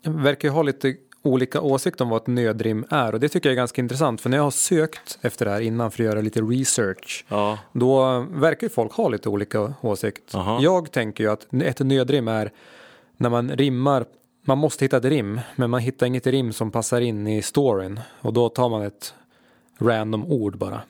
verkar 0.04 0.48
ju 0.48 0.52
ha 0.52 0.62
lite 0.62 0.94
olika 1.22 1.60
åsikter 1.60 2.04
om 2.04 2.10
vad 2.10 2.20
ett 2.20 2.26
nödrim 2.26 2.84
är 2.90 3.12
och 3.12 3.20
det 3.20 3.28
tycker 3.28 3.48
jag 3.48 3.52
är 3.52 3.56
ganska 3.56 3.80
intressant 3.82 4.20
för 4.20 4.30
när 4.30 4.36
jag 4.36 4.44
har 4.44 4.50
sökt 4.50 5.18
efter 5.20 5.44
det 5.44 5.50
här 5.50 5.60
innan 5.60 5.90
för 5.90 6.02
att 6.02 6.06
göra 6.06 6.20
lite 6.20 6.40
research 6.40 7.24
Ja. 7.28 7.58
då 7.72 8.20
verkar 8.30 8.64
ju 8.66 8.68
folk 8.68 8.92
ha 8.92 9.08
lite 9.08 9.28
olika 9.28 9.74
åsikt. 9.80 10.34
Aha. 10.34 10.58
Jag 10.62 10.92
tänker 10.92 11.24
ju 11.24 11.30
att 11.30 11.46
ett 11.54 11.80
nödrim 11.80 12.28
är 12.28 12.50
när 13.16 13.30
man 13.30 13.50
rimmar, 13.50 14.04
man 14.44 14.58
måste 14.58 14.84
hitta 14.84 14.96
ett 14.96 15.04
rim, 15.04 15.40
men 15.56 15.70
man 15.70 15.80
hittar 15.80 16.06
inget 16.06 16.26
rim 16.26 16.52
som 16.52 16.70
passar 16.70 17.00
in 17.00 17.26
i 17.26 17.42
storyn. 17.42 18.00
Och 18.20 18.32
då 18.32 18.48
tar 18.48 18.68
man 18.68 18.82
ett 18.82 19.14
random 19.82 20.24
ord 20.26 20.58
bara, 20.58 20.80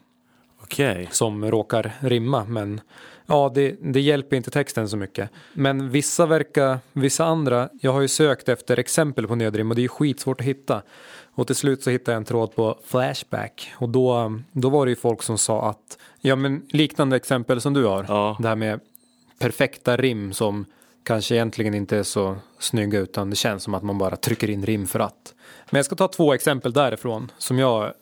Okej. 0.62 1.08
som 1.12 1.50
råkar 1.50 1.92
rimma. 2.00 2.44
Men 2.44 2.80
ja, 3.26 3.52
det, 3.54 3.76
det 3.80 4.00
hjälper 4.00 4.36
inte 4.36 4.50
texten 4.50 4.88
så 4.88 4.96
mycket. 4.96 5.30
Men 5.52 5.90
vissa 5.90 6.26
verkar, 6.26 6.78
vissa 6.92 7.24
andra, 7.24 7.68
jag 7.80 7.92
har 7.92 8.00
ju 8.00 8.08
sökt 8.08 8.48
efter 8.48 8.78
exempel 8.78 9.26
på 9.28 9.34
nödrim 9.34 9.70
och 9.70 9.76
det 9.76 9.84
är 9.84 9.88
skitsvårt 9.88 10.40
att 10.40 10.46
hitta. 10.46 10.82
Och 11.34 11.46
till 11.46 11.56
slut 11.56 11.82
så 11.82 11.90
hittade 11.90 12.12
jag 12.12 12.16
en 12.16 12.24
tråd 12.24 12.54
på 12.54 12.78
Flashback 12.84 13.72
och 13.76 13.88
då, 13.88 14.40
då 14.52 14.68
var 14.70 14.86
det 14.86 14.90
ju 14.90 14.96
folk 14.96 15.22
som 15.22 15.38
sa 15.38 15.68
att, 15.70 15.98
ja 16.20 16.36
men 16.36 16.62
liknande 16.68 17.16
exempel 17.16 17.60
som 17.60 17.74
du 17.74 17.84
har, 17.84 18.04
Ja. 18.08 18.36
det 18.40 18.48
här 18.48 18.56
med 18.56 18.80
perfekta 19.38 19.96
rim 19.96 20.32
som 20.32 20.64
kanske 21.04 21.34
egentligen 21.34 21.74
inte 21.74 21.96
är 21.96 22.02
så 22.02 22.36
snygga 22.58 22.98
utan 23.00 23.30
det 23.30 23.36
känns 23.36 23.62
som 23.62 23.74
att 23.74 23.82
man 23.82 23.98
bara 23.98 24.16
trycker 24.16 24.50
in 24.50 24.66
rim 24.66 24.86
för 24.86 25.00
att. 25.00 25.34
Men 25.70 25.78
jag 25.78 25.84
ska 25.86 25.96
ta 25.96 26.08
två 26.08 26.34
exempel 26.34 26.72
därifrån 26.72 27.30
som 27.38 27.58
jag, 27.58 27.92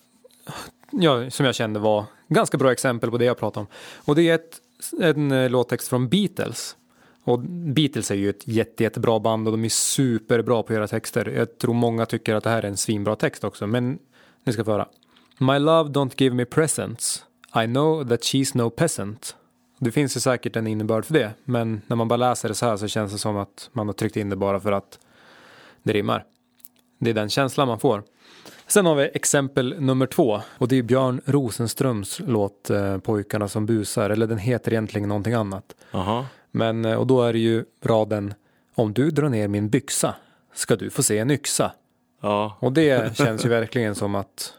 ja, 0.90 1.30
som 1.30 1.46
jag 1.46 1.54
kände 1.54 1.80
var 1.80 2.04
ganska 2.28 2.58
bra 2.58 2.72
exempel 2.72 3.10
på 3.10 3.18
det 3.18 3.24
jag 3.24 3.38
pratade 3.38 3.60
om. 3.60 3.66
Och 4.04 4.14
det 4.14 4.28
är 4.28 4.34
ett, 4.34 4.60
en 5.00 5.32
eh, 5.32 5.50
låttext 5.50 5.88
från 5.88 6.08
Beatles. 6.08 6.76
Och 7.24 7.40
Beatles 7.74 8.10
är 8.10 8.14
ju 8.14 8.30
ett 8.30 8.48
jätte, 8.48 8.82
jättebra 8.82 9.20
band 9.20 9.48
och 9.48 9.52
de 9.52 9.64
är 9.64 9.68
superbra 9.68 10.62
på 10.62 10.72
att 10.72 10.76
göra 10.76 10.88
texter. 10.88 11.26
Jag 11.36 11.58
tror 11.58 11.74
många 11.74 12.06
tycker 12.06 12.34
att 12.34 12.44
det 12.44 12.50
här 12.50 12.62
är 12.62 12.68
en 12.68 12.76
svinbra 12.76 13.16
text 13.16 13.44
också, 13.44 13.66
men 13.66 13.98
ni 14.44 14.52
ska 14.52 14.64
få 14.64 14.70
höra. 14.70 14.88
My 15.38 15.58
love 15.58 15.90
don't 15.90 16.12
give 16.16 16.34
me 16.34 16.44
presents. 16.44 17.24
I 17.64 17.66
know 17.66 18.08
that 18.08 18.20
she's 18.20 18.56
no 18.56 18.70
peasant. 18.70 19.36
Det 19.78 19.92
finns 19.92 20.16
ju 20.16 20.20
säkert 20.20 20.56
en 20.56 20.66
innebörd 20.66 21.04
för 21.04 21.14
det, 21.14 21.32
men 21.44 21.82
när 21.86 21.96
man 21.96 22.08
bara 22.08 22.16
läser 22.16 22.48
det 22.48 22.54
så 22.54 22.66
här 22.66 22.76
så 22.76 22.88
känns 22.88 23.12
det 23.12 23.18
som 23.18 23.36
att 23.36 23.70
man 23.72 23.88
har 23.88 23.92
tryckt 23.92 24.16
in 24.16 24.30
det 24.30 24.36
bara 24.36 24.60
för 24.60 24.72
att 24.72 24.98
det 25.82 25.92
rimmar. 25.92 26.24
Det 26.98 27.10
är 27.10 27.14
den 27.14 27.28
känslan 27.28 27.68
man 27.68 27.80
får. 27.80 28.02
Sen 28.70 28.86
har 28.86 28.94
vi 28.94 29.10
exempel 29.14 29.76
nummer 29.80 30.06
två 30.06 30.40
och 30.58 30.68
det 30.68 30.76
är 30.76 30.82
Björn 30.82 31.20
Rosenströms 31.24 32.20
låt 32.26 32.70
eh, 32.70 32.98
Pojkarna 32.98 33.48
som 33.48 33.66
busar, 33.66 34.10
eller 34.10 34.26
den 34.26 34.38
heter 34.38 34.72
egentligen 34.72 35.08
någonting 35.08 35.34
annat. 35.34 35.74
Jaha. 35.90 36.26
Men, 36.50 36.84
eh, 36.84 36.94
och 36.94 37.06
då 37.06 37.22
är 37.22 37.32
det 37.32 37.38
ju 37.38 37.64
raden 37.84 38.34
Om 38.74 38.92
du 38.92 39.10
drar 39.10 39.28
ner 39.28 39.48
min 39.48 39.68
byxa 39.68 40.14
ska 40.54 40.76
du 40.76 40.90
få 40.90 41.02
se 41.02 41.18
en 41.18 41.30
yxa. 41.30 41.72
Ja. 42.20 42.56
Och 42.60 42.72
det 42.72 43.16
känns 43.16 43.44
ju 43.44 43.48
verkligen 43.48 43.94
som 43.94 44.14
att 44.14 44.52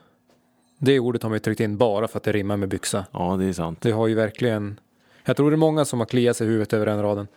det 0.78 1.00
ordet 1.00 1.24
har 1.24 1.30
man 1.30 1.36
ju 1.36 1.40
tryckt 1.40 1.62
in 1.62 1.78
bara 1.78 2.08
för 2.08 2.18
att 2.18 2.24
det 2.24 2.32
rimmar 2.32 2.58
med 2.58 2.70
byxa. 2.70 3.06
ja, 3.12 3.36
det 3.40 3.46
är 3.46 3.54
sant. 3.54 3.82
Det 3.82 3.92
har 3.92 4.08
ju 4.08 4.16
verkligen, 4.16 4.80
jag 5.26 5.38
tror 5.38 5.52
det 5.52 5.56
är 5.56 5.58
många 5.58 5.86
som 5.86 6.00
har 6.00 6.06
kliat 6.06 6.38
sig 6.38 6.48
i 6.48 6.50
huvudet 6.50 6.74
över 6.74 6.86
den 6.86 7.02
raden. 7.02 7.28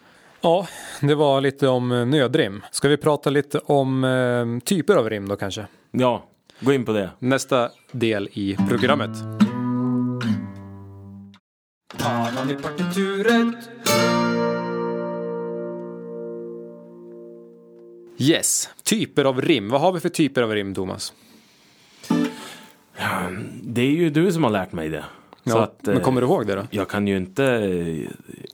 Ja, 0.40 0.66
det 1.00 1.14
var 1.14 1.40
lite 1.40 1.68
om 1.68 1.92
eh, 1.92 2.06
nödrim. 2.06 2.62
Ska 2.70 2.88
vi 2.88 2.96
prata 2.96 3.30
lite 3.30 3.58
om 3.58 4.04
eh, 4.04 4.64
typer 4.64 4.96
av 4.96 5.10
rim 5.10 5.28
då 5.28 5.36
kanske? 5.36 5.66
Ja, 5.90 6.24
gå 6.60 6.72
in 6.72 6.84
på 6.84 6.92
det. 6.92 7.10
Nästa 7.18 7.70
del 7.92 8.28
i 8.32 8.56
programmet. 8.68 9.10
Pannan 11.98 12.50
i 12.50 12.54
partituret. 12.54 13.68
Yes, 18.18 18.68
typer 18.82 19.24
av 19.24 19.40
rim. 19.40 19.68
Vad 19.68 19.80
har 19.80 19.92
vi 19.92 20.00
för 20.00 20.08
typer 20.08 20.42
av 20.42 20.50
rim, 20.50 20.74
Thomas? 20.74 21.12
Det 23.62 23.82
är 23.82 23.90
ju 23.90 24.10
du 24.10 24.32
som 24.32 24.44
har 24.44 24.50
lärt 24.50 24.72
mig 24.72 24.88
det. 24.88 25.04
Så 25.44 25.50
Ja, 25.50 25.62
att, 25.62 25.78
men 25.82 25.96
eh, 25.96 26.02
kommer 26.02 26.20
du 26.20 26.26
ihåg 26.26 26.46
det 26.46 26.54
då? 26.54 26.62
Jag 26.70 26.88
kan 26.88 27.06
ju 27.08 27.16
inte, 27.16 27.42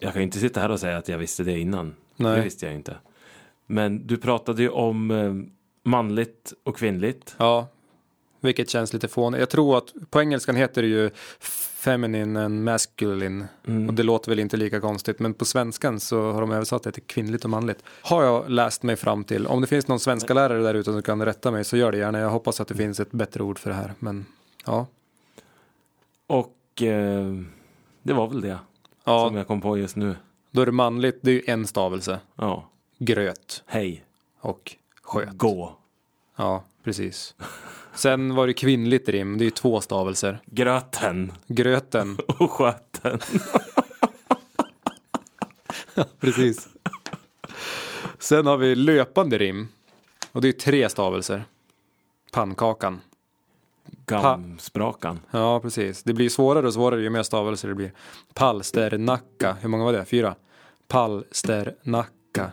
jag 0.00 0.12
kan 0.12 0.22
ju 0.22 0.26
inte 0.26 0.38
sitta 0.38 0.60
här 0.60 0.70
och 0.70 0.80
säga 0.80 0.96
att 0.96 1.08
jag 1.08 1.18
visste 1.18 1.42
det 1.44 1.58
innan. 1.58 1.94
Nej. 2.16 2.36
Det 2.36 2.42
visste 2.42 2.66
jag 2.66 2.74
inte. 2.74 2.96
Men 3.66 4.06
du 4.06 4.16
pratade 4.16 4.62
ju 4.62 4.68
om 4.68 5.10
eh, 5.10 5.34
manligt 5.90 6.52
och 6.64 6.76
kvinnligt. 6.76 7.34
Ja, 7.38 7.68
vilket 8.40 8.70
känns 8.70 8.92
lite 8.92 9.08
fånigt. 9.08 9.40
Jag 9.40 9.50
tror 9.50 9.78
att 9.78 9.92
på 10.10 10.20
engelskan 10.20 10.56
heter 10.56 10.82
det 10.82 10.88
ju 10.88 11.10
feminine 11.40 12.44
and 12.44 12.64
masculine. 12.64 13.44
Och 13.88 13.94
det 13.94 14.02
låter 14.02 14.30
väl 14.30 14.38
inte 14.38 14.56
lika 14.56 14.80
konstigt. 14.80 15.18
Men 15.18 15.34
på 15.34 15.44
svenskan 15.44 16.00
så 16.00 16.32
har 16.32 16.40
de 16.40 16.50
översatt 16.52 16.82
det 16.82 16.92
till 16.92 17.02
kvinnligt 17.02 17.44
och 17.44 17.50
manligt. 17.50 17.84
Har 18.02 18.24
jag 18.24 18.50
läst 18.50 18.82
mig 18.82 18.96
fram 18.96 19.24
till. 19.24 19.46
Om 19.46 19.60
det 19.60 19.66
finns 19.66 19.88
någon 19.88 20.00
svenska 20.00 20.34
lärare 20.34 20.62
där 20.62 20.74
ute 20.74 20.92
som 20.92 21.02
kan 21.02 21.24
rätta 21.24 21.50
mig 21.50 21.64
så 21.64 21.76
gör 21.76 21.92
det 21.92 21.98
gärna. 21.98 22.18
Jag 22.18 22.30
hoppas 22.30 22.60
att 22.60 22.68
det 22.68 22.74
finns 22.74 23.00
ett 23.00 23.10
bättre 23.12 23.42
ord 23.42 23.58
för 23.58 23.70
det 23.70 23.76
här. 23.76 23.92
Men 23.98 24.26
ja. 24.66 24.86
Och 26.26 26.82
eh, 26.82 27.26
det 28.02 28.12
var 28.12 28.28
väl 28.28 28.40
det 28.40 28.58
som 29.04 29.12
Ja, 29.14 29.32
jag 29.34 29.46
kom 29.46 29.60
på 29.60 29.78
just 29.78 29.96
nu. 29.96 30.16
då 30.50 30.62
är 30.62 30.66
det 30.66 30.72
manligt. 30.72 31.18
Det 31.22 31.30
är 31.30 31.34
ju 31.34 31.42
en 31.46 31.66
stavelse. 31.66 32.20
Ja, 32.36 32.68
Gröt 32.98 33.62
hej, 33.66 34.04
och 34.40 34.76
sköt. 35.02 35.28
gå. 35.38 35.76
Ja, 36.36 36.64
precis. 36.84 37.34
Sen 37.94 38.34
var 38.34 38.46
det 38.46 38.52
kvinnligt 38.52 39.08
rim. 39.08 39.38
Det 39.38 39.42
är 39.42 39.46
ju 39.46 39.50
två 39.50 39.80
stavelser. 39.80 40.40
Gröten 40.46 41.32
Gröten. 41.46 42.18
och 42.38 42.50
sköten. 42.50 43.18
Precis. 46.20 46.68
Sen 48.18 48.46
har 48.46 48.56
vi 48.56 48.74
löpande 48.74 49.38
rim. 49.38 49.68
Och 50.32 50.40
det 50.40 50.48
är 50.48 50.52
tre 50.52 50.88
stavelser. 50.88 51.44
Pannkakan. 52.32 53.00
Gamsprakan. 54.06 55.20
Ja, 55.30 55.60
precis. 55.60 56.02
Det 56.02 56.12
blir 56.12 56.28
svårare 56.28 56.66
och 56.66 56.74
svårare 56.74 57.02
ju 57.02 57.10
mer 57.10 57.22
stavelser 57.22 57.68
det 57.68 57.74
blir. 57.74 57.92
Palsternacka. 58.34 59.56
Hur 59.60 59.68
många 59.68 59.84
var 59.84 59.92
det? 59.92 60.04
Fyra. 60.04 60.34
Palsternacka. 60.88 62.52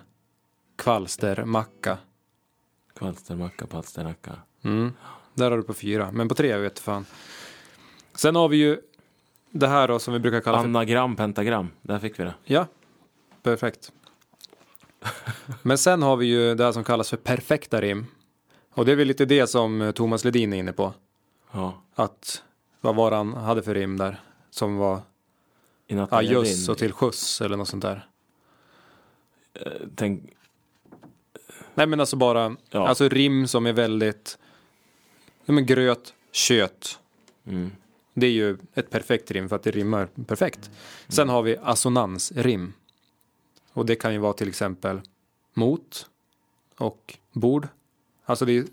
Kvalstermacka. 0.76 1.98
Kvalstermacka, 2.96 3.68
palsternacka. 3.68 4.32
Mm. 4.64 4.94
Där 5.38 5.52
har 5.52 5.58
du 5.58 5.64
på 5.64 5.74
fyra. 5.74 6.12
Men 6.12 6.28
på 6.30 6.36
tre 6.36 6.48
jag 6.48 6.60
vet 6.60 6.80
fan. 6.80 7.06
Sen 8.16 8.36
har 8.36 8.50
vi 8.50 8.58
ju 8.58 8.78
det 9.52 9.68
här 9.68 9.88
då 9.88 10.00
som 10.00 10.14
vi 10.14 10.20
brukar 10.20 10.42
kalla 10.42 10.58
för 10.58 10.66
Anagram, 10.66 11.16
pentagram. 11.16 11.70
Där 11.82 12.00
fick 12.00 12.20
vi 12.20 12.24
det. 12.24 12.34
Ja, 12.44 12.68
perfekt. 13.44 13.92
Men 15.62 15.78
sen 15.78 16.02
har 16.02 16.18
vi 16.18 16.26
ju 16.26 16.56
det 16.56 16.64
här 16.64 16.72
som 16.72 16.84
kallas 16.84 17.10
för 17.10 17.18
perfekta 17.18 17.82
rim. 17.82 18.06
Och 18.74 18.86
det 18.86 18.92
är 18.92 18.96
väl 18.96 19.08
lite 19.08 19.26
det 19.26 19.48
som 19.48 19.82
eh, 19.82 19.92
Thomas 19.92 20.24
Ledin 20.24 20.54
är 20.54 20.58
inne 20.58 20.74
på. 20.74 20.94
Ja. 21.52 21.82
Att 21.96 22.44
vad 22.82 22.96
var 22.96 23.12
han 23.12 23.34
hade 23.34 23.62
för 23.64 23.74
rim 23.76 23.98
där? 23.98 24.22
som 24.50 24.78
var 24.78 25.00
din- 25.88 26.70
och 26.70 26.78
till 26.78 26.94
skjuts 26.94 27.42
eller 27.42 27.58
något 27.58 27.68
sånt 27.68 27.82
där. 27.84 28.08
eh, 29.54 29.72
Tänk, 29.96 30.24
Nej 31.74 31.88
men 31.88 32.00
alltså 32.00 32.16
bara, 32.16 32.56
Ja. 32.70 32.88
alltså 32.88 33.10
rim 33.10 33.48
som 33.48 33.66
är 33.66 33.74
väldigt, 33.74 34.38
ja 35.48 35.54
men 35.54 35.66
gröt, 35.66 36.14
kött. 36.32 37.00
mm. 37.46 37.72
Det 38.14 38.28
är 38.28 38.32
ju 38.32 38.58
ett 38.74 38.90
perfekt 38.90 39.32
rim 39.32 39.50
för 39.50 39.56
att 39.56 39.64
det 39.64 39.72
rimmar 39.72 40.06
perfekt. 40.28 40.72
Sen 41.08 41.30
har 41.30 41.42
vi 41.42 41.58
assonansrim. 41.64 42.74
Och 43.74 43.86
det 43.86 43.96
kan 43.96 44.14
ju 44.14 44.20
vara 44.20 44.34
till 44.34 44.50
exempel 44.50 45.02
mot 45.54 46.10
och 46.78 47.18
bord. 47.32 47.68
Alltså 48.26 48.46
det 48.46 48.58
är, 48.58 48.66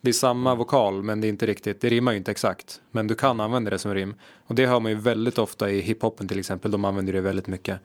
det 0.00 0.08
är 0.08 0.12
samma 0.12 0.54
vokal 0.54 1.02
men 1.02 1.20
det 1.20 1.26
är 1.26 1.28
inte 1.28 1.46
riktigt, 1.46 1.80
det 1.80 1.88
rimmar 1.88 2.12
ju 2.12 2.18
inte 2.18 2.30
exakt. 2.30 2.80
Men 2.90 3.06
du 3.06 3.14
kan 3.14 3.40
använda 3.40 3.70
det 3.70 3.78
som 3.78 3.94
rim. 3.94 4.14
Och 4.46 4.54
det 4.54 4.66
hör 4.66 4.80
man 4.80 4.92
ju 4.92 4.98
väldigt 4.98 5.38
ofta 5.38 5.70
i 5.70 5.80
hiphopen 5.80 6.28
till 6.28 6.38
exempel. 6.38 6.70
De 6.70 6.84
använder 6.84 7.12
det 7.12 7.20
väldigt 7.20 7.46
mycket. 7.46 7.80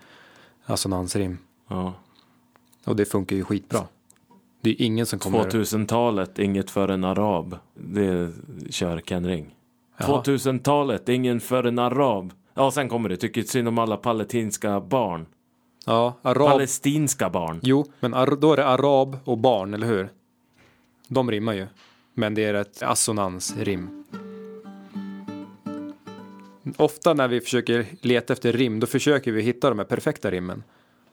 Assonansrim. 0.66 1.38
ja. 1.68 1.94
Och 2.86 2.96
det 2.96 3.06
funkar 3.06 3.36
ju 3.36 3.44
skitbra. 3.44 3.88
Det 4.66 4.72
är 4.72 4.82
ingen 4.86 5.06
som 5.06 5.20
kommer... 5.20 5.44
2000-talet, 5.44 6.40
inget 6.40 6.72
för 6.72 6.88
en 6.88 7.04
arab. 7.04 7.58
Det 7.74 8.32
kör 8.70 9.00
Ken 9.00 9.28
Ring. 9.28 9.56
Jaha. 9.98 10.24
2000-talet, 10.24 11.10
ingen 11.10 11.40
för 11.40 11.64
en 11.64 11.80
arab. 11.80 12.34
Ja, 12.54 12.72
sen 12.72 12.90
kommer 12.90 13.10
det. 13.10 13.18
Tycker 13.18 13.44
synd 13.44 13.68
om 13.68 13.80
alla 13.80 13.98
palestinska 13.98 14.80
barn. 14.80 15.26
Ja, 15.86 16.14
arab... 16.22 16.48
Palestinska 16.48 17.30
barn. 17.30 17.60
Jo, 17.64 17.86
men 18.00 18.12
då 18.40 18.54
är 18.54 18.58
det 18.58 18.66
arab 18.66 19.18
och 19.24 19.38
barn, 19.38 19.74
eller 19.74 19.88
hur? 19.88 20.10
De 21.08 21.32
rimmar 21.32 21.54
ju. 21.54 21.68
Men 22.14 22.34
det 22.34 22.44
är 22.44 22.54
ett 22.54 22.84
assonansrim. 22.84 24.04
Ofta 26.78 27.14
när 27.14 27.28
vi 27.28 27.42
försöker 27.42 27.86
leta 28.02 28.34
efter 28.34 28.54
rim, 28.54 28.80
då 28.80 28.88
försöker 28.88 29.32
vi 29.32 29.42
hitta 29.42 29.70
de 29.70 29.80
här 29.80 29.86
perfekta 29.86 30.32
rimmen. 30.32 30.64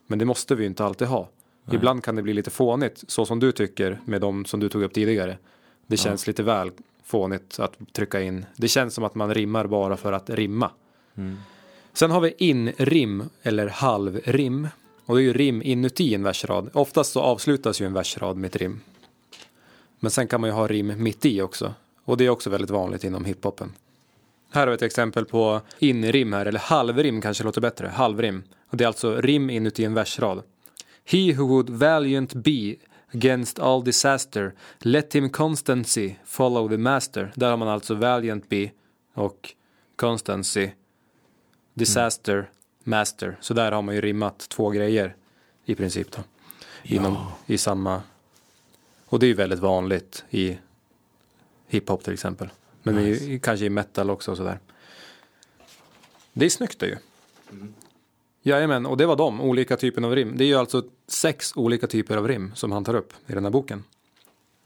Men 0.07 0.19
det 0.19 0.25
måste 0.25 0.55
vi 0.55 0.63
ju 0.63 0.69
inte 0.69 0.85
alltid 0.85 1.09
ha. 1.09 1.29
Ibland 1.71 2.05
kan 2.05 2.17
det 2.17 2.23
bli 2.23 2.35
lite 2.35 2.51
fånigt, 2.51 3.05
så 3.07 3.27
som 3.27 3.41
du 3.41 3.53
tycker 3.53 4.01
med 4.05 4.21
de 4.21 4.45
som 4.45 4.61
du 4.61 4.69
tog 4.69 4.83
upp 4.83 4.95
tidigare. 4.95 5.39
Det 5.87 5.97
känns 5.97 6.27
lite 6.27 6.43
väl 6.43 6.71
fånigt 7.05 7.59
att 7.59 7.77
trycka 7.93 8.21
in. 8.21 8.47
Det 8.57 8.69
känns 8.69 8.95
som 8.95 9.05
att 9.05 9.15
man 9.15 9.35
rimmar 9.35 9.67
bara 9.67 9.97
för 9.97 10.13
att 10.13 10.31
rimma. 10.31 10.71
Sen 11.93 12.11
har 12.11 12.21
vi 12.21 12.35
inrim 12.39 13.29
eller 13.43 13.69
halvrim. 13.69 14.69
Och 15.07 15.17
det 15.17 15.23
är 15.23 15.25
ju 15.25 15.33
rim 15.33 15.63
inuti 15.63 16.15
en 16.15 16.23
versrad. 16.23 16.71
Oftast 16.73 17.13
så 17.13 17.21
avslutas 17.21 17.81
ju 17.81 17.87
en 17.87 17.93
versrad 17.93 18.37
med 18.37 18.49
ett 18.49 18.57
rim. 18.57 18.81
Men 20.01 20.11
sen 20.11 20.27
kan 20.27 20.41
man 20.41 20.51
ju 20.51 20.55
ha 20.55 20.67
rim 20.67 21.03
mitt 21.03 21.27
i 21.27 21.43
också. 21.43 21.75
Och 22.05 22.17
det 22.17 22.27
är 22.27 22.31
också 22.31 22.51
väldigt 22.51 22.71
vanligt 22.71 23.05
inom 23.05 23.25
hiphopen. 23.25 23.73
Här 24.51 24.61
har 24.61 24.69
vi 24.69 24.75
ett 24.75 24.83
exempel 24.83 25.25
på 25.25 25.61
inrim 25.79 26.33
här, 26.33 26.47
eller 26.47 26.59
halvrim 26.59 27.21
kanske 27.21 27.45
låter 27.45 27.61
bättre. 27.61 27.89
Halvrim. 27.89 28.43
Och 28.69 28.77
det 28.77 28.85
är 28.85 28.89
alltså 28.89 29.21
rim 29.21 29.51
inuti 29.51 29.85
en 29.85 29.95
versrad. 29.95 30.43
He 31.05 31.33
who 31.33 31.47
would 31.47 31.71
valiant 31.71 32.35
be 32.35 32.77
against 33.15 33.59
all 33.59 33.85
disaster, 33.85 34.55
let 34.79 35.15
him 35.15 35.31
constancy 35.31 36.15
follow 36.25 36.69
the 36.69 36.77
master. 36.77 37.33
Där 37.35 37.51
har 37.51 37.57
man 37.57 37.69
alltså 37.69 37.95
valiant 37.95 38.49
be 38.49 38.71
och 39.15 39.55
constancy, 39.97 40.71
disaster, 41.75 42.51
master. 42.85 43.37
Så 43.41 43.55
där 43.55 43.73
har 43.73 43.83
man 43.83 43.95
ju 43.95 44.01
rimmat 44.01 44.39
två 44.49 44.71
grejer 44.71 45.17
i 45.65 45.75
princip 45.75 46.11
då. 46.13 46.23
Inom, 46.83 47.17
I 47.47 47.59
samma... 47.59 48.03
Och 49.07 49.19
det 49.19 49.27
är 49.27 49.29
ju 49.29 49.35
väldigt 49.35 49.59
vanligt 49.59 50.25
i 50.31 50.59
hiphop 51.67 52.05
till 52.05 52.13
exempel. 52.13 52.51
Men 52.83 52.95
Nice. 52.95 53.25
i, 53.25 53.39
kanske 53.39 53.67
i 53.67 53.71
metal 53.71 54.11
också 54.11 54.31
och 54.31 54.37
sådär. 54.37 54.59
Det 56.33 56.45
är 56.45 56.51
snyggt 56.51 56.79
det 56.79 56.87
ju. 56.87 56.97
Jajamän, 58.43 58.87
och 58.87 58.97
det 58.97 59.07
var 59.07 59.17
de 59.17 59.41
olika 59.41 59.77
typerna 59.77 60.07
av 60.07 60.15
rim. 60.15 60.37
Det 60.37 60.45
är 60.45 60.49
ju 60.49 60.55
alltså 60.55 60.83
sex 61.09 61.53
olika 61.57 61.87
typer 61.87 62.17
av 62.17 62.29
rim 62.29 62.53
som 62.55 62.73
han 62.73 62.85
tar 62.85 62.95
upp 62.95 63.13
i 63.27 63.33
den 63.33 63.45
här 63.45 63.51
boken. 63.51 63.85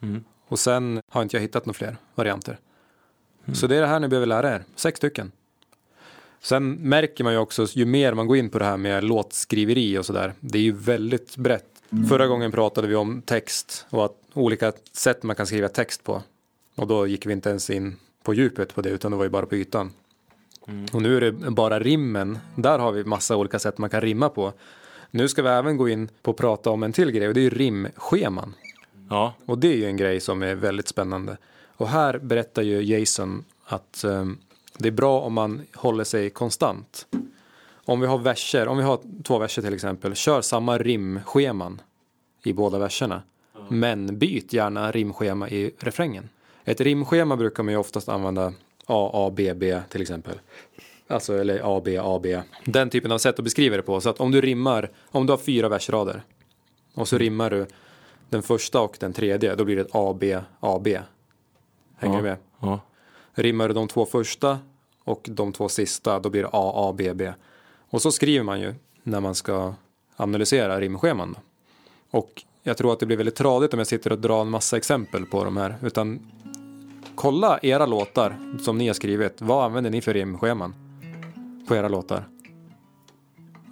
Mm. 0.02 0.24
Och 0.48 0.58
sen 0.58 1.00
har 1.08 1.22
inte 1.22 1.36
jag 1.36 1.42
hittat 1.42 1.66
några 1.66 1.74
fler 1.74 1.96
varianter. 2.14 2.58
Så 3.52 3.66
det 3.66 3.76
är 3.76 3.80
det 3.80 3.86
här 3.86 4.00
ni 4.00 4.08
behöver 4.08 4.26
lära 4.26 4.54
er, 4.54 4.64
sex 4.76 4.96
stycken. 4.96 5.32
Sen 6.40 6.72
märker 6.72 7.24
man 7.24 7.32
ju 7.32 7.38
också, 7.38 7.66
ju 7.70 7.84
mer 7.84 8.14
man 8.14 8.26
går 8.26 8.36
in 8.36 8.50
på 8.50 8.58
det 8.58 8.64
här 8.64 8.76
med 8.76 9.04
låtskriveri 9.04 9.98
och 9.98 10.06
sådär, 10.06 10.32
det 10.40 10.58
är 10.58 10.62
ju 10.62 10.72
väldigt 10.72 11.36
brett. 11.36 11.82
Förra 12.08 12.26
gången 12.26 12.52
pratade 12.52 12.88
vi 12.88 12.94
om 12.94 13.22
text 13.22 13.86
och 13.90 14.04
att 14.04 14.16
olika 14.32 14.72
sätt 14.92 15.22
man 15.22 15.36
kan 15.36 15.46
skriva 15.46 15.68
text 15.68 16.04
på. 16.04 16.22
Och 16.74 16.86
då 16.86 17.06
gick 17.06 17.26
vi 17.26 17.32
inte 17.32 17.48
ens 17.48 17.70
in 17.70 17.96
på 18.22 18.34
djupet 18.34 18.74
på 18.74 18.82
det, 18.82 18.90
utan 18.90 19.10
det 19.10 19.16
var 19.16 19.24
ju 19.24 19.30
bara 19.30 19.46
på 19.46 19.56
ytan. 19.56 19.92
Och 20.92 21.02
nu 21.02 21.16
är 21.16 21.20
det 21.20 21.32
bara 21.32 21.78
rimmen, 21.78 22.38
där 22.54 22.78
har 22.78 22.92
vi 22.92 23.04
massa 23.04 23.36
olika 23.36 23.58
sätt 23.58 23.78
man 23.78 23.90
kan 23.90 24.00
rimma 24.00 24.28
på. 24.28 24.52
Nu 25.10 25.28
ska 25.28 25.42
vi 25.42 25.48
även 25.48 25.76
gå 25.76 25.88
in 25.88 26.08
på 26.22 26.30
att 26.30 26.36
prata 26.36 26.70
om 26.70 26.82
en 26.82 26.92
till 26.92 27.10
grej 27.10 27.28
och 27.28 27.34
det 27.34 27.46
är 27.46 27.50
rimscheman. 27.50 28.54
Ja, 29.10 29.34
Och 29.46 29.58
det 29.58 29.68
är 29.68 29.76
ju 29.76 29.86
en 29.86 29.96
grej 29.96 30.20
som 30.20 30.42
är 30.42 30.54
väldigt 30.54 30.88
spännande. 30.88 31.36
Och 31.76 31.88
här 31.88 32.18
berättar 32.18 32.62
ju 32.62 32.82
Jason 32.82 33.44
att 33.64 34.04
ehm, 34.04 34.38
det 34.78 34.88
är 34.88 34.92
bra 34.92 35.20
om 35.20 35.32
man 35.32 35.62
håller 35.74 36.04
sig 36.04 36.30
konstant. 36.30 37.06
Om 37.84 38.00
vi 38.00 38.06
har 38.06 38.18
verser, 38.18 38.68
om 38.68 38.76
vi 38.76 38.82
har 38.82 39.00
två 39.24 39.38
verser 39.38 39.62
till 39.62 39.74
exempel, 39.74 40.14
kör 40.14 40.40
samma 40.40 40.78
rimscheman 40.78 41.80
i 42.44 42.52
båda 42.52 42.78
verserna. 42.78 43.22
Men 43.68 44.18
byt 44.18 44.52
gärna 44.52 44.92
rimschema 44.92 45.48
i 45.48 45.74
refrängen. 45.78 46.28
Ett 46.64 46.80
rimschema 46.80 47.36
brukar 47.36 47.62
man 47.62 47.72
ju 47.72 47.78
oftast 47.78 48.08
använda 48.08 48.52
A, 48.86 49.10
A, 49.12 49.32
B, 49.36 49.54
B 49.54 49.80
till 49.88 50.02
exempel. 50.02 50.40
Alltså, 51.08 51.38
eller 51.38 51.60
A, 51.76 51.82
B, 51.84 51.98
A, 52.02 52.20
B. 52.22 52.40
Den 52.64 52.90
typen 52.90 53.12
av 53.12 53.18
sätt 53.18 53.38
att 53.38 53.44
beskriva 53.44 53.76
det 53.76 53.82
på. 53.82 54.00
Så 54.00 54.08
att 54.08 54.20
om 54.20 54.30
du 54.30 54.40
rimmar, 54.40 54.90
om 55.10 55.26
du 55.26 55.32
har 55.32 55.38
fyra 55.38 55.68
versrader 55.68 56.22
och 56.94 57.08
så 57.08 57.18
rimmar 57.18 57.50
du 57.50 57.66
den 58.30 58.42
första 58.42 58.80
och 58.80 58.96
den 59.00 59.12
tredje, 59.12 59.54
då 59.54 59.64
blir 59.64 59.76
det 59.76 59.82
ett 59.82 59.88
A, 59.94 60.16
B, 60.20 60.38
A, 60.60 60.80
B. 60.84 61.00
Hänger 61.96 62.14
Ja. 62.14 62.20
du 62.22 62.28
med? 62.28 62.36
ja. 62.60 62.80
Rimmar 63.34 63.68
du 63.68 63.74
de 63.74 63.88
två 63.88 64.06
första 64.06 64.58
och 65.04 65.20
de 65.30 65.52
två 65.52 65.68
sista, 65.68 66.18
då 66.20 66.30
blir 66.30 66.42
det 66.42 66.48
A, 66.52 66.72
A, 66.74 66.94
B, 66.98 67.14
B. 67.14 67.32
Och 67.90 68.02
så 68.02 68.12
skriver 68.12 68.44
man 68.44 68.60
ju 68.60 68.74
när 69.02 69.20
man 69.20 69.34
ska 69.34 69.74
analysera 70.16 70.80
rimscheman. 70.80 71.36
Och 72.10 72.42
jag 72.62 72.76
tror 72.76 72.92
att 72.92 73.00
det 73.00 73.06
blir 73.06 73.16
väldigt 73.16 73.34
tradigt 73.36 73.72
om 73.72 73.78
jag 73.80 73.86
sitter 73.86 74.12
och 74.12 74.18
drar 74.18 74.40
en 74.40 74.48
massa 74.50 74.76
exempel 74.76 75.26
på 75.26 75.44
de 75.44 75.56
här. 75.56 75.76
Utan 75.82 76.30
kolla 77.16 77.58
era 77.62 77.86
låtar 77.86 78.36
som 78.60 78.78
ni 78.78 78.86
har 78.86 78.94
skrivit. 78.94 79.42
Vad 79.42 79.64
använder 79.64 79.90
ni 79.90 80.00
för 80.00 80.14
rimscheman 80.14 80.74
på 81.68 81.76
era 81.76 81.88
låtar? 81.88 82.28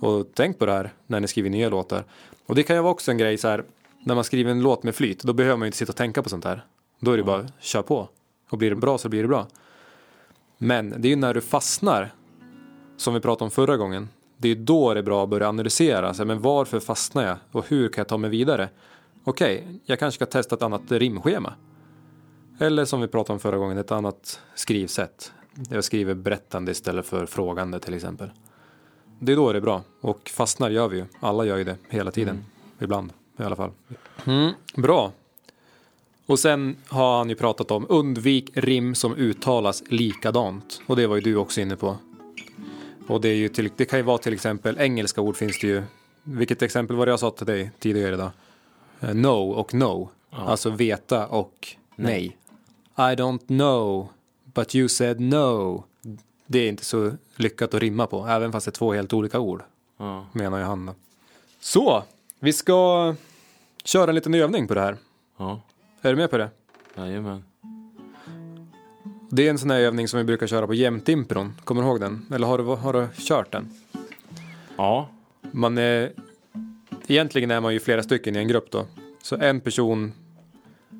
Och 0.01 0.27
tänk 0.35 0.59
på 0.59 0.67
det 0.67 0.73
här 0.73 0.93
när 1.07 1.21
ni 1.21 1.29
skriver 1.29 1.51
nya 1.51 1.69
låtar. 1.69 2.05
Och 2.47 2.55
det 2.55 2.63
kan 2.63 2.77
ju 2.77 2.83
vara 2.83 2.93
också 2.93 3.11
en 3.11 3.19
grej 3.19 3.39
så 3.39 3.49
här. 3.49 3.65
När 4.05 4.15
man 4.15 4.25
skriver 4.25 4.51
en 4.51 4.63
låt 4.63 4.83
med 4.83 4.95
flyt, 4.95 5.23
då 5.23 5.33
behöver 5.33 5.57
man 5.57 5.67
ju 5.67 5.69
inte 5.69 5.79
sitta 5.79 5.93
och 5.93 5.97
tänka 5.97 6.23
på 6.23 6.29
sånt 6.29 6.45
här. 6.45 6.65
Då 7.01 7.13
är 7.13 7.17
det 7.17 7.23
bara 7.23 7.47
kör 7.61 7.83
på. 7.83 8.09
Och 8.51 8.59
blir 8.59 8.71
det 8.71 8.77
bra 8.77 8.99
så 8.99 9.09
blir 9.09 9.23
det 9.23 9.29
bra. 9.29 9.47
Men 10.59 10.95
det 10.97 11.09
är 11.09 11.11
ju 11.11 11.17
när 11.17 11.35
du 11.35 11.41
fastnar, 11.41 12.15
som 12.97 13.15
vi 13.15 13.21
pratade 13.21 13.45
om 13.45 13.51
förra 13.51 13.77
gången. 13.77 14.09
Det 14.37 14.49
är 14.49 14.55
ju 14.55 14.65
då 14.65 14.95
det 14.95 15.01
är 15.01 15.05
bra 15.05 15.23
att 15.25 15.29
börja 15.29 15.49
analysera. 15.49 16.15
Så 16.15 16.19
här, 16.23 16.27
men 16.27 16.41
varför 16.41 16.81
fastnar 16.81 17.27
jag? 17.27 17.37
Och 17.53 17.69
hur 17.69 17.89
kan 17.89 18.01
jag 18.03 18.09
ta 18.09 18.17
mig 18.17 18.31
vidare? 18.31 18.69
Okej, 19.25 19.67
jag 19.85 19.99
kanske 19.99 20.17
ska 20.17 20.27
testa 20.27 20.55
ett 20.55 20.63
annat 20.63 20.93
rimschema. 20.93 21.55
Eller 22.59 22.85
som 22.85 23.01
vi 23.01 23.09
pratade 23.09 23.33
om 23.33 23.41
förra 23.41 23.57
gången, 23.57 23.79
ett 23.79 23.93
annat 23.93 24.41
skrivsätt. 24.55 25.33
Jag 25.71 25.85
skriver 25.85 26.15
berättande 26.15 26.73
istället 26.73 27.07
för 27.07 27.27
frågande 27.27 27.81
till 27.81 27.95
exempel. 27.95 28.31
Det 29.19 29.33
är 29.33 29.37
då 29.37 29.53
det 29.53 29.59
är 29.59 29.63
bra. 29.63 29.83
Och 30.01 30.29
fastnar 30.29 30.71
gör 30.71 30.89
vi 30.89 30.97
ju. 30.97 31.05
Alla 31.21 31.45
gör 31.45 31.57
ju 31.57 31.65
det 31.65 31.77
hela 31.89 32.11
tiden. 32.11 32.45
Ibland 32.81 33.13
i 33.39 33.43
alla 33.43 33.57
fall. 33.57 33.71
Mm, 34.25 34.53
bra. 34.77 35.13
Och 36.27 36.39
sen 36.39 36.77
har 36.89 37.19
han 37.19 37.29
ju 37.29 37.35
pratat 37.35 37.71
om 37.71 37.87
undvik 37.89 38.51
rim 38.55 38.95
som 38.95 39.15
uttalas 39.15 39.83
likadant. 39.89 40.81
Och 40.87 40.97
det 40.97 41.07
var 41.07 41.17
ju 41.17 41.21
du 41.21 41.37
också 41.37 41.61
inne 41.61 41.77
på. 41.77 41.97
Och 43.07 43.21
det, 43.21 43.29
är 43.29 43.35
ju 43.35 43.49
till, 43.49 43.71
det 43.77 43.85
kan 43.85 43.99
ju 43.99 44.03
vara 44.03 44.19
till 44.19 44.33
exempel 44.33 44.77
engelska 44.79 45.21
ord 45.21 45.37
finns 45.37 45.61
det 45.61 45.67
ju. 45.67 45.83
Vilket 46.23 46.63
exempel 46.63 46.97
var 46.97 47.07
det 47.07 47.13
jag 47.13 47.21
sa 47.21 47.31
till 47.31 47.47
dig 47.47 47.71
tidigare 47.79 48.15
idag? 48.15 48.31
Eh, 49.01 49.15
No 49.15 49.51
och 49.51 49.75
no. 49.75 50.11
Alltså 50.31 50.71
veta 50.71 51.27
och 51.27 51.69
nej. 51.97 52.37
I 52.97 53.15
don't 53.17 53.47
know, 53.47 54.09
but 54.45 54.75
you 54.75 54.89
said 54.89 55.21
no. 55.21 55.85
Det 56.47 56.59
är 56.59 56.69
inte 56.69 56.85
så 56.85 57.13
lyckat 57.37 57.75
att 57.75 57.81
rimma 57.81 58.07
på, 58.07 58.27
även 58.27 58.53
fast 58.53 58.67
det 58.67 58.71
är 58.71 58.73
två 58.73 58.93
helt 58.93 59.13
olika 59.13 59.41
ord, 59.41 59.63
ja. 59.97 60.27
menar 60.33 60.59
ju 60.59 60.65
han. 60.65 60.87
Då. 60.87 60.95
Så, 61.61 62.05
vi 62.41 62.53
ska 62.53 63.15
köra 63.85 64.09
en 64.09 64.15
liten 64.15 64.35
övning 64.35 64.69
på 64.69 64.75
det 64.75 64.81
här. 64.81 64.97
ja. 65.37 65.61
Är 66.03 66.11
du 66.11 66.17
med 66.17 66.31
på 66.31 66.37
det? 66.39 66.51
Jajamän. 66.97 67.45
Det 69.31 69.47
är 69.47 69.51
en 69.51 69.59
sån 69.59 69.71
här 69.71 69.81
övning 69.81 70.09
som 70.09 70.19
vi 70.19 70.25
brukar 70.25 70.47
köra 70.47 70.67
på 70.67 70.75
jämtimpron. 70.75 71.55
Kommer 71.65 71.83
du 71.83 71.89
ihåg 71.89 72.01
den? 72.01 72.27
Eller 72.35 72.47
har 72.47 72.59
du, 72.59 72.65
har 72.65 72.93
du 72.93 73.09
kört 73.15 73.53
den? 73.53 73.71
Ja. 74.77 75.09
Man 75.41 75.79
är, 75.79 76.13
egentligen 77.07 77.51
är 77.51 77.61
man 77.61 77.73
ju 77.73 77.81
flera 77.81 78.03
stycken 78.03 78.37
i 78.37 78.39
en 78.39 78.49
grupp 78.49 78.71
då. 78.71 78.87
Så 79.23 79.37
en 79.37 79.61
person 79.61 80.13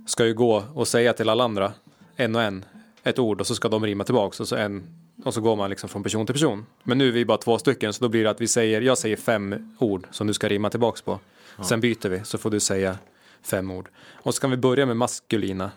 ska 0.07 0.27
ju 0.27 0.35
gå 0.35 0.65
och 0.75 0.89
säga 0.89 1.13
till 1.13 1.29
alla 1.29 1.45
andra, 1.45 1.73
en 2.17 2.35
och 2.37 2.43
en, 2.43 2.65
ett 3.03 3.19
ord 3.19 3.41
och 3.41 3.47
så 3.47 3.55
ska 3.55 3.69
de 3.69 3.87
rimma 3.87 4.05
tillbaks 4.05 4.41
och 4.41 4.49
så 4.49 4.57
en 4.57 4.83
Och 5.25 5.35
så 5.35 5.41
går 5.41 5.57
man 5.57 5.71
liksom 5.71 5.89
från 5.89 6.03
person 6.03 6.27
till 6.27 6.35
person. 6.35 6.67
Men 6.83 6.99
nu 6.99 7.09
är 7.09 7.13
vi 7.13 7.25
bara 7.25 7.39
två 7.39 7.59
stycken 7.59 7.93
så 7.93 8.05
då 8.05 8.09
blir 8.09 8.25
det 8.25 8.31
att 8.31 8.41
vi 8.41 8.49
säger, 8.49 8.81
jag 8.81 8.99
säger 8.99 9.17
fem 9.17 9.77
ord 9.79 10.07
som 10.11 10.27
du 10.27 10.33
ska 10.33 10.49
rimma 10.49 10.71
tillbaks 10.71 11.03
på. 11.03 11.21
Sen 11.63 11.81
byter 11.81 12.09
vi 12.09 12.25
så 12.25 12.39
får 12.39 12.51
du 12.51 12.61
säga 12.61 12.99
fem 13.43 13.71
ord. 13.71 13.89
Och 14.13 14.35
så 14.35 14.41
kan 14.41 14.51
vi 14.51 14.57
börja 14.57 14.87
med 14.87 14.97
maskulina, 14.97 15.71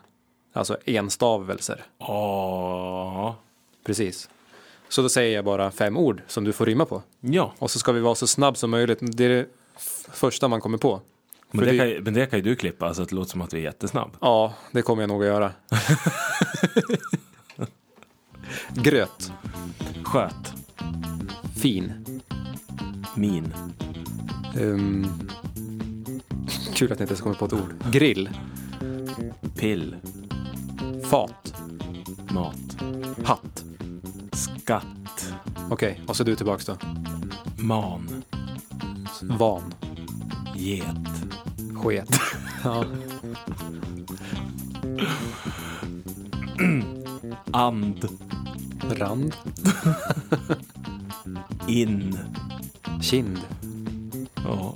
alltså 0.54 0.78
enstavelser. 0.86 1.86
Åh. 1.98 3.34
Precis. 3.86 4.30
Så 4.90 5.02
då 5.02 5.10
säger 5.10 5.36
jag 5.36 5.46
bara 5.46 5.72
fem 5.72 5.98
ord 5.98 6.22
som 6.28 6.44
du 6.44 6.54
får 6.54 6.66
rimma 6.66 6.86
på. 6.86 7.02
Ja, 7.20 7.54
Och 7.60 7.72
så 7.72 7.80
ska 7.80 7.92
vi 7.92 8.00
vara 8.00 8.16
så 8.16 8.28
snabb 8.28 8.58
som 8.58 8.70
möjligt. 8.70 9.00
Det 9.02 9.26
är 9.26 9.30
det 9.30 9.46
första 10.14 10.48
man 10.48 10.62
kommer 10.62 10.78
på. 10.78 11.02
Men 11.52 11.66
det, 11.66 11.72
det- 11.72 11.78
kan, 11.78 11.89
ju- 11.89 12.02
men 12.02 12.14
det 12.14 12.26
kan 12.26 12.39
ju 12.39 12.43
du 12.43 12.56
klippa 12.56 12.93
så 12.93 13.02
att 13.02 13.10
det 13.10 13.16
låter 13.16 13.32
som 13.32 13.41
att 13.41 13.54
vi 13.54 13.58
är 13.58 13.62
jättesnabb. 13.64 14.18
Ja, 14.22 14.54
det 14.72 14.82
kommer 14.82 15.04
jag 15.04 15.08
nog 15.10 15.22
att 15.22 15.28
göra. 15.28 15.52
Gröt. 18.74 19.32
Sköt. 20.04 20.54
Fin. 21.56 21.93
Min. 23.16 23.54
Ehm, 24.60 25.08
kul 26.74 26.91
att 26.91 27.00
jag 27.00 27.04
inte 27.06 27.12
ens 27.14 27.22
kommer 27.22 27.36
på 27.36 27.45
ett 27.45 27.54
ord. 27.54 27.74
Grill. 27.91 28.30
Pill. 29.56 29.95
Fat. 31.10 31.54
Mat. 32.32 32.56
Hatt. 33.24 33.64
Skatt. 34.34 35.34
Okej, 35.70 36.02
och 36.08 36.16
så 36.16 36.24
du 36.24 36.36
tillbaks 36.36 36.66
då. 36.66 36.78
Man. 37.58 38.24
Van. 39.22 39.74
Get. 40.56 40.86
Sket. 41.84 42.20
ja. 42.64 42.86
And. 47.52 48.06
Rand. 49.00 49.36
In. 51.68 52.18
Kind. 53.02 53.40
Ja. 54.36 54.76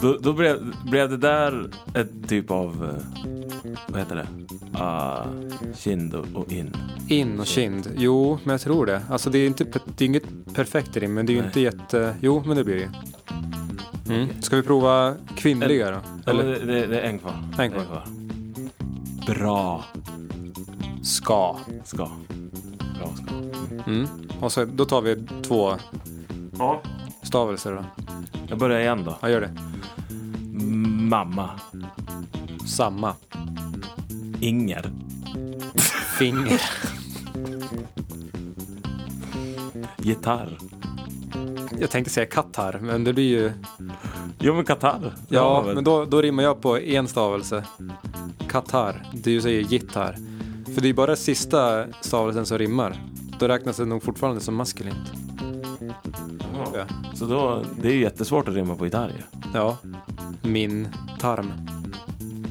Då, 0.00 0.18
då 0.20 0.32
blev, 0.32 0.74
blev 0.90 1.10
det 1.10 1.16
där 1.16 1.70
ett 1.94 2.28
typ 2.28 2.50
av, 2.50 2.84
eh, 2.84 3.22
vad 3.88 4.00
heter 4.00 4.16
det? 4.16 4.26
Ah, 4.72 5.24
kind 5.76 6.14
och, 6.14 6.26
och 6.34 6.52
in. 6.52 6.76
In 7.08 7.40
och 7.40 7.46
kind. 7.46 7.88
Jo, 7.96 8.38
men 8.44 8.52
jag 8.52 8.60
tror 8.60 8.86
det. 8.86 9.02
Alltså 9.10 9.30
det 9.30 9.38
är, 9.38 9.46
inte, 9.46 9.64
pe- 9.64 9.80
det 9.96 10.04
är 10.04 10.06
inget 10.06 10.54
perfekt 10.54 10.96
rim, 10.96 11.14
men 11.14 11.26
det 11.26 11.32
är 11.32 11.34
ju 11.34 11.40
Nej. 11.40 11.46
inte 11.48 11.60
jätte... 11.60 12.16
Jo, 12.20 12.42
men 12.46 12.56
det 12.56 12.64
blir 12.64 12.76
det. 12.76 12.90
Mm. 14.08 14.42
Ska 14.42 14.56
vi 14.56 14.62
prova 14.62 15.14
kvinnliga 15.36 15.90
då? 15.90 16.30
Eller 16.30 16.44
Eller 16.44 16.66
det, 16.66 16.80
det, 16.80 16.86
det 16.86 17.00
är 17.00 17.08
en 17.08 17.18
kvar. 17.18 17.34
En 17.58 17.70
kvar. 17.70 18.04
Bra. 19.26 19.84
ska? 21.02 21.56
Ska. 21.84 22.10
Bra 22.98 23.12
ska. 23.16 23.34
Mm. 23.90 24.06
Och 24.40 24.52
så, 24.52 24.64
då 24.64 24.84
tar 24.84 25.02
vi 25.02 25.26
två 25.42 25.72
Ja. 26.58 26.82
stavelser 27.22 27.72
då. 27.72 27.84
Jag 28.48 28.58
börjar 28.58 28.80
igen 28.80 29.04
då. 29.04 29.16
Ja, 29.20 29.28
gör 29.28 29.40
det. 29.40 29.50
Mamma. 31.08 31.50
Samma. 32.66 33.14
Inger. 34.40 34.90
Finger. 36.18 36.60
Gitarr. 39.98 40.58
Jag 41.80 41.90
tänkte 41.90 42.12
säga 42.12 42.26
kattar, 42.26 42.78
men 42.82 43.04
det 43.04 43.12
blir 43.12 43.28
ju... 43.28 43.52
Jo 44.38 44.54
men 44.54 44.64
katarr. 44.64 45.14
Ja, 45.28 45.62
men 45.74 45.84
då, 45.84 46.04
då 46.04 46.22
rimmar 46.22 46.42
jag 46.42 46.60
på 46.62 46.78
en 46.78 47.08
stavelse. 47.08 47.64
Katar. 48.48 49.02
Du 49.12 49.40
säger 49.40 49.60
gitarr. 49.60 50.16
För 50.74 50.80
det 50.80 50.88
är 50.88 50.94
bara 50.94 51.16
sista 51.16 51.84
stavelsen 52.00 52.46
som 52.46 52.58
rimmar. 52.58 53.02
Då 53.38 53.48
räknas 53.48 53.76
det 53.76 53.84
nog 53.84 54.02
fortfarande 54.02 54.40
som 54.40 54.54
maskulint. 54.54 55.12
Ja. 56.74 56.84
Så 57.14 57.24
då, 57.26 57.62
det 57.82 57.88
är 57.88 57.92
ju 57.92 58.00
jättesvårt 58.00 58.48
att 58.48 58.54
rimma 58.54 58.74
på 58.74 58.84
gitarr 58.84 59.08
ju. 59.08 59.40
ja. 59.54 59.76
Min 60.42 60.88
tarm. 61.20 61.52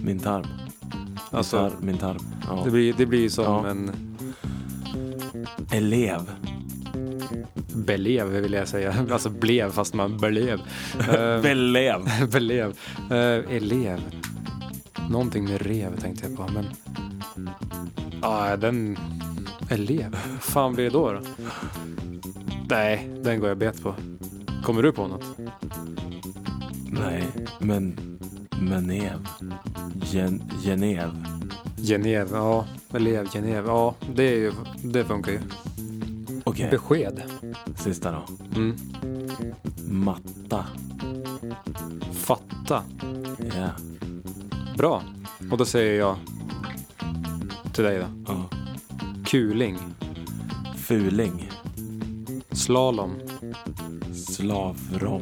Min 0.06 0.20
tarm. 0.20 0.46
Alltså, 1.32 1.58
Gitarr, 1.64 1.74
min 1.82 1.98
tarm. 1.98 2.20
Ja. 2.48 2.62
det 2.66 2.72
blir, 2.72 2.94
det 2.98 3.06
blir 3.06 3.30
som 3.30 3.44
Ja. 3.46 3.68
en 3.68 3.92
Elev. 5.72 6.32
Belev 7.76 8.28
vill 8.28 8.54
jag 8.54 8.68
säga. 8.68 8.96
Alltså 9.12 9.30
blev 9.30 9.72
fast 9.72 9.94
man 9.94 10.18
belev. 10.18 10.60
Eh, 11.10 11.42
Belev. 11.42 12.30
belev. 12.32 12.78
Eh, 13.12 13.56
elev. 13.56 14.00
Någonting 15.10 15.44
med 15.44 15.62
rev 15.62 16.00
tänkte 16.02 16.28
jag 16.28 16.38
på, 16.38 16.48
men... 16.54 16.66
Ja, 18.22 18.58
den... 18.58 18.98
Elev? 19.70 20.18
Fan 20.42 20.74
blir 20.74 20.84
det 20.84 20.90
då, 20.90 21.12
då? 21.12 21.20
Nej, 22.70 23.10
den 23.24 23.40
går 23.40 23.50
jag 23.50 23.58
bet 23.58 23.84
på. 23.84 23.96
Kommer 24.64 24.84
du 24.84 24.92
på 24.92 25.08
något? 25.08 25.38
Nej, 26.86 27.24
men 27.60 27.96
Menev. 28.60 29.28
Gen, 30.04 30.44
Genev. 30.64 31.10
Genev, 31.78 32.28
ja. 32.32 32.66
Elev, 32.94 33.28
Genev, 33.34 33.66
ja. 33.66 33.96
Det, 34.16 34.24
är 34.24 34.38
ju, 34.38 34.52
det 34.84 35.04
funkar 35.04 35.32
ju. 35.32 35.40
Okej, 36.44 36.70
Besked. 36.72 37.22
sista 37.78 38.12
då. 38.12 38.22
Mm. 38.56 38.76
Matta. 39.90 40.66
Fatta. 42.14 42.84
Ja. 43.58 43.70
Bra. 44.78 45.02
Och 45.52 45.58
då 45.58 45.66
säger 45.66 46.00
jag 46.00 46.16
till 47.74 47.84
dig 47.84 47.98
då. 48.00 48.06
ja. 48.28 48.50
Kuling. 49.26 49.78
Fuling. 50.78 51.50
Slalom. 52.52 53.12
Slavrom. 54.14 55.22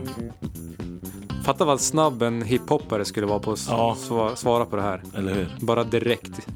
Fatta 1.43 1.65
vad 1.65 1.81
snabb 1.81 2.21
en 2.21 2.41
hiphoppare 2.41 3.05
skulle 3.05 3.25
vara 3.27 3.39
på 3.39 3.51
att 3.51 3.57
s- 3.57 3.67
Ja. 3.69 3.97
sva- 3.99 4.35
svara 4.35 4.65
på 4.65 4.75
det 4.75 4.81
här. 4.81 5.03
Eller 5.15 5.33
hur? 5.33 5.49
Bara 5.61 5.83
direkt. 5.83 6.47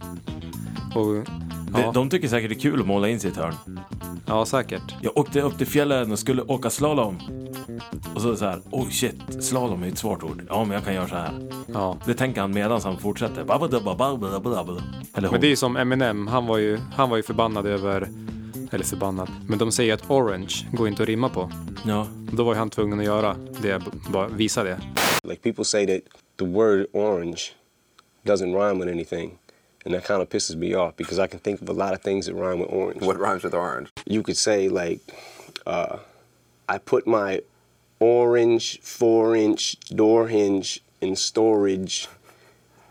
Och, 0.95 1.15
De, 1.75 1.81
ja, 1.81 1.91
de 1.91 2.09
tycker 2.09 2.27
säkert 2.27 2.49
det 2.49 2.55
är 2.55 2.59
kul 2.59 2.79
att 2.81 2.87
måla 2.87 3.09
in 3.09 3.19
sitt 3.19 3.35
hörn. 3.37 3.79
ja, 4.25 4.45
säkert. 4.45 4.95
Jag 5.01 5.17
åkte 5.17 5.41
upp 5.41 5.57
till 5.57 5.67
fjällen 5.67 6.11
och 6.11 6.19
skulle 6.19 6.41
åka 6.41 6.69
slalom. 6.69 7.17
Och 8.15 8.21
så 8.21 8.27
är 8.27 8.31
det 8.31 8.37
så 8.37 8.45
här, 8.45 8.61
oh 8.71 8.89
shit, 8.89 9.43
slalom 9.43 9.83
är 9.83 9.87
ett 9.87 9.97
svårt 9.97 10.23
ord. 10.23 10.41
Ja, 10.49 10.63
men 10.63 10.75
jag 10.75 10.85
kan 10.85 10.93
göra 10.93 11.07
så 11.07 11.15
här. 11.15 11.31
Ja. 11.73 11.97
Det 12.05 12.13
tänker 12.13 12.41
han 12.41 12.53
medan 12.53 12.81
han 12.83 12.97
fortsätter. 12.97 13.45
Men 15.31 15.41
det 15.41 15.47
är 15.47 15.49
ju 15.49 15.55
som 15.55 15.77
Eminem, 15.77 16.27
han 16.27 16.45
var 16.45 16.57
ju, 16.57 16.79
han 16.95 17.09
var 17.09 17.17
ju 17.17 17.23
förbannad 17.23 17.65
över, 17.65 18.07
eller 18.71 18.85
förbannad, 18.85 19.29
men 19.47 19.57
de 19.59 19.71
säger 19.71 19.93
att 19.93 20.09
orange 20.09 20.67
går 20.71 20.87
inte 20.87 21.03
att 21.03 21.09
rimma 21.09 21.29
på. 21.29 21.51
Ja, 21.85 22.07
Då 22.31 22.43
var 22.43 22.53
ju 22.53 22.59
han 22.59 22.69
tvungen 22.69 22.99
att 22.99 23.05
göra 23.05 23.35
det, 23.61 23.81
bara 24.09 24.27
visa 24.27 24.63
det. 24.63 24.79
Like 25.23 25.41
people 25.41 25.65
say 25.65 25.85
that 25.87 26.01
the 26.39 26.45
word 26.45 26.85
orange 26.93 27.41
doesn't 28.25 28.53
rhyme 28.67 28.85
with 28.85 28.91
anything. 28.91 29.37
And 29.85 29.93
that 29.93 30.03
kind 30.03 30.21
of 30.21 30.29
pisses 30.29 30.55
me 30.55 30.73
off 30.73 30.95
because 30.97 31.19
I 31.19 31.27
can 31.27 31.39
think 31.39 31.61
of 31.61 31.69
a 31.69 31.73
lot 31.73 31.93
of 31.93 32.01
things 32.01 32.25
that 32.25 32.33
rhyme 32.33 32.59
with 32.59 32.69
orange. 32.71 33.01
What 33.01 33.19
rhymes 33.19 33.43
with 33.43 33.53
orange? 33.53 33.89
You 34.05 34.23
could 34.23 34.37
say 34.37 34.67
like, 34.67 34.99
uh, 35.67 35.97
I 36.67 36.79
put 36.79 37.05
my 37.05 37.41
orange 37.99 38.79
four 38.81 39.35
inch 39.35 39.79
door 39.89 40.27
hinge 40.27 40.81
in 41.01 41.15
storage 41.15 42.07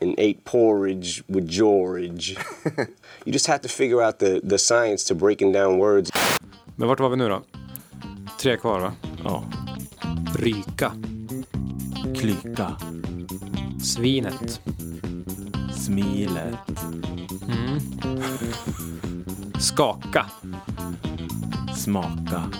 and 0.01 0.15
ate 0.19 0.45
porridge 0.45 1.25
with 1.29 1.49
George. 1.49 2.37
you 3.25 3.33
just 3.33 3.47
have 3.47 3.61
to 3.63 3.69
figure 3.69 4.01
out 4.01 4.19
the, 4.19 4.41
the 4.45 4.59
science 4.59 5.05
to 5.05 5.15
breaking 5.15 5.53
down 5.53 5.79
words. 5.79 6.11
Men 6.77 6.89
vart 6.89 7.01
var 7.01 7.09
vi 7.09 7.17
nu 7.17 7.29
då? 7.29 7.43
Tre 8.39 8.57
kvar 8.57 8.81
va? 8.81 8.93
ja. 9.25 9.45
Ryka. 10.39 10.93
Klyka. 12.15 12.77
Svinet. 13.83 14.61
Smilet. 15.85 16.59
Skaka. 19.61 20.27
Smaka. 21.77 22.51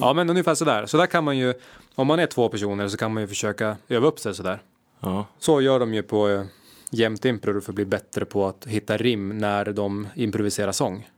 Ja 0.00 0.12
men 0.12 0.30
ungefär 0.30 0.54
sådär. 0.54 0.86
Så 0.86 0.96
där 0.96 1.06
kan 1.06 1.24
man 1.24 1.38
ju, 1.38 1.54
om 1.94 2.06
man 2.06 2.18
är 2.18 2.26
två 2.26 2.48
personer 2.48 2.88
så 2.88 2.96
kan 2.96 3.14
man 3.14 3.22
ju 3.22 3.26
försöka 3.26 3.76
öva 3.88 4.06
upp 4.06 4.18
sig 4.18 4.34
sådär. 4.34 4.62
Ja. 5.00 5.26
Så 5.38 5.60
gör 5.60 5.80
de 5.80 5.94
ju 5.94 6.02
på 6.02 6.28
eh, 6.28 6.42
jämt 6.90 7.24
impro 7.24 7.60
för 7.60 7.72
att 7.72 7.76
bli 7.76 7.84
bättre 7.84 8.24
på 8.24 8.46
att 8.46 8.66
hitta 8.66 8.96
rim 8.96 9.38
när 9.38 9.64
de 9.72 10.08
improviserar 10.14 10.72
sång. 10.72 11.08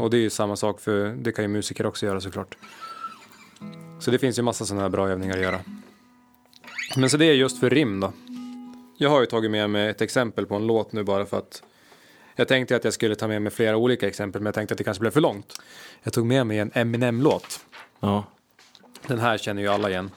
Och 0.00 0.10
det 0.10 0.16
är 0.16 0.20
ju 0.20 0.30
samma 0.30 0.56
sak 0.56 0.80
för 0.80 1.16
det 1.22 1.32
kan 1.32 1.44
ju 1.44 1.48
musiker 1.48 1.86
också 1.86 2.06
göra 2.06 2.20
såklart. 2.20 2.56
Så 4.00 4.10
det 4.10 4.18
finns 4.18 4.38
ju 4.38 4.42
massa 4.42 4.64
sådana 4.64 4.82
här 4.82 4.88
bra 4.88 5.08
övningar 5.08 5.36
att 5.36 5.42
göra. 5.42 5.60
Men 6.96 7.10
så 7.10 7.16
det 7.16 7.24
är 7.24 7.32
just 7.32 7.60
för 7.60 7.70
rim 7.70 8.00
då. 8.00 8.12
Jag 9.02 9.10
har 9.10 9.20
ju 9.20 9.26
tagit 9.26 9.50
med 9.50 9.70
mig 9.70 9.88
ett 9.88 10.00
exempel 10.00 10.46
på 10.46 10.54
en 10.54 10.66
låt 10.66 10.92
nu 10.92 11.02
bara 11.02 11.26
för 11.26 11.38
att 11.38 11.62
jag 12.36 12.48
tänkte 12.48 12.76
att 12.76 12.84
jag 12.84 12.92
skulle 12.92 13.14
ta 13.14 13.28
med 13.28 13.42
mig 13.42 13.52
flera 13.52 13.76
olika 13.76 14.08
exempel 14.08 14.40
men 14.40 14.46
jag 14.46 14.54
tänkte 14.54 14.74
att 14.74 14.78
det 14.78 14.84
kanske 14.84 15.00
blev 15.00 15.10
för 15.10 15.20
långt. 15.20 15.62
Jag 16.02 16.12
tog 16.12 16.26
med 16.26 16.46
mig 16.46 16.58
en 16.58 16.70
Eminem-låt. 16.74 17.60
Ja. 18.00 18.24
Den 19.06 19.18
här 19.18 19.38
känner 19.38 19.62
ju 19.62 19.68
alla 19.68 19.90
igen. 19.90 20.10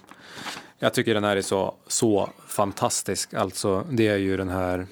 Jag 0.80 0.94
tycker 0.94 1.14
den 1.14 1.24
här 1.24 1.38
är 1.38 1.42
så, 1.42 1.76
så 1.88 2.30
fantastisk. 2.48 3.34
Alltså, 3.34 3.88
det 3.92 4.08
är 4.08 4.18
ju 4.18 4.38
den 4.38 4.50
här... 4.50 4.88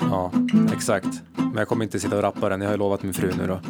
Ja, 0.00 0.32
exakt. 0.76 1.22
Men 1.36 1.56
jag 1.56 1.68
kommer 1.68 1.84
inte 1.84 2.00
sitta 2.00 2.16
och 2.16 2.22
rappa 2.22 2.48
den. 2.48 2.60
Jag 2.60 2.68
har 2.68 2.74
ju 2.74 2.78
lovat 2.78 3.02
min 3.02 3.14
fru 3.14 3.32
nu 3.38 3.46
då. 3.46 3.60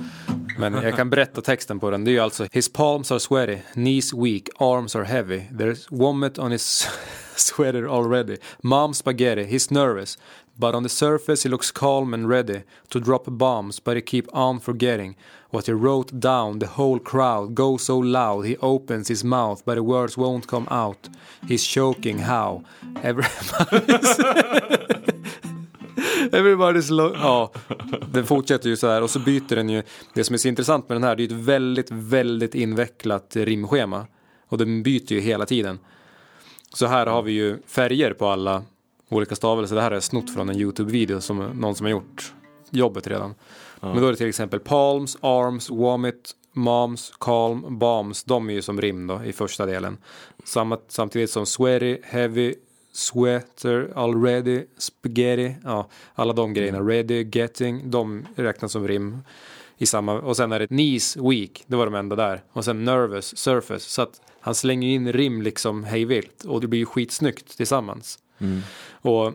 Men 0.59 0.75
jag 0.75 0.97
kan 0.97 1.11
berätta 1.11 1.41
texten 1.41 1.81
på 1.81 1.91
den. 1.91 2.05
Det 2.05 2.11
är 2.11 2.13
ju 2.13 2.21
alltså 2.21 2.47
His 2.53 2.73
palms 2.73 3.13
are 3.13 3.21
sweaty, 3.21 3.59
knees 3.73 4.13
weak, 4.13 4.49
arms 4.59 4.97
are 4.97 5.05
heavy. 5.05 5.39
There's 5.39 5.87
vomit 5.91 6.39
on 6.39 6.53
his 6.53 6.89
sweater 7.37 7.85
already. 7.89 8.37
Mom 8.63 8.95
spaghetti, 8.95 9.45
he's 9.45 9.71
nervous. 9.71 10.19
But 10.55 10.75
on 10.75 10.83
the 10.83 10.89
surface 10.89 11.43
he 11.43 11.51
looks 11.51 11.71
calm 11.71 12.15
and 12.15 12.29
ready 12.29 12.63
to 12.91 13.01
drop 13.01 13.25
bombs, 13.27 13.81
but 13.81 13.97
he 13.97 14.03
keep 14.03 14.29
on 14.33 14.61
forgetting 14.61 15.17
what 15.51 15.67
he 15.67 15.73
wrote 15.73 16.21
down. 16.21 16.59
The 16.59 16.67
whole 16.67 16.99
crowd 16.99 17.55
goes 17.55 17.83
so 17.85 17.99
loud, 17.99 18.45
he 18.45 18.57
opens 18.59 19.09
his 19.09 19.25
mouth, 19.25 19.63
but 19.65 19.75
the 19.75 19.83
words 19.83 20.17
won't 20.17 20.47
come 20.47 20.69
out. 20.71 21.09
He's 21.49 21.65
choking 21.65 22.19
how? 22.19 22.63
Everybody's... 23.03 24.21
Everybody's 26.33 26.91
lo- 26.93 27.15
ja, 27.15 27.53
den 28.13 28.27
fortsätter 28.27 28.69
ju 28.69 28.77
så 28.77 28.87
här 28.89 29.03
och 29.03 29.11
så 29.11 29.19
byter 29.19 29.57
den 29.57 29.69
ju. 29.69 29.83
Det 30.15 30.25
som 30.25 30.35
är 30.35 30.39
så 30.39 30.49
intressant 30.49 30.89
med 30.89 30.97
den 30.97 31.05
här, 31.05 31.17
det 31.17 31.23
är 31.23 31.29
ju 31.29 31.37
ett 31.37 31.45
väldigt, 31.45 31.91
väldigt 31.91 32.55
invecklat 32.55 33.37
rimschema. 33.37 34.07
Och 34.49 34.59
den 34.59 34.83
byter 34.83 35.13
ju 35.13 35.21
hela 35.21 35.47
tiden. 35.47 35.79
Så 36.75 36.87
här 36.87 37.07
har 37.07 37.23
vi 37.23 37.33
ju 37.33 37.59
färger 37.67 38.13
på 38.13 38.27
alla 38.29 38.63
olika 39.09 39.35
stavelser. 39.37 39.77
Det 39.77 39.83
här 39.83 39.91
är 39.91 40.01
snott 40.01 40.35
från 40.35 40.49
en 40.49 40.57
YouTube-video 40.57 41.21
som 41.21 41.39
någon 41.39 41.75
som 41.75 41.85
har 41.85 41.91
gjort 41.91 42.33
jobbet 42.71 43.07
redan. 43.07 43.35
Men 43.81 43.97
då 43.97 44.07
är 44.07 44.11
det 44.11 44.17
till 44.17 44.29
exempel 44.29 44.61
palms, 44.61 45.17
arms, 45.21 45.71
vomit, 45.71 46.31
moms, 46.53 47.13
calm, 47.21 47.79
bombs. 47.79 48.25
De 48.25 48.51
är 48.51 48.55
ju 48.55 48.63
som 48.63 48.81
rim 48.81 49.07
då 49.07 49.25
i 49.25 49.33
första 49.33 49.67
delen. 49.67 49.99
Samma, 50.45 50.79
samtidigt 50.89 51.31
som 51.31 51.47
sweaty, 51.47 51.99
heavy, 52.03 52.55
sweater, 52.93 53.93
already, 53.95 54.65
spaghetti. 54.79 55.57
Ja, 55.65 55.89
alla 56.15 56.33
de 56.33 56.55
grejerna. 56.55 56.81
Ready, 56.81 57.29
getting. 57.33 57.91
De 57.91 58.27
räknas 58.37 58.73
som 58.73 58.89
rim. 58.89 59.19
I 59.79 59.87
samma, 59.87 60.21
och 60.21 60.37
sen 60.37 60.53
är 60.53 60.59
det 60.59 60.67
knees, 60.67 61.17
weak. 61.17 61.65
Det 61.67 61.77
var 61.77 61.85
de 61.85 61.95
enda 61.95 62.17
där. 62.17 62.43
Och 62.53 62.65
sen 62.65 62.85
nervous, 62.85 63.37
surface. 63.37 63.91
Så 63.91 64.03
att 64.03 64.21
han 64.41 64.55
slänger 64.55 64.89
in 64.89 65.13
rim 65.13 65.43
liksom 65.43 65.85
hejvilt. 65.85 66.45
Och 66.45 66.61
det 66.61 66.67
blir 66.67 66.81
ju 66.81 66.87
skitsnyggt 66.87 67.57
tillsammans. 67.57 68.19
Och 68.91 69.33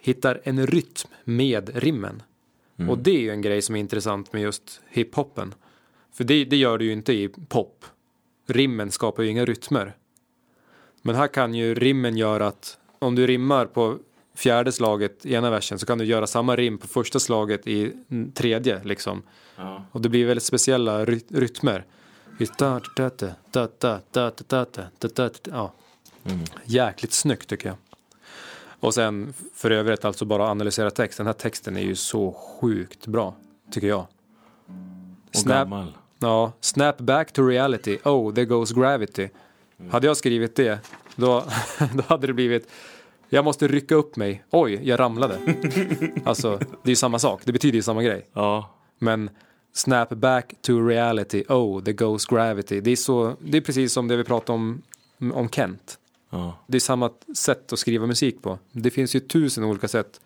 hittar 0.00 0.40
en 0.44 0.66
rytm 0.66 1.08
med 1.24 1.70
rimmen. 1.74 2.22
Och 2.88 2.98
det 2.98 3.10
är 3.10 3.20
ju 3.20 3.30
en 3.30 3.42
grej 3.42 3.62
som 3.62 3.76
är 3.76 3.80
intressant 3.80 4.32
med 4.32 4.42
just 4.42 4.80
hiphopen. 4.88 5.54
För 6.12 6.24
det, 6.24 6.44
det 6.44 6.56
gör 6.56 6.78
det 6.78 6.84
ju 6.84 6.92
inte 6.92 7.12
i 7.12 7.28
pop. 7.28 7.84
Rimmen 8.46 8.90
skapar 8.90 9.22
ju 9.22 9.28
inga 9.28 9.44
rytmer. 9.44 9.96
Men 11.02 11.14
här 11.14 11.28
kan 11.28 11.54
ju 11.54 11.74
rimmen 11.74 12.16
göra 12.16 12.46
att 12.46 12.78
om 13.04 13.14
du 13.14 13.26
rimmar 13.26 13.66
på 13.66 13.98
fjärde 14.34 14.72
slaget 14.72 15.26
i 15.26 15.34
ena 15.34 15.50
versen 15.50 15.78
så 15.78 15.86
kan 15.86 15.98
du 15.98 16.04
göra 16.04 16.26
samma 16.26 16.56
rim 16.56 16.78
på 16.78 16.88
första 16.88 17.18
slaget 17.20 17.66
i 17.66 17.92
mm, 18.10 18.32
tredje 18.32 18.80
liksom. 18.84 19.22
Och 19.90 20.00
det 20.00 20.08
blir 20.08 20.26
väldigt 20.26 20.44
speciella 20.44 21.04
ry- 21.04 21.24
rytmer. 21.28 21.84
Ja. 25.50 25.72
Jäkligt 26.64 27.12
snyggt 27.12 27.48
tycker 27.48 27.68
jag. 27.68 27.76
Och 28.80 28.94
sen 28.94 29.34
för 29.54 29.70
övrigt 29.70 30.04
alltså 30.04 30.24
bara 30.24 30.50
analysera 30.50 30.90
text. 30.90 31.18
Den 31.18 31.26
här 31.26 31.34
texten 31.34 31.76
är 31.76 31.82
ju 31.82 31.94
så 31.94 32.32
sjukt 32.32 33.06
bra, 33.06 33.34
tycker 33.70 33.86
jag. 33.86 34.06
Och 35.36 35.48
gammal. 35.48 35.96
Ja, 36.18 36.52
snap 36.60 36.98
back 36.98 37.32
to 37.32 37.42
reality. 37.42 37.98
Oh, 38.04 38.34
there 38.34 38.44
goes 38.44 38.72
gravity. 38.72 39.28
Hade 39.90 40.06
jag 40.06 40.16
skrivit 40.16 40.56
det, 40.56 40.78
då, 41.16 41.44
då 41.94 42.02
hade 42.06 42.26
det 42.26 42.32
blivit 42.32 42.68
jag 43.28 43.44
måste 43.44 43.68
rycka 43.68 43.94
upp 43.94 44.16
mig. 44.16 44.44
Oj, 44.50 44.80
jag 44.82 45.00
ramlade. 45.00 45.38
alltså, 46.24 46.56
det 46.58 46.88
är 46.88 46.90
ju 46.90 46.96
samma 46.96 47.18
sak. 47.18 47.40
Det 47.44 47.52
betyder 47.52 47.76
ju 47.76 47.82
samma 47.82 48.02
grej. 48.02 48.26
Ja. 48.32 48.70
Men 48.98 49.30
snap 49.72 50.08
back 50.08 50.54
to 50.60 50.86
reality. 50.86 51.44
Oh, 51.48 51.82
there 51.82 51.92
goes 51.92 52.26
gravity. 52.26 52.80
Det 52.80 52.90
är, 52.90 52.96
så, 52.96 53.36
det 53.40 53.56
är 53.56 53.60
precis 53.60 53.92
som 53.92 54.08
det 54.08 54.16
vi 54.16 54.24
pratade 54.24 54.52
om, 54.56 54.82
om 55.34 55.48
Kent. 55.48 55.98
ja. 56.30 56.58
Det 56.66 56.76
är 56.76 56.80
samma 56.80 57.10
sätt 57.36 57.72
att 57.72 57.78
skriva 57.78 58.06
musik 58.06 58.42
på. 58.42 58.58
Det 58.72 58.90
finns 58.90 59.16
ju 59.16 59.20
tusen 59.20 59.64
olika 59.64 59.88
sätt 59.88 60.20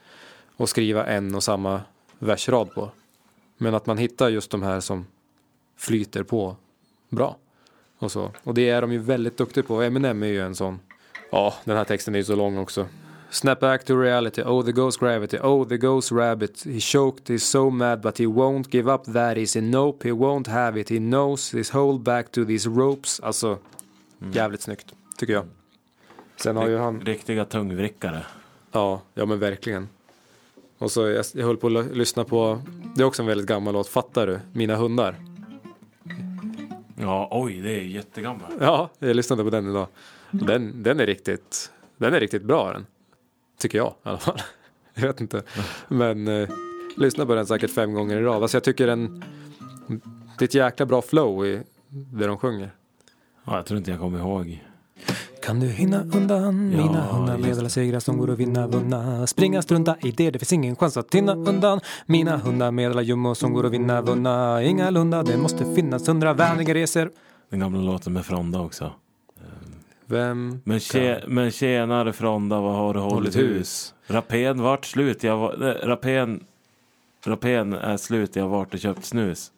att 0.57 0.69
skriva 0.69 1.07
en 1.07 1.35
och 1.35 1.43
samma 1.43 1.81
versrad 2.19 2.75
på. 2.75 2.91
Men 3.59 3.75
att 3.75 3.87
man 3.87 3.99
hittar 3.99 4.29
just 4.29 4.51
de 4.51 4.63
här 4.63 4.81
som 4.81 5.07
flyter 5.77 6.23
på 6.23 6.57
bra. 7.09 7.37
Och, 7.99 8.13
så. 8.13 8.31
och 8.43 8.55
det 8.55 8.69
är 8.69 8.81
de 8.81 8.93
ju 8.93 8.99
väldigt 8.99 9.37
duktiga 9.37 9.65
på. 9.65 9.83
Eminem 9.83 10.23
är 10.23 10.27
ju 10.27 10.43
en 10.43 10.55
sån. 10.55 10.81
Ja, 11.31 11.55
den 11.65 11.77
här 11.77 11.85
texten 11.85 12.15
är 12.15 12.19
ju 12.19 12.25
så 12.25 12.37
lång 12.37 12.59
också. 12.59 12.87
Snap 13.31 13.61
back 13.61 13.85
to 13.85 13.97
reality, 14.01 14.43
oh 14.43 14.63
there 14.63 14.73
goes 14.73 14.97
gravity, 14.97 15.39
oh 15.43 15.69
there 15.69 15.79
goes 15.79 16.13
rabbit. 16.13 16.65
He 16.65 16.81
choked, 16.81 17.29
he's 17.29 17.39
so 17.39 17.71
mad 17.71 18.01
but 18.01 18.19
he 18.19 18.25
won't 18.25 18.65
give 18.71 18.95
up 18.95 19.05
that 19.05 19.37
is 19.37 19.57
a 19.57 19.61
nope, 19.61 20.09
he 20.09 20.15
won't 20.15 20.49
have 20.49 20.81
it, 20.81 20.91
he 20.91 20.99
knows 20.99 21.55
he's 21.55 21.73
hold 21.73 22.01
back 22.01 22.33
to 22.33 22.45
these 22.45 22.69
ropes. 22.69 23.21
Alltså, 23.21 23.59
jävligt 24.33 24.63
snyggt, 24.63 24.95
tycker 25.19 25.33
jag. 25.33 25.47
Sen 26.37 26.57
har 26.57 26.69
ju 26.69 26.79
han... 26.79 27.01
Riktiga 27.01 27.45
tungvrickare. 27.45 28.23
Ja, 28.73 29.01
ja 29.15 29.27
men 29.27 29.39
verkligen. 29.39 29.89
Och 30.79 30.91
så 30.91 31.09
jag, 31.09 31.25
jag 31.35 31.47
höll 31.47 31.57
på 31.57 31.67
att 31.67 31.97
lyssna 31.97 32.25
på, 32.25 32.63
det 32.95 33.03
är 33.03 33.07
också 33.07 33.23
en 33.23 33.29
väldigt 33.29 33.47
gammal 33.47 33.75
låt, 33.75 33.89
Fattar 33.89 34.27
du? 34.27 34.41
Mina 34.53 34.77
hundar. 34.77 35.17
Ja, 37.01 37.29
oj, 37.31 37.61
det 37.61 37.71
är 37.71 37.83
jättegammalt. 37.83 38.55
Ja, 38.61 38.91
jag 38.99 39.17
lyssnade 39.17 39.45
på 39.45 39.51
den 39.51 39.71
idag. 39.71 39.87
Den, 40.31 40.83
den 40.83 41.01
är 41.01 41.07
riktigt, 41.07 41.71
den 41.97 42.15
är 42.15 42.21
riktigt 42.21 42.43
bra 42.43 42.73
den. 42.73 42.87
Tycker 43.59 43.79
jag 43.79 43.89
i 43.89 44.09
alla 44.09 44.19
fall. 44.19 44.41
Jag 44.95 45.07
vet 45.07 45.21
inte. 45.21 45.43
Men 45.89 46.29
eh, 46.29 46.49
lyssna 46.97 47.27
på 47.27 47.35
den 47.35 47.47
säkert 47.47 47.71
fem 47.71 47.95
gånger 47.95 48.17
i 48.17 48.23
rad. 48.23 48.43
Alltså 48.43 48.57
jag 48.57 48.65
tycker 48.65 48.87
den, 48.87 49.25
det 50.39 50.45
är 50.45 50.45
ett 50.45 50.55
jäkla 50.55 50.87
bra 50.87 51.03
flow 51.03 51.47
i 51.47 51.63
det 51.89 52.27
de 52.27 52.39
sjunger. 52.39 52.71
Ja, 53.45 53.57
jag 53.57 53.67
tror 53.67 53.79
inte 53.79 53.91
jag 53.91 54.01
kommer 54.01 54.19
ihåg. 54.19 54.65
Kan 55.43 55.61
du 55.61 55.67
hinna 55.67 56.03
undan 56.03 56.73
Ja, 56.73 56.83
mina 56.83 57.03
hundar 57.03 57.39
med 57.39 57.59
alla 57.59 57.69
segrar 57.69 58.01
som 58.01 58.19
går 58.19 58.31
att 58.31 58.39
vinna 58.39 58.67
vunna 58.67 59.27
Springa 59.27 59.63
strunta 59.63 59.97
i 60.03 60.11
det, 60.11 60.31
det 60.31 60.39
finns 60.39 60.53
ingen 60.53 60.77
chans 60.77 60.97
att 60.97 61.15
hinna 61.15 61.35
undan 61.35 61.81
Mina 62.07 62.37
hundar 62.37 62.71
med 62.71 62.91
alla 62.91 63.03
jummo 63.03 63.35
som 63.35 63.53
går 63.53 63.67
att 63.67 63.73
vinna 63.73 64.03
vunna 64.03 64.63
Ingalunda, 64.63 65.23
det 65.23 65.37
måste 65.37 65.75
finnas 65.75 66.09
hundra 66.09 66.33
vänliga 66.33 66.75
resor 66.75 67.11
Den 67.51 67.61
gamla 67.61 67.81
låten 67.81 68.13
med 68.13 68.27
Fronda 68.27 68.61
också. 68.61 68.93
Vem 70.11 70.61
Men, 70.65 70.81
tje, 70.81 71.25
men 71.27 71.51
tjenare 71.51 72.13
Fronda, 72.13 72.61
vad 72.61 72.75
har 72.77 72.95
du 72.95 73.01
hållit 73.01 73.15
Hållit 73.15 73.37
hus? 73.37 73.57
hus? 73.59 73.95
Rapén 74.07 74.63
vart 74.63 74.85
slut, 74.85 75.23
jag 75.23 75.37
var, 75.37 75.57
nej, 75.59 75.79
rapén 77.25 77.73
är 77.73 77.97
slut, 77.97 78.37
jag 78.37 78.43
har 78.45 78.49
varit 78.51 78.75
och 78.75 78.81
köpt 78.81 79.05
snus. 79.05 79.53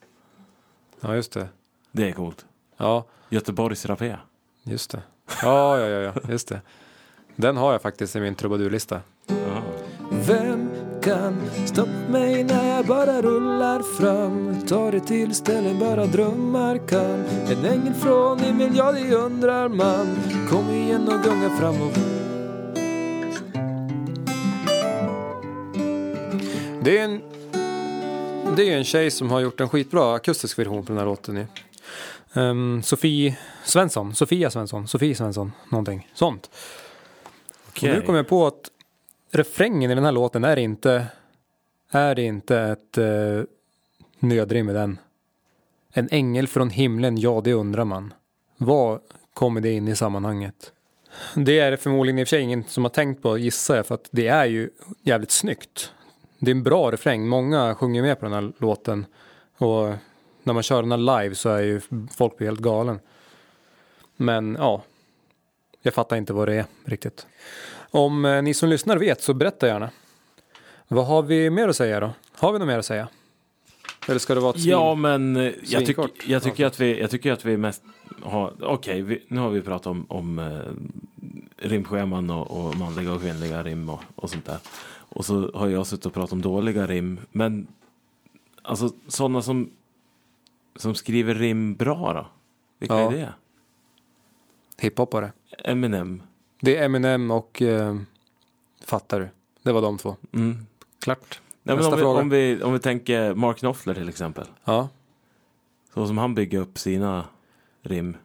Ja 1.00 1.14
just 1.14 1.32
det 1.32 1.48
Det 1.92 2.08
är 2.08 2.12
coolt. 2.12 2.46
Ja, 2.76 3.04
Göteborgs 3.28 3.86
rapé. 3.86 4.16
just 4.62 4.90
det 4.90 5.02
Ja, 5.42 5.78
ja, 5.78 5.86
ja, 5.86 6.00
ja, 6.00 6.12
just 6.30 6.48
det 6.48 6.60
Den 7.36 7.56
har 7.56 7.72
jag 7.72 7.82
faktiskt 7.82 8.16
i 8.16 8.20
min 8.20 8.34
trubadurlista 8.34 9.00
Ja. 9.26 9.62
Vem 10.10 10.70
kan 11.02 11.50
stoppa 11.66 12.08
mig 12.08 12.44
när 12.44 12.76
jag 12.76 12.86
bara 12.86 13.22
rullar 13.22 13.82
fram? 13.82 14.62
Tar 14.66 14.92
det 14.92 15.00
till 15.00 15.34
ställen 15.34 15.78
bara 15.78 16.06
drömmar 16.06 16.88
kan. 16.88 17.24
En 17.24 17.64
ängel 17.64 17.94
från 17.94 18.38
himmel, 18.38 18.76
ja 18.76 18.92
det 18.92 19.14
undrar 19.14 19.68
man. 19.68 20.06
Kom 20.50 20.70
igen 20.70 21.08
och 21.08 21.22
gunga 21.22 21.50
framåt. 21.50 21.94
Det 26.84 26.98
är 26.98 27.04
en 27.04 27.20
Det 28.56 28.72
är 28.72 28.78
en 28.78 28.84
tjej 28.84 29.10
som 29.10 29.30
har 29.30 29.40
gjort 29.40 29.60
en 29.60 29.68
skitbra 29.68 30.14
akustisk 30.14 30.58
version 30.58 30.86
på 30.86 30.92
den 30.92 30.98
här 30.98 31.06
låten 31.06 31.36
ju. 31.36 31.46
Um, 32.32 32.82
Sofie 32.82 33.38
Svensson, 33.64 34.14
Sofia 34.14 34.50
Svensson, 34.50 34.88
Sofie 34.88 35.14
Svensson, 35.14 35.52
någonting 35.68 36.08
sånt. 36.14 36.50
Och 37.66 37.82
nu 37.82 38.02
kom 38.06 38.14
jag 38.14 38.28
på 38.28 38.46
att 38.46 38.70
refrängen 39.32 39.90
i 39.90 39.94
den 39.94 40.04
här 40.04 40.12
låten 40.12 40.44
är 40.44 40.58
inte 40.58 41.06
är 41.90 42.18
inte 42.18 42.58
ett 42.58 42.98
eh, 42.98 43.42
nödrim 44.18 44.68
i 44.68 44.72
den. 44.72 44.98
En 45.92 46.08
ängel 46.10 46.48
från 46.48 46.70
himlen, 46.70 47.16
ja 47.16 47.40
det 47.44 47.52
undrar 47.52 47.84
man. 47.84 48.14
Vad 48.56 49.00
kommer 49.34 49.60
det 49.60 49.72
in 49.72 49.88
i 49.88 49.96
sammanhanget? 49.96 50.72
Det 51.34 51.58
är 51.58 51.70
det 51.70 51.76
förmodligen 51.76 52.18
i 52.18 52.24
och 52.24 52.28
för 52.28 52.36
sig 52.36 52.40
ingen 52.40 52.64
som 52.64 52.84
har 52.84 52.88
tänkt 52.88 53.22
på 53.22 53.38
gissar 53.38 53.76
jag 53.76 53.86
för 53.86 53.94
att 53.94 54.08
det 54.10 54.28
är 54.28 54.44
ju 54.44 54.70
jävligt 55.02 55.30
snyggt. 55.30 55.92
Det 56.38 56.50
är 56.50 56.54
en 56.54 56.62
bra 56.62 56.92
refräng, 56.92 57.28
många 57.28 57.74
sjunger 57.74 58.02
med 58.02 58.20
på 58.20 58.26
den 58.26 58.34
här 58.34 58.52
låten. 58.58 59.06
Och 59.56 59.94
när 60.42 60.52
man 60.52 60.62
kör 60.62 60.82
den 60.82 60.90
här 60.90 61.22
live 61.22 61.34
så 61.34 61.48
är 61.48 61.60
ju 61.60 61.80
folk 62.16 62.36
blir 62.36 62.48
helt 62.48 62.60
galen. 62.60 63.00
Men 64.16 64.56
ja, 64.60 64.82
jag 65.82 65.94
fattar 65.94 66.16
inte 66.16 66.32
vad 66.32 66.48
det 66.48 66.54
är 66.54 66.64
riktigt. 66.84 67.26
Om 67.90 68.24
eh, 68.24 68.42
ni 68.42 68.54
som 68.54 68.68
lyssnar 68.68 68.96
vet 68.96 69.22
så 69.22 69.34
berätta 69.34 69.66
gärna. 69.66 69.90
Vad 70.88 71.06
har 71.06 71.22
vi 71.22 71.50
mer 71.50 71.68
att 71.68 71.76
säga 71.76 72.00
då? 72.00 72.10
Har 72.32 72.52
vi 72.52 72.58
något 72.58 72.68
mer 72.68 72.78
att 72.78 72.86
säga? 72.86 73.08
Eller 74.08 74.18
ska 74.18 74.34
det 74.34 74.40
vara 74.40 74.50
ett 74.54 74.60
svin? 74.60 74.70
Ja, 74.70 74.94
men 74.94 75.36
eh, 75.36 75.52
jag, 75.62 75.86
tyck, 75.86 75.98
jag, 76.26 76.42
tycker 76.42 76.66
att 76.66 76.80
vi, 76.80 77.00
jag 77.00 77.10
tycker 77.10 77.32
att 77.32 77.44
vi 77.44 77.56
mest 77.56 77.82
har... 78.22 78.52
Okej, 78.60 79.02
vi- 79.02 79.24
nu 79.28 79.40
har 79.40 79.50
vi 79.50 79.60
pratat 79.62 79.86
om, 79.86 80.06
om 80.08 80.38
eh, 80.38 80.60
rimscheman 81.68 82.30
och, 82.30 82.50
och 82.66 82.76
manliga 82.76 83.12
och 83.12 83.20
kvinnliga 83.20 83.62
rim 83.62 83.88
och, 83.90 84.00
och 84.14 84.30
sånt 84.30 84.46
där. 84.46 84.58
Och 85.08 85.24
så 85.24 85.50
har 85.54 85.68
jag 85.68 85.86
suttit 85.86 86.06
och 86.06 86.12
pratat 86.14 86.32
om 86.32 86.42
dåliga 86.42 86.86
rim. 86.86 87.20
Men 87.32 87.66
alltså 88.62 88.90
sådana 89.08 89.42
som 89.42 89.70
som 90.76 90.94
skriver 90.94 91.34
rim 91.34 91.74
bra 91.74 92.12
då? 92.12 92.26
Vilka 92.78 92.94
Ja. 93.00 93.12
är 93.12 93.16
det? 93.16 93.32
Hiphoppare. 94.78 95.32
Eminem. 95.64 96.22
Det 96.60 96.76
är 96.76 96.84
Eminem 96.84 97.30
och 97.30 97.62
eh, 97.62 97.96
Fattar 98.84 99.20
du? 99.20 99.28
Det 99.62 99.72
var 99.72 99.82
de 99.82 99.98
två. 99.98 100.16
Mm. 100.32 100.66
Klart. 101.00 101.40
Nej, 101.62 101.76
Nästa 101.76 101.90
om, 101.90 101.96
vi, 101.96 102.02
fråga. 102.02 102.20
om, 102.20 102.28
vi, 102.28 102.62
om 102.62 102.72
vi 102.72 102.78
tänker 102.78 103.34
Mark 103.34 103.58
Knopfler 103.58 103.94
till 103.94 104.08
exempel. 104.08 104.46
Ja. 104.64 104.88
Så 105.94 106.06
som 106.06 106.18
han 106.18 106.34
bygger 106.34 106.58
upp 106.58 106.78
sina 106.78 107.24
rim. 107.82 108.16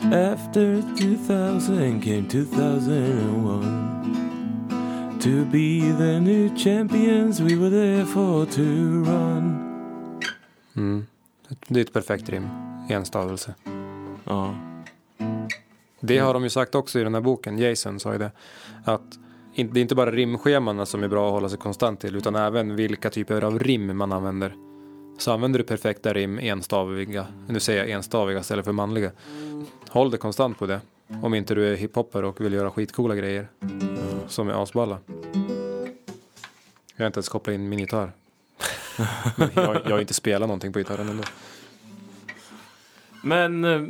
After 0.00 0.82
2000 0.98 2.00
came 2.00 2.22
2001 2.22 3.98
To 5.20 5.44
be 5.50 5.80
the 5.98 6.20
new 6.20 6.56
champions 6.56 7.40
we 7.40 7.56
were 7.56 7.70
there 7.70 8.06
for 8.06 8.46
to 8.46 8.62
run 9.10 9.64
Mm. 10.76 11.06
Det 11.68 11.80
är 11.80 11.84
ett 11.84 11.92
perfekt 11.92 12.28
rim. 12.28 12.48
Enstavelse. 12.88 13.54
Ja, 14.24 14.54
Det 16.00 16.18
har 16.18 16.34
de 16.34 16.42
ju 16.42 16.50
sagt 16.50 16.74
också 16.74 17.00
i 17.00 17.04
den 17.04 17.14
här 17.14 17.20
boken, 17.20 17.58
Jason 17.58 18.00
sa 18.00 18.12
ju 18.12 18.18
det, 18.18 18.30
att 18.84 19.18
det 19.54 19.80
är 19.80 19.82
inte 19.82 19.94
bara 19.94 20.10
rimschemana 20.10 20.86
som 20.86 21.02
är 21.02 21.08
bra 21.08 21.26
att 21.26 21.32
hålla 21.32 21.48
sig 21.48 21.58
konstant 21.58 22.00
till, 22.00 22.16
utan 22.16 22.34
även 22.34 22.76
vilka 22.76 23.10
typer 23.10 23.44
av 23.44 23.58
rim 23.58 23.96
man 23.96 24.12
använder. 24.12 24.54
Så 25.18 25.32
använder 25.32 25.58
du 25.58 25.64
perfekta 25.64 26.12
rim, 26.12 26.38
enstaviga, 26.38 27.26
nu 27.48 27.60
säger 27.60 27.80
jag 27.80 27.90
enstaviga 27.90 28.40
istället 28.40 28.64
för 28.64 28.72
manliga, 28.72 29.10
håll 29.88 30.10
dig 30.10 30.20
konstant 30.20 30.58
på 30.58 30.66
det. 30.66 30.80
Om 31.22 31.34
inte 31.34 31.54
du 31.54 31.72
är 31.72 31.76
hiphoppare 31.76 32.26
och 32.26 32.40
vill 32.40 32.52
göra 32.52 32.70
skitcoola 32.70 33.14
grejer 33.14 33.48
som 34.28 34.48
är 34.48 34.62
asballa. 34.62 34.98
Jag 36.96 37.04
har 37.04 37.06
inte 37.06 37.18
ens 37.18 37.28
kopplat 37.28 37.54
in 37.54 37.68
min 37.68 37.78
gitarr. 37.78 38.12
Men 39.36 39.50
jag, 39.54 39.80
jag 39.84 39.90
har 39.90 40.00
inte 40.00 40.14
spelat 40.14 40.48
någonting 40.48 40.72
på 40.72 40.78
gitarren 40.78 41.08
ändå. 41.08 41.22
Men 43.22 43.64
eh, 43.64 43.82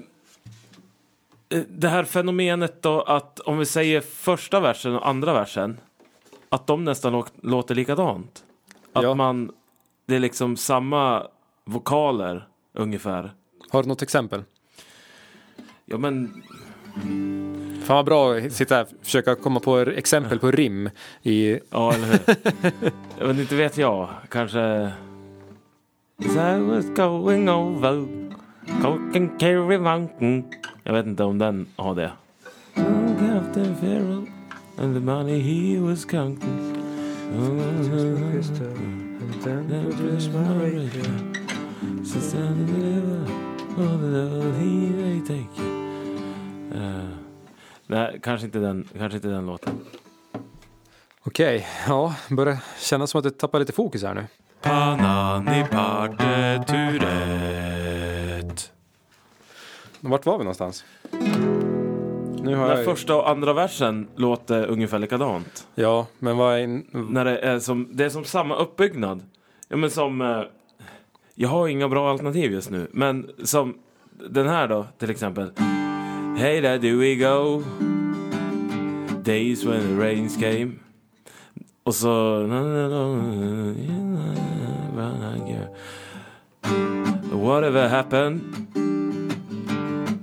det 1.68 1.88
här 1.88 2.04
fenomenet 2.04 2.82
då 2.82 3.02
att 3.02 3.40
om 3.40 3.58
vi 3.58 3.66
säger 3.66 4.00
första 4.00 4.60
versen 4.60 4.94
och 4.96 5.08
andra 5.08 5.32
versen 5.32 5.80
att 6.48 6.66
de 6.66 6.84
nästan 6.84 7.14
lå- 7.14 7.28
låter 7.42 7.74
likadant. 7.74 8.44
Att 8.92 9.02
Ja. 9.02 9.14
man, 9.14 9.50
det 10.06 10.14
är 10.16 10.20
liksom 10.20 10.56
samma 10.56 11.26
vokaler 11.64 12.48
ungefär. 12.72 13.32
Har 13.70 13.82
du 13.82 13.88
något 13.88 14.02
exempel? 14.02 14.42
Ja 15.84 15.98
men, 15.98 16.42
Fan 17.84 17.96
vad 17.96 18.04
bra 18.04 18.34
att 18.34 18.52
sitta 18.52 18.74
här 18.74 18.82
och 18.82 19.04
försöka 19.04 19.34
komma 19.34 19.60
på 19.60 19.78
exempel 19.78 20.38
på 20.38 20.50
rim 20.50 20.90
i... 21.22 21.58
ja 21.70 21.92
eller 21.94 22.06
hur. 22.06 23.26
Vet 23.26 23.38
inte 23.38 23.54
vet 23.56 23.76
jag, 23.78 24.08
kanske... 24.30 24.90
As 26.24 26.36
I 26.36 26.60
was 26.60 26.84
going 26.96 27.48
over 27.50 28.06
Coke 28.82 29.28
Carry 29.38 29.78
Mountain 29.78 30.44
Jag 30.88 30.94
vet 30.94 31.06
inte 31.06 31.24
om 31.24 31.38
den 31.38 31.66
har 31.76 31.94
det. 31.94 32.12
Captain 32.74 33.76
Farrell 33.76 34.26
and 34.78 34.94
the 34.94 35.00
money 35.00 35.40
he 35.40 35.80
was 35.80 36.04
counting 36.04 36.74
Eh, 46.74 47.08
Nej, 47.86 48.20
kanske 48.22 48.46
inte 48.46 48.58
den, 48.58 48.88
kanske 48.98 49.16
inte 49.16 49.28
den 49.28 49.46
låten. 49.46 49.80
Okej, 51.22 51.66
ja, 51.88 52.14
börjar 52.30 52.58
kännas 52.78 53.10
som 53.10 53.18
att 53.18 53.24
du 53.24 53.30
tappar 53.30 53.58
lite 53.58 53.72
fokus 53.72 54.02
här 54.02 54.14
nu. 54.14 54.26
Panani 54.62 55.64
partituret. 55.70 56.77
Vart 60.00 60.26
var 60.26 60.38
vi 60.38 60.44
någonstans? 60.44 60.84
Nu 62.42 62.54
har 62.56 62.68
När 62.68 62.76
jag... 62.76 62.84
första 62.84 63.16
och 63.16 63.30
andra 63.30 63.52
versen 63.52 64.06
låter 64.16 64.66
ungefär 64.66 64.98
likadant. 64.98 65.66
Ja, 65.74 66.06
men 66.18 66.36
vad 66.36 66.54
är... 66.54 66.58
In... 66.58 66.86
När 66.92 67.24
det 67.24 67.38
är 67.38 67.58
som, 67.58 67.88
det 67.92 68.04
är 68.04 68.08
som 68.08 68.24
samma 68.24 68.56
uppbyggnad. 68.56 69.20
Ja 69.68 69.76
men 69.76 69.90
som, 69.90 70.20
eh, 70.20 70.42
jag 71.34 71.48
har 71.48 71.68
inga 71.68 71.88
bra 71.88 72.10
alternativ 72.10 72.52
just 72.52 72.70
nu. 72.70 72.86
Men 72.92 73.30
som 73.44 73.74
den 74.30 74.48
här 74.48 74.68
då 74.68 74.86
till 74.98 75.10
exempel. 75.10 75.50
Hey 76.38 76.60
there 76.60 76.78
do 76.78 76.98
we 76.98 77.14
go. 77.14 77.62
Days 79.24 79.64
when 79.64 79.80
the 79.80 80.04
rains 80.04 80.36
came. 80.36 80.70
Och 81.82 81.94
så... 81.94 82.46
Whatever 87.32 87.88
happened 87.88 88.40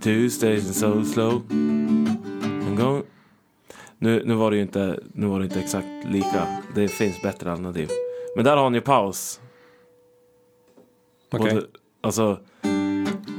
to 0.06 0.30
stations 0.30 0.80
so 0.80 1.04
slow. 1.04 1.42
I'm 1.50 2.76
going... 2.78 3.04
Nu, 3.98 4.24
nu, 4.26 4.34
var 4.34 4.52
det 4.52 4.58
ju 4.58 4.64
inte, 4.64 5.00
nu 5.14 5.26
var 5.26 5.40
det 5.40 5.46
inte 5.46 5.60
exakt 5.60 5.88
lika. 6.06 6.48
Det 6.76 6.88
finns 6.88 7.22
bättre 7.22 7.52
alternativ. 7.52 7.90
Men 8.36 8.46
där 8.46 8.58
har 8.58 8.70
ni 8.70 8.82
paus. 8.82 9.42
Okej. 11.32 11.54
Både- 11.54 11.66
Alltså... 12.02 12.40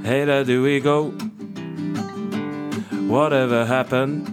Hey 0.05 0.27
there 0.27 0.45
do 0.45 0.63
we 0.63 0.81
go. 0.81 1.11
Whatever 2.91 3.65
happened. 3.65 4.27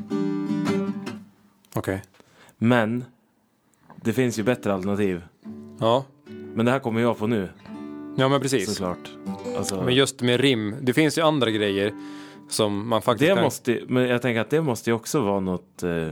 Okej. 1.76 2.04
Men. 2.58 3.06
Det 4.04 4.14
finns 4.14 4.40
ju 4.40 4.44
bättre 4.44 4.74
alternativ. 4.74 5.22
Ja. 5.80 6.06
Men 6.54 6.66
det 6.66 6.72
här 6.72 6.80
kommer 6.80 7.02
jag 7.02 7.18
på 7.18 7.28
nu. 7.28 7.50
ja, 8.18 8.30
men 8.30 8.42
precis. 8.42 8.70
Såklart. 8.70 9.10
Alltså, 9.58 9.82
Men 9.82 9.96
just 9.96 10.22
med 10.22 10.40
rim, 10.40 10.76
det 10.82 10.94
finns 10.94 11.18
ju 11.18 11.22
andra 11.22 11.52
grejer 11.52 11.94
som 12.50 12.90
man 12.90 13.02
faktiskt 13.02 13.30
det 13.30 13.36
kan... 13.36 13.44
måste, 13.44 13.84
men 13.88 14.08
jag 14.08 14.22
tänker 14.22 14.42
att 14.42 14.50
det 14.50 14.62
måste 14.62 14.90
ju 14.90 14.94
också 14.94 15.22
vara 15.22 15.40
något. 15.40 15.84
Eh, 15.84 16.12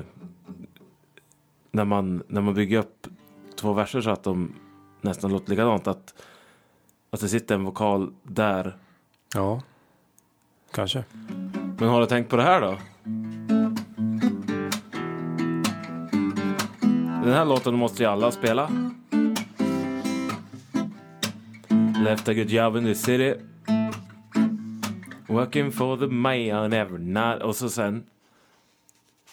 när, 1.71 1.85
man, 1.85 2.23
när 2.27 2.41
man 2.41 2.53
bygger 2.53 2.79
upp 2.79 3.07
två 3.55 3.73
verser 3.73 4.01
så 4.01 4.09
att 4.09 4.23
de 4.23 4.55
nästan 5.01 5.31
låter 5.31 5.49
likadant. 5.49 5.87
Att, 5.87 6.13
att 7.09 7.19
det 7.19 7.27
sitter 7.27 7.55
en 7.55 7.63
vokal 7.63 8.13
där. 8.23 8.77
Ja, 9.33 9.61
kanske. 10.71 11.03
Men 11.77 11.89
har 11.89 11.99
du 11.99 12.05
tänkt 12.05 12.29
på 12.29 12.35
det 12.35 12.43
här 12.43 12.61
då? 12.61 12.77
Den 17.23 17.33
här 17.33 17.45
låten 17.45 17.75
måste 17.75 18.03
ju 18.03 18.09
alla 18.09 18.31
spela. 18.31 18.71
Left 22.03 22.29
a 22.29 22.33
good 22.33 22.49
job 22.49 22.77
in 22.77 22.83
the 22.83 22.95
city. 22.95 23.35
Working 25.31 25.71
for 25.71 25.97
the 25.97 26.07
mayor 26.07 26.73
every 26.73 26.99
night. 26.99 27.41
Och 27.41 27.55
så 27.55 27.69
sen. 27.69 28.03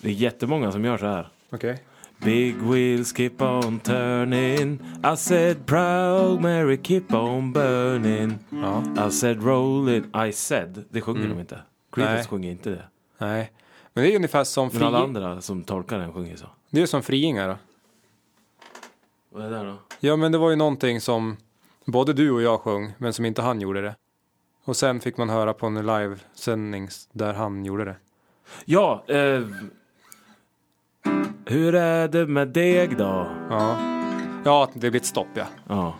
Det 0.01 0.09
är 0.09 0.12
jättemånga 0.12 0.72
som 0.72 0.84
gör 0.84 0.99
så 0.99 1.07
här. 1.07 1.28
Okej. 1.51 1.82
Big 2.18 2.57
wheels 2.57 3.16
keep 3.16 3.34
on 3.38 3.78
turning. 3.78 4.80
I 5.14 5.16
said 5.16 5.66
proud 5.66 6.40
Mary 6.40 6.78
keep 6.82 7.05
on 7.11 7.53
burning. 7.53 8.38
Ja. 8.51 9.07
I 9.09 9.11
said 9.11 9.44
roll 9.44 9.88
it. 9.88 10.05
I 10.28 10.32
said. 10.32 10.84
Det 10.90 11.01
sjunger 11.01 11.28
de 11.28 11.40
inte. 11.40 11.59
Creedence 11.92 12.28
sjunger 12.28 12.51
inte 12.51 12.70
det. 12.70 12.84
Nej. 13.18 13.53
Men 13.92 14.05
det 14.05 14.12
är 14.12 14.16
ungefär 14.16 14.44
som 14.44 14.70
Men 14.72 14.82
alla 14.82 14.99
fri... 14.99 15.05
andra 15.05 15.40
som 15.40 15.64
tolkar 15.64 15.99
den 15.99 16.12
sjunger 16.12 16.36
så. 16.36 16.46
Det 16.70 16.82
är 16.82 16.86
som 16.86 17.03
friingar 17.03 17.49
då. 17.49 17.57
Vad 19.30 19.44
är 19.46 19.51
det 19.51 19.70
då? 19.70 19.76
Ja, 20.01 20.16
men 20.16 20.32
det 20.32 20.38
var 20.38 20.51
ju 20.51 20.57
någonting 20.57 21.01
som 21.01 21.36
både 21.84 22.12
du 22.12 22.30
och 22.30 22.42
jag 22.42 22.61
sjöng, 22.61 22.92
men 22.99 23.12
som 23.12 23.24
inte 23.24 23.42
han 23.42 23.61
gjorde 23.61 23.82
det. 23.82 23.94
Och 24.68 24.76
sen 24.76 25.00
fick 25.00 25.16
man 25.16 25.28
höra 25.30 25.52
på 25.54 25.66
en 25.66 25.86
livesändning 25.86 26.88
där 27.12 27.34
han 27.34 27.64
gjorde 27.64 27.84
det. 27.84 27.96
Ja, 28.64 29.04
eh, 29.08 29.42
hur 31.46 31.74
är 31.74 32.08
det 32.08 32.26
med 32.26 32.48
deg 32.48 32.96
då? 32.96 33.26
Ja. 33.50 33.76
Ja, 34.44 34.68
det 34.74 34.90
blir 34.90 35.00
ett 35.00 35.06
stopp 35.06 35.26
ja. 35.34 35.44
Ja, 35.68 35.94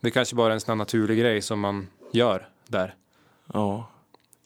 Det 0.00 0.08
är 0.08 0.10
kanske 0.10 0.36
bara 0.36 0.48
är 0.48 0.54
en 0.54 0.60
sån 0.60 0.72
här 0.72 0.76
naturlig 0.76 1.18
grej 1.18 1.42
som 1.42 1.60
man 1.60 1.86
gör 2.12 2.48
där. 2.68 2.94
ja. 3.52 3.90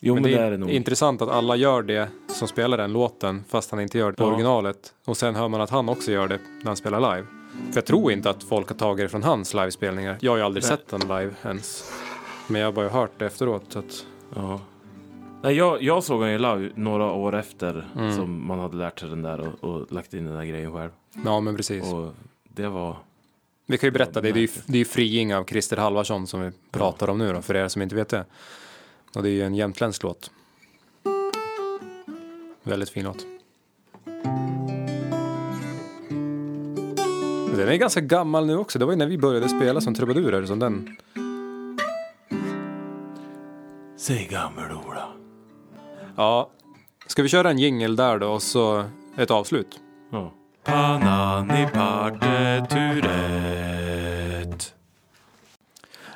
Jo 0.01 0.13
men, 0.13 0.23
men 0.23 0.31
det 0.31 0.37
det 0.37 0.43
är 0.43 0.51
det 0.51 0.57
nog. 0.57 0.69
intressant 0.69 1.21
att 1.21 1.29
alla 1.29 1.55
gör 1.55 1.81
det 1.83 2.09
som 2.27 2.47
spelar 2.47 2.77
den 2.77 2.93
låten 2.93 3.43
fast 3.49 3.71
han 3.71 3.79
inte 3.79 3.97
gör 3.97 4.11
det 4.11 4.17
på 4.17 4.23
Ja. 4.23 4.27
originalet. 4.27 4.93
Och 5.05 5.17
sen 5.17 5.35
hör 5.35 5.47
man 5.47 5.61
att 5.61 5.69
han 5.69 5.89
också 5.89 6.11
gör 6.11 6.27
det 6.27 6.39
när 6.57 6.65
han 6.65 6.75
spelar 6.77 7.15
live. 7.15 7.27
För 7.71 7.75
jag 7.77 7.85
tror 7.85 8.11
inte 8.11 8.29
att 8.29 8.43
folk 8.43 8.69
har 8.69 8.75
tagit 8.75 9.05
det 9.05 9.09
från 9.09 9.23
hans 9.23 9.53
livespelningar. 9.53 10.17
Jag 10.21 10.31
har 10.31 10.37
ju 10.37 10.43
aldrig 10.43 10.63
Nej. 10.63 10.69
sett 10.69 10.87
den 10.87 10.99
live 11.01 11.31
ens. 11.45 11.91
Men 12.49 12.61
jag 12.61 12.67
har 12.67 12.71
bara 12.73 12.89
hört 12.89 13.11
det 13.17 13.25
efteråt. 13.25 13.63
Så 13.69 13.79
att, 13.79 14.05
Ja. 14.35 14.59
Nej, 15.41 15.55
jag, 15.55 15.81
jag 15.83 16.03
såg 16.03 16.21
den 16.21 16.31
ju 16.31 16.37
live 16.37 16.69
några 16.75 17.11
år 17.11 17.35
efter 17.35 17.87
Mm. 17.95 18.15
som 18.15 18.47
man 18.47 18.59
hade 18.59 18.77
lärt 18.77 18.99
sig 18.99 19.09
den 19.09 19.21
där 19.21 19.39
och, 19.39 19.69
och 19.69 19.91
lagt 19.91 20.13
in 20.13 20.25
den 20.25 20.35
där 20.35 20.43
grejen 20.45 20.73
själv. 20.73 20.89
ja, 21.25 21.39
men 21.39 21.55
precis. 21.57 21.93
Och 21.93 22.13
det 22.43 22.67
var... 22.67 22.95
Vi 23.65 23.77
kan 23.77 23.87
ju 23.87 23.91
berätta 23.91 24.21
det. 24.21 24.31
Det 24.31 24.39
är 24.39 24.41
ju, 24.41 24.47
det 24.65 24.77
är 24.79 24.85
Friing 24.85 25.35
av 25.35 25.43
Christer 25.43 25.77
Halvarsson 25.77 26.27
som 26.27 26.41
vi 26.41 26.51
pratar 26.71 27.09
om 27.09 27.17
nu 27.17 27.33
då, 27.33 27.41
för 27.41 27.55
er 27.55 27.67
som 27.67 27.81
inte 27.81 27.95
vet 27.95 28.09
det. 28.09 28.25
Och 29.15 29.23
det 29.23 29.29
är 29.29 29.33
ju 29.33 29.43
en 29.43 29.55
jämtländsk 29.55 30.03
låt. 30.03 30.31
Väldigt 32.63 32.89
fin 32.89 33.03
låt. 33.03 33.25
Den 37.57 37.67
är 37.69 37.75
ganska 37.75 38.01
gammal 38.01 38.45
nu 38.45 38.57
också. 38.57 38.79
Det 38.79 38.85
var 38.85 38.93
ju 38.93 38.97
när 38.97 39.07
vi 39.07 39.17
började 39.17 39.49
spela 39.49 39.81
som 39.81 39.95
trubadurer 39.95 40.45
som 40.45 40.59
den. 40.59 40.97
Säg 43.99 44.27
gammel-Ola. 44.31 45.07
Ja. 46.15 46.49
Ska 47.07 47.23
vi 47.23 47.29
köra 47.29 47.49
en 47.49 47.59
jingle 47.59 47.95
där 47.95 48.19
då 48.19 48.27
och 48.31 48.41
så 48.41 48.85
ett 49.17 49.31
avslut? 49.31 49.79
Ja. 50.11 50.31
Panani 50.63 51.67
partituret. 51.73 53.13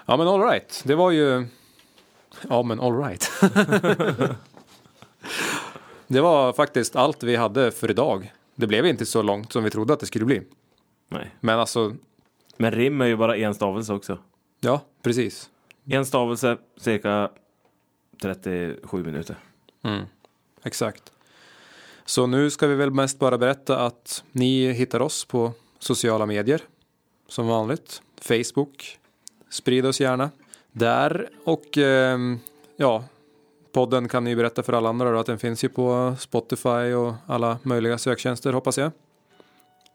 Ja 0.06 0.18
men 0.18 0.28
alright. 0.28 0.84
Det 0.86 0.96
var 0.96 1.12
ju... 1.12 1.48
Ja 2.50 2.64
men 2.64 2.80
alright. 2.80 3.32
det 6.08 6.22
var 6.22 6.54
faktiskt 6.54 6.96
allt 6.96 7.24
vi 7.24 7.36
hade 7.36 7.72
för 7.72 7.92
idag. 7.92 8.34
Det 8.56 8.68
blev 8.68 8.86
inte 8.86 9.06
så 9.06 9.22
långt 9.22 9.54
som 9.54 9.64
vi 9.64 9.70
trodde 9.70 9.94
att 9.94 10.00
det 10.00 10.06
skulle 10.06 10.26
bli. 10.26 10.42
Nej. 11.10 11.36
Men 11.40 11.60
alltså, 11.60 11.96
Men 12.58 12.72
rim 12.72 13.02
är 13.02 13.06
ju 13.06 13.16
bara 13.16 13.38
en 13.38 13.54
stavelse 13.54 13.94
också. 13.94 14.18
ja 14.60 14.82
precis. 15.02 15.50
En 15.86 16.06
stavelse, 16.06 16.58
cirka 16.78 17.30
37 18.24 19.04
minuter. 19.04 19.36
Mm, 19.82 20.06
exakt. 20.64 21.12
Så 22.06 22.28
nu 22.28 22.50
ska 22.50 22.68
vi 22.68 22.76
väl 22.76 22.92
mest 22.92 23.20
bara 23.20 23.38
berätta 23.38 23.86
att 23.86 24.24
ni 24.32 24.72
hittar 24.72 25.00
oss 25.00 25.26
på 25.26 25.52
sociala 25.80 26.26
medier. 26.26 26.62
Som 27.28 27.48
vanligt. 27.48 28.02
Facebook. 28.22 29.00
Sprid 29.50 29.86
oss 29.86 30.02
gärna. 30.02 30.30
Där 30.72 31.30
och 31.44 31.78
eh, 31.78 32.18
ja, 32.78 33.04
podden 33.72 34.08
kan 34.08 34.24
ni 34.24 34.36
berätta 34.36 34.64
för 34.64 34.74
alla 34.74 34.90
andra 34.90 35.12
då, 35.12 35.20
att 35.20 35.26
den 35.26 35.40
finns 35.40 35.64
ju 35.64 35.70
på 35.70 36.16
Spotify 36.20 36.94
och 36.94 37.14
alla 37.26 37.58
möjliga 37.64 37.98
söktjänster 37.98 38.54
hoppas 38.54 38.78
jag. 38.78 38.92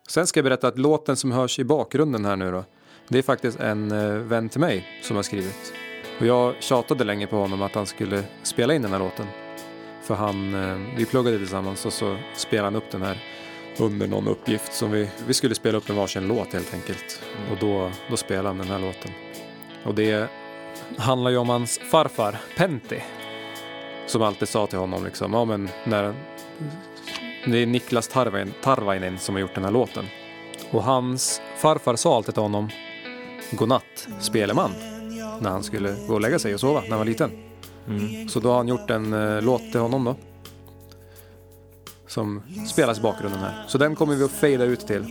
Sen 0.08 0.26
ska 0.26 0.38
jag 0.38 0.44
berätta 0.44 0.68
att 0.68 0.78
låten 0.78 1.16
som 1.16 1.32
hörs 1.32 1.58
i 1.58 1.64
bakgrunden 1.64 2.24
här 2.24 2.36
nu 2.36 2.50
då, 2.50 2.64
det 3.08 3.18
är 3.18 3.22
faktiskt 3.22 3.60
en 3.60 3.92
eh, 3.92 4.14
vän 4.14 4.48
till 4.48 4.60
mig 4.60 4.86
som 5.02 5.16
har 5.16 5.22
skrivit. 5.22 5.87
Och 6.18 6.26
jag 6.26 6.54
tjatade 6.60 7.04
länge 7.04 7.26
på 7.26 7.36
honom 7.36 7.62
att 7.62 7.74
han 7.74 7.86
skulle 7.86 8.22
spela 8.42 8.74
in 8.74 8.82
den 8.82 8.92
här 8.92 8.98
låten. 8.98 9.26
För 10.02 10.14
han, 10.14 10.54
eh, 10.54 10.96
vi 10.96 11.06
pluggade 11.06 11.38
tillsammans 11.38 11.86
och 11.86 11.92
så 11.92 12.16
spelade 12.36 12.66
han 12.66 12.76
upp 12.76 12.90
den 12.90 13.02
här 13.02 13.18
under 13.78 14.06
någon 14.06 14.28
uppgift 14.28 14.72
som 14.72 14.90
vi, 14.90 15.10
vi 15.26 15.34
skulle 15.34 15.54
spela 15.54 15.78
upp 15.78 15.90
en 15.90 15.96
varsin 15.96 16.28
låt 16.28 16.52
helt 16.52 16.74
enkelt. 16.74 17.22
Och 17.50 17.56
då, 17.60 17.90
då 18.10 18.16
spelade 18.16 18.48
han 18.48 18.58
den 18.58 18.68
här 18.68 18.78
låten. 18.78 19.10
Och 19.84 19.94
det 19.94 20.30
handlar 20.98 21.30
ju 21.30 21.36
om 21.36 21.48
hans 21.48 21.78
farfar, 21.90 22.36
Pentti. 22.56 23.02
Som 24.06 24.22
alltid 24.22 24.48
sa 24.48 24.66
till 24.66 24.78
honom 24.78 25.04
liksom, 25.04 25.32
ja 25.32 25.44
men 25.44 25.68
när 25.84 26.14
det 27.46 27.58
är 27.58 27.66
Niklas 27.66 28.08
Tarvainen, 28.08 28.54
Tarvainen 28.62 29.18
som 29.18 29.34
har 29.34 29.40
gjort 29.40 29.54
den 29.54 29.64
här 29.64 29.70
låten. 29.70 30.04
Och 30.70 30.82
hans 30.82 31.42
farfar 31.56 31.96
sa 31.96 32.16
alltid 32.16 32.34
till 32.34 32.42
honom, 32.42 32.70
godnatt 33.50 34.08
speleman. 34.20 34.72
När 35.40 35.50
han 35.50 35.62
skulle 35.62 35.94
gå 36.08 36.14
och 36.14 36.20
lägga 36.20 36.38
sig 36.38 36.54
och 36.54 36.60
sova 36.60 36.80
när 36.80 36.88
han 36.88 36.98
var 36.98 37.04
liten. 37.04 37.30
Så 38.28 38.40
då 38.40 38.48
har 38.48 38.56
han 38.56 38.68
gjort 38.68 38.90
en 38.90 39.12
eh, 39.12 39.42
låt 39.42 39.62
till 39.72 39.80
honom 39.80 40.04
då. 40.04 40.16
Som 42.06 42.42
spelas 42.70 42.98
i 42.98 43.02
bakgrunden 43.02 43.40
här. 43.40 43.64
Så 43.68 43.78
den 43.78 43.96
kommer 43.96 44.14
vi 44.14 44.24
att 44.24 44.30
fejda 44.30 44.64
ut 44.64 44.86
till. 44.86 45.04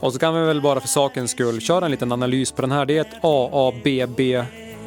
Och 0.00 0.12
så 0.12 0.18
kan 0.18 0.34
vi 0.34 0.46
väl 0.46 0.62
bara 0.62 0.80
för 0.80 0.88
sakens 0.88 1.30
skull 1.30 1.60
köra 1.60 1.84
en 1.84 1.90
liten 1.90 2.12
analys 2.12 2.52
på 2.52 2.62
den 2.62 2.72
här. 2.72 2.86
Det 2.86 2.98
är 2.98 3.00
ett 3.00 3.24
AABB 3.24 4.46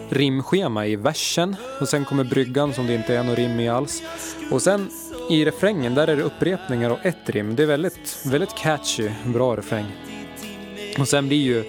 rimschema 0.10 0.86
i 0.86 0.96
versen. 0.96 1.56
Och 1.82 1.90
sen 1.90 2.06
kommer 2.06 2.24
bryggan 2.24 2.74
som 2.74 2.88
det 2.88 2.96
inte 2.96 3.16
är 3.16 3.24
något 3.24 3.38
rim 3.38 3.60
i 3.60 3.70
alls. 3.70 4.04
Och 4.52 4.62
sen 4.62 4.90
i 5.30 5.46
refrängen 5.46 5.96
där 5.96 6.08
är 6.08 6.16
det 6.16 6.24
upprepningar 6.24 6.90
och 6.90 7.06
ett 7.06 7.30
rim. 7.30 7.56
Det 7.56 7.64
är 7.64 7.68
väldigt, 7.68 8.26
väldigt 8.26 8.56
catchy, 8.56 9.10
bra 9.26 9.56
refräng. 9.56 9.86
Och 11.00 11.08
sen 11.08 11.28
blir 11.28 11.38
ju 11.38 11.64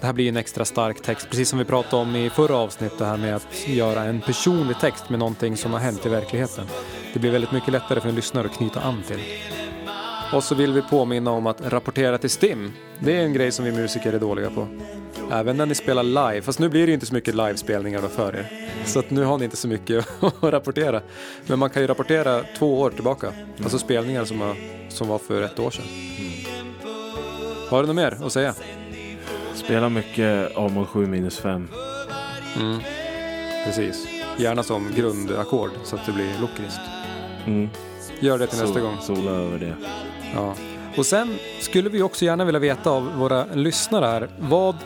det 0.00 0.06
här 0.06 0.12
blir 0.12 0.24
ju 0.24 0.28
en 0.28 0.36
extra 0.36 0.64
stark 0.64 1.02
text, 1.02 1.30
precis 1.30 1.48
som 1.48 1.58
vi 1.58 1.64
pratade 1.64 2.02
om 2.02 2.16
i 2.16 2.30
förra 2.30 2.56
avsnittet, 2.56 2.98
det 2.98 3.04
här 3.04 3.16
med 3.16 3.36
att 3.36 3.68
göra 3.68 4.02
en 4.02 4.20
personlig 4.20 4.78
text 4.80 5.10
med 5.10 5.18
någonting 5.18 5.56
som 5.56 5.72
har 5.72 5.80
hänt 5.80 6.06
i 6.06 6.08
verkligheten. 6.08 6.66
Det 7.12 7.18
blir 7.18 7.30
väldigt 7.30 7.52
mycket 7.52 7.72
lättare 7.72 8.00
för 8.00 8.08
en 8.08 8.14
lyssnare 8.14 8.46
att 8.46 8.56
knyta 8.56 8.80
an 8.80 9.02
till. 9.06 9.20
Och 10.32 10.44
så 10.44 10.54
vill 10.54 10.72
vi 10.72 10.82
påminna 10.82 11.30
om 11.30 11.46
att 11.46 11.72
rapportera 11.72 12.18
till 12.18 12.30
STIM. 12.30 12.72
Det 12.98 13.16
är 13.16 13.22
en 13.22 13.32
grej 13.32 13.52
som 13.52 13.64
vi 13.64 13.72
musiker 13.72 14.12
är 14.12 14.18
dåliga 14.18 14.50
på. 14.50 14.68
Även 15.32 15.56
när 15.56 15.66
ni 15.66 15.74
spelar 15.74 16.02
live, 16.02 16.42
fast 16.42 16.58
nu 16.58 16.68
blir 16.68 16.80
det 16.80 16.86
ju 16.86 16.94
inte 16.94 17.06
så 17.06 17.14
mycket 17.14 17.34
livespelningar 17.34 18.02
då 18.02 18.08
för 18.08 18.36
er. 18.36 18.70
Så 18.84 18.98
att 18.98 19.10
nu 19.10 19.24
har 19.24 19.38
ni 19.38 19.44
inte 19.44 19.56
så 19.56 19.68
mycket 19.68 20.06
att 20.20 20.42
rapportera. 20.42 21.02
Men 21.46 21.58
man 21.58 21.70
kan 21.70 21.82
ju 21.82 21.88
rapportera 21.88 22.42
två 22.58 22.80
år 22.80 22.90
tillbaka. 22.90 23.32
Alltså 23.62 23.78
spelningar 23.78 24.24
som, 24.24 24.40
har, 24.40 24.56
som 24.88 25.08
var 25.08 25.18
för 25.18 25.42
ett 25.42 25.58
år 25.58 25.70
sedan. 25.70 25.84
Har 27.68 27.80
du 27.82 27.86
något 27.86 27.96
mer 27.96 28.18
att 28.24 28.32
säga? 28.32 28.54
Spela 29.56 29.88
mycket 29.88 30.56
A 30.56 30.68
mod 30.68 30.88
7 30.88 31.06
minus 31.06 31.38
5. 31.38 31.68
Mm. 32.56 32.78
Precis. 33.64 34.08
Gärna 34.38 34.62
som 34.62 34.90
grundackord 34.96 35.70
så 35.84 35.96
att 35.96 36.06
det 36.06 36.12
blir 36.12 36.40
lockriskt. 36.40 36.80
Mm. 37.46 37.68
Gör 38.20 38.38
det 38.38 38.46
till 38.46 38.58
nästa 38.58 38.80
gång. 38.80 38.96
Sola 39.00 39.30
över 39.30 39.58
det. 39.58 39.74
Ja. 40.34 40.54
Och 40.96 41.06
sen 41.06 41.38
skulle 41.60 41.90
vi 41.90 42.02
också 42.02 42.24
gärna 42.24 42.44
vilja 42.44 42.60
veta 42.60 42.90
av 42.90 43.18
våra 43.18 43.44
lyssnare 43.54 44.06
här. 44.06 44.28
Vad 44.38 44.76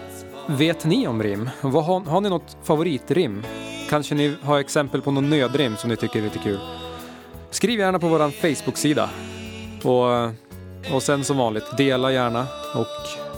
vet 0.46 0.84
ni 0.84 1.06
om 1.06 1.22
rim? 1.22 1.50
Vad 1.60 1.84
har, 1.84 2.00
har 2.00 2.20
ni 2.20 2.28
något 2.28 2.56
favoritrim? 2.62 3.42
Kanske 3.88 4.14
ni 4.14 4.36
har 4.42 4.58
exempel 4.58 5.02
på 5.02 5.10
någon 5.10 5.30
nödrim 5.30 5.76
som 5.76 5.90
ni 5.90 5.96
tycker 5.96 6.18
är 6.18 6.22
lite 6.22 6.38
kul? 6.38 6.58
Skriv 7.50 7.78
gärna 7.78 7.98
på 7.98 8.08
vår 8.08 8.30
Facebook-sida. 8.30 9.10
Och, 9.84 10.94
och 10.94 11.02
sen 11.02 11.24
som 11.24 11.36
vanligt, 11.36 11.76
dela 11.76 12.12
gärna 12.12 12.46
och 12.74 13.29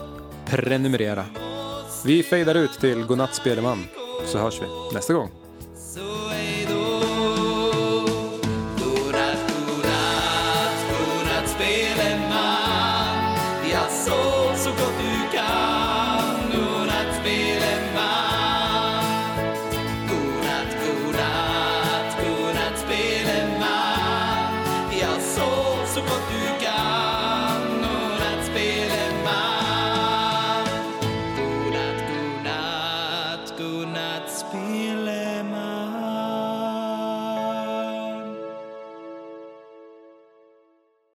prenumerera. 0.56 1.24
Vi 2.04 2.22
fejdar 2.22 2.54
ut 2.54 2.80
till 2.80 3.04
Godnatt 3.04 3.34
Speleman 3.34 3.84
så 4.26 4.38
hörs 4.38 4.60
vi 4.62 4.94
nästa 4.94 5.14
gång. 5.14 5.30